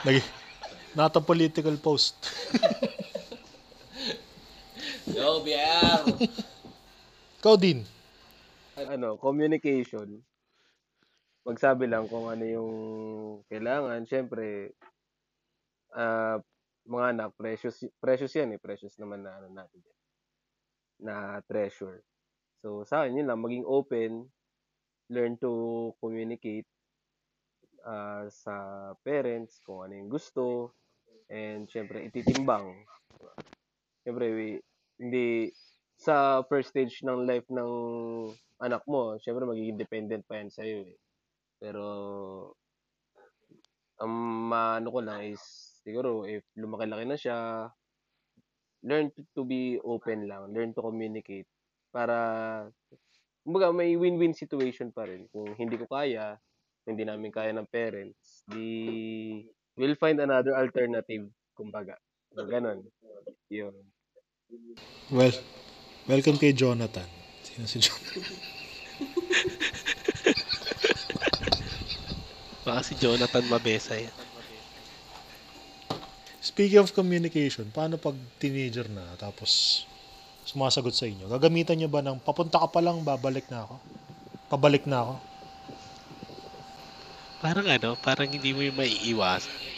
Lagi. 0.07 0.23
Not 0.97 1.13
a 1.19 1.21
political 1.21 1.77
post. 1.77 2.17
Yo, 5.15 5.41
BR! 5.41 6.05
Ikaw 7.41 7.55
din. 7.57 7.87
ano, 8.79 9.17
communication. 9.17 10.21
Magsabi 11.49 11.89
lang 11.89 12.05
kung 12.13 12.29
ano 12.29 12.45
yung 12.45 12.73
kailangan. 13.49 14.05
Siyempre, 14.05 14.77
ah, 15.97 16.37
mga 16.85 17.07
anak, 17.17 17.31
precious, 17.35 17.89
precious 17.97 18.33
yan 18.37 18.53
eh. 18.55 18.61
Precious 18.61 19.01
naman 19.01 19.25
na 19.25 19.39
ano 19.41 19.49
natin 19.49 19.81
yan. 19.81 19.99
Na 20.99 21.15
treasure. 21.47 22.05
So, 22.61 22.85
sa 22.85 23.03
akin, 23.03 23.23
yun 23.23 23.29
lang. 23.31 23.41
Maging 23.41 23.65
open. 23.65 24.29
Learn 25.09 25.41
to 25.41 25.51
communicate 26.05 26.69
ah, 27.87 28.29
sa 28.29 28.55
parents 29.01 29.63
kung 29.65 29.89
ano 29.89 29.95
yung 29.97 30.11
gusto. 30.13 30.77
And, 31.33 31.65
siyempre, 31.65 32.05
ititimbang. 32.09 32.77
Siyempre, 34.05 34.27
we- 34.33 34.65
hindi, 34.99 35.55
sa 35.99 36.43
first 36.47 36.75
stage 36.75 37.03
ng 37.03 37.27
life 37.27 37.47
ng 37.51 37.73
anak 38.63 38.83
mo, 38.87 39.19
syempre 39.23 39.47
magiging 39.47 39.79
dependent 39.79 40.23
pa 40.27 40.39
yan 40.39 40.51
sa'yo 40.51 40.79
eh. 40.87 40.99
Pero, 41.59 41.85
ang 43.99 44.13
maano 44.51 44.95
ko 44.95 45.01
lang 45.03 45.27
is, 45.27 45.43
siguro, 45.83 46.23
if 46.27 46.47
lumaki-laki 46.55 47.05
na 47.07 47.19
siya, 47.19 47.39
learn 48.87 49.11
to, 49.35 49.43
be 49.43 49.79
open 49.83 50.31
lang, 50.31 50.55
learn 50.55 50.71
to 50.71 50.83
communicate, 50.83 51.51
para, 51.91 52.71
kumbaga, 53.43 53.75
may 53.75 53.99
win-win 53.99 54.35
situation 54.35 54.95
pa 54.95 55.07
rin. 55.07 55.27
Kung 55.35 55.51
hindi 55.59 55.75
ko 55.75 55.91
kaya, 55.91 56.39
hindi 56.87 57.03
namin 57.03 57.35
kaya 57.35 57.51
ng 57.55 57.67
parents, 57.71 58.47
di 58.47 59.43
we'll 59.75 59.99
find 59.99 60.23
another 60.23 60.55
alternative, 60.55 61.27
kumbaga. 61.59 61.99
So, 62.35 62.47
ganun. 62.47 62.87
Yun. 63.51 63.75
Well, 65.13 65.37
welcome 66.09 66.41
kay 66.41 66.57
Jonathan. 66.57 67.05
Sino 67.45 67.69
si 67.69 67.85
Jonathan? 67.85 68.25
Baka 72.65 72.81
si 72.81 72.97
Jonathan 72.97 73.45
Mabesa 73.53 74.01
yan. 74.01 74.17
Speaking 76.41 76.81
of 76.81 76.97
communication, 76.97 77.69
paano 77.69 78.01
pag 78.01 78.17
teenager 78.41 78.89
na 78.89 79.05
tapos 79.21 79.85
sumasagot 80.49 80.97
sa 80.97 81.05
inyo? 81.05 81.29
Gagamitan 81.29 81.77
niyo 81.77 81.93
ba 81.93 82.01
ng 82.01 82.17
papunta 82.17 82.57
ka 82.57 82.73
pa 82.73 82.81
lang, 82.81 83.05
babalik 83.05 83.53
na 83.53 83.69
ako? 83.69 83.77
Pabalik 84.49 84.89
na 84.89 85.05
ako? 85.05 85.21
Parang 87.45 87.69
ano, 87.69 88.01
parang 88.01 88.33
hindi 88.33 88.57
mo 88.57 88.65
yung 88.65 88.81
maiiwasan. 88.81 89.78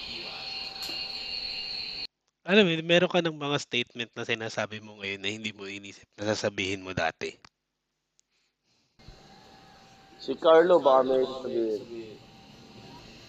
Alam 2.50 2.66
mo, 2.66 2.74
meron 2.82 3.06
ka 3.06 3.22
ng 3.22 3.38
mga 3.38 3.62
statement 3.62 4.10
na 4.10 4.26
sinasabi 4.26 4.82
mo 4.82 4.98
ngayon 4.98 5.22
na 5.22 5.30
hindi 5.30 5.54
mo 5.54 5.70
inisip 5.70 6.02
na 6.18 6.34
sasabihin 6.34 6.82
mo 6.82 6.90
dati. 6.90 7.38
Si 10.18 10.34
Carlo, 10.34 10.82
baka 10.82 11.06
may 11.06 11.22
sabihin. 11.22 12.18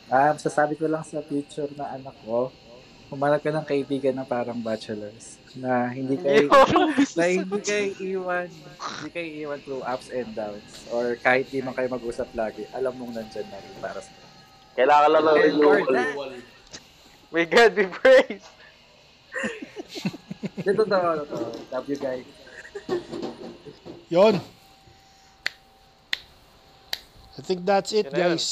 Ah, 0.10 0.34
sasabi 0.42 0.74
ko 0.74 0.90
lang 0.90 1.06
sa 1.06 1.22
future 1.22 1.70
na 1.78 1.94
anak 1.94 2.18
ko, 2.26 2.50
humanap 3.14 3.46
ka 3.46 3.54
ng 3.54 3.62
kaibigan 3.62 4.18
na 4.18 4.26
parang 4.26 4.58
bachelors. 4.58 5.38
Na 5.54 5.94
hindi 5.94 6.18
kayo, 6.26 6.50
na 7.14 7.24
hindi 7.30 7.62
kayo 7.62 7.94
iwan, 8.02 8.50
hindi 8.50 9.10
kayo 9.14 9.30
iwan 9.46 9.60
through 9.62 9.86
ups 9.86 10.10
and 10.10 10.34
downs. 10.34 10.90
Or 10.90 11.14
kahit 11.22 11.46
di 11.54 11.62
man 11.62 11.78
kayo 11.78 11.94
mag-usap 11.94 12.34
lagi, 12.34 12.66
alam 12.74 12.98
mong 12.98 13.14
nandyan 13.14 13.46
na 13.54 13.62
rin 13.62 13.76
para 13.78 14.02
sa 14.02 14.10
Kailangan 14.74 15.10
lang 15.14 15.24
ng 15.30 15.38
renewal. 15.46 15.86
May 17.30 17.46
God 17.46 17.72
be 17.78 17.86
praised. 17.86 18.61
Ito 20.62 20.84
to, 20.86 21.26
to. 21.26 21.38
Love 21.72 21.88
you 21.90 21.98
guys. 21.98 22.26
Yon. 24.10 24.42
I 27.38 27.42
think 27.42 27.66
that's 27.66 27.94
it, 27.96 28.06
Yun 28.10 28.14
na 28.14 28.20
yun. 28.20 28.30
guys. 28.36 28.48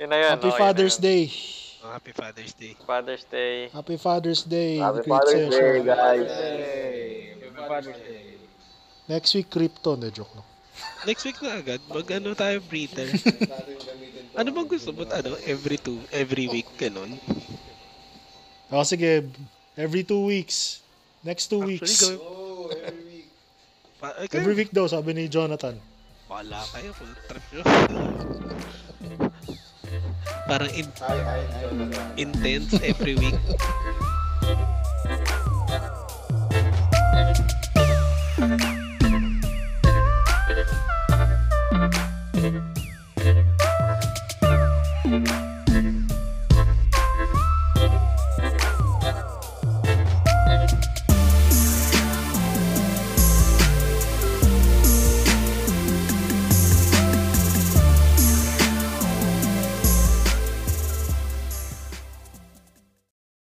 Yun 0.00 0.08
na 0.10 0.16
yun. 0.16 0.30
Happy 0.34 0.48
okay 0.48 0.58
na 0.58 0.60
Father's 0.60 0.96
yun. 0.98 1.06
Day. 1.06 1.22
Oh, 1.78 1.90
happy 1.94 2.12
Father's 2.12 2.52
Day. 2.52 2.72
Father's 2.82 3.24
Day. 3.24 3.68
Happy 3.70 3.96
Father's 3.96 4.42
Day. 4.42 4.76
Happy 4.82 5.06
Great 5.06 5.08
Father's 5.08 5.50
session. 5.54 5.86
Day, 5.86 5.86
guys. 5.86 6.30
Next 9.08 9.30
week, 9.32 9.48
crypto. 9.48 9.94
Na 9.96 10.10
joke 10.10 10.34
no. 10.34 10.42
Next 11.06 11.22
week 11.24 11.38
na 11.40 11.62
agad, 11.62 11.78
mag 11.86 12.06
ano 12.10 12.34
tayo 12.34 12.58
breather. 12.66 13.06
ano 14.38 14.48
bang 14.50 14.68
gusto 14.68 14.90
mo? 14.90 15.06
Ano, 15.06 15.38
every 15.46 15.78
two, 15.78 16.02
every 16.10 16.50
week, 16.50 16.66
ganun? 16.74 17.14
O 18.68 18.82
sige, 18.82 19.30
every 19.78 20.02
two 20.02 20.26
weeks. 20.26 20.82
Next 21.22 21.46
two 21.46 21.62
Actually, 21.62 21.78
weeks. 21.78 21.94
gawin- 22.02 22.20
Pa- 23.98 24.14
eh, 24.14 24.30
kayo, 24.30 24.38
Every 24.38 24.54
week 24.54 24.70
daw, 24.70 24.86
sabi 24.86 25.10
ni 25.10 25.26
Jonathan. 25.26 25.74
Wala 26.30 26.62
kayo, 26.70 26.94
full 26.94 27.10
trip 27.26 27.42
nyo. 27.50 27.62
Parang 30.46 30.70
in- 30.70 30.94
intense 32.14 32.78
every 32.78 33.18
week. 33.18 33.34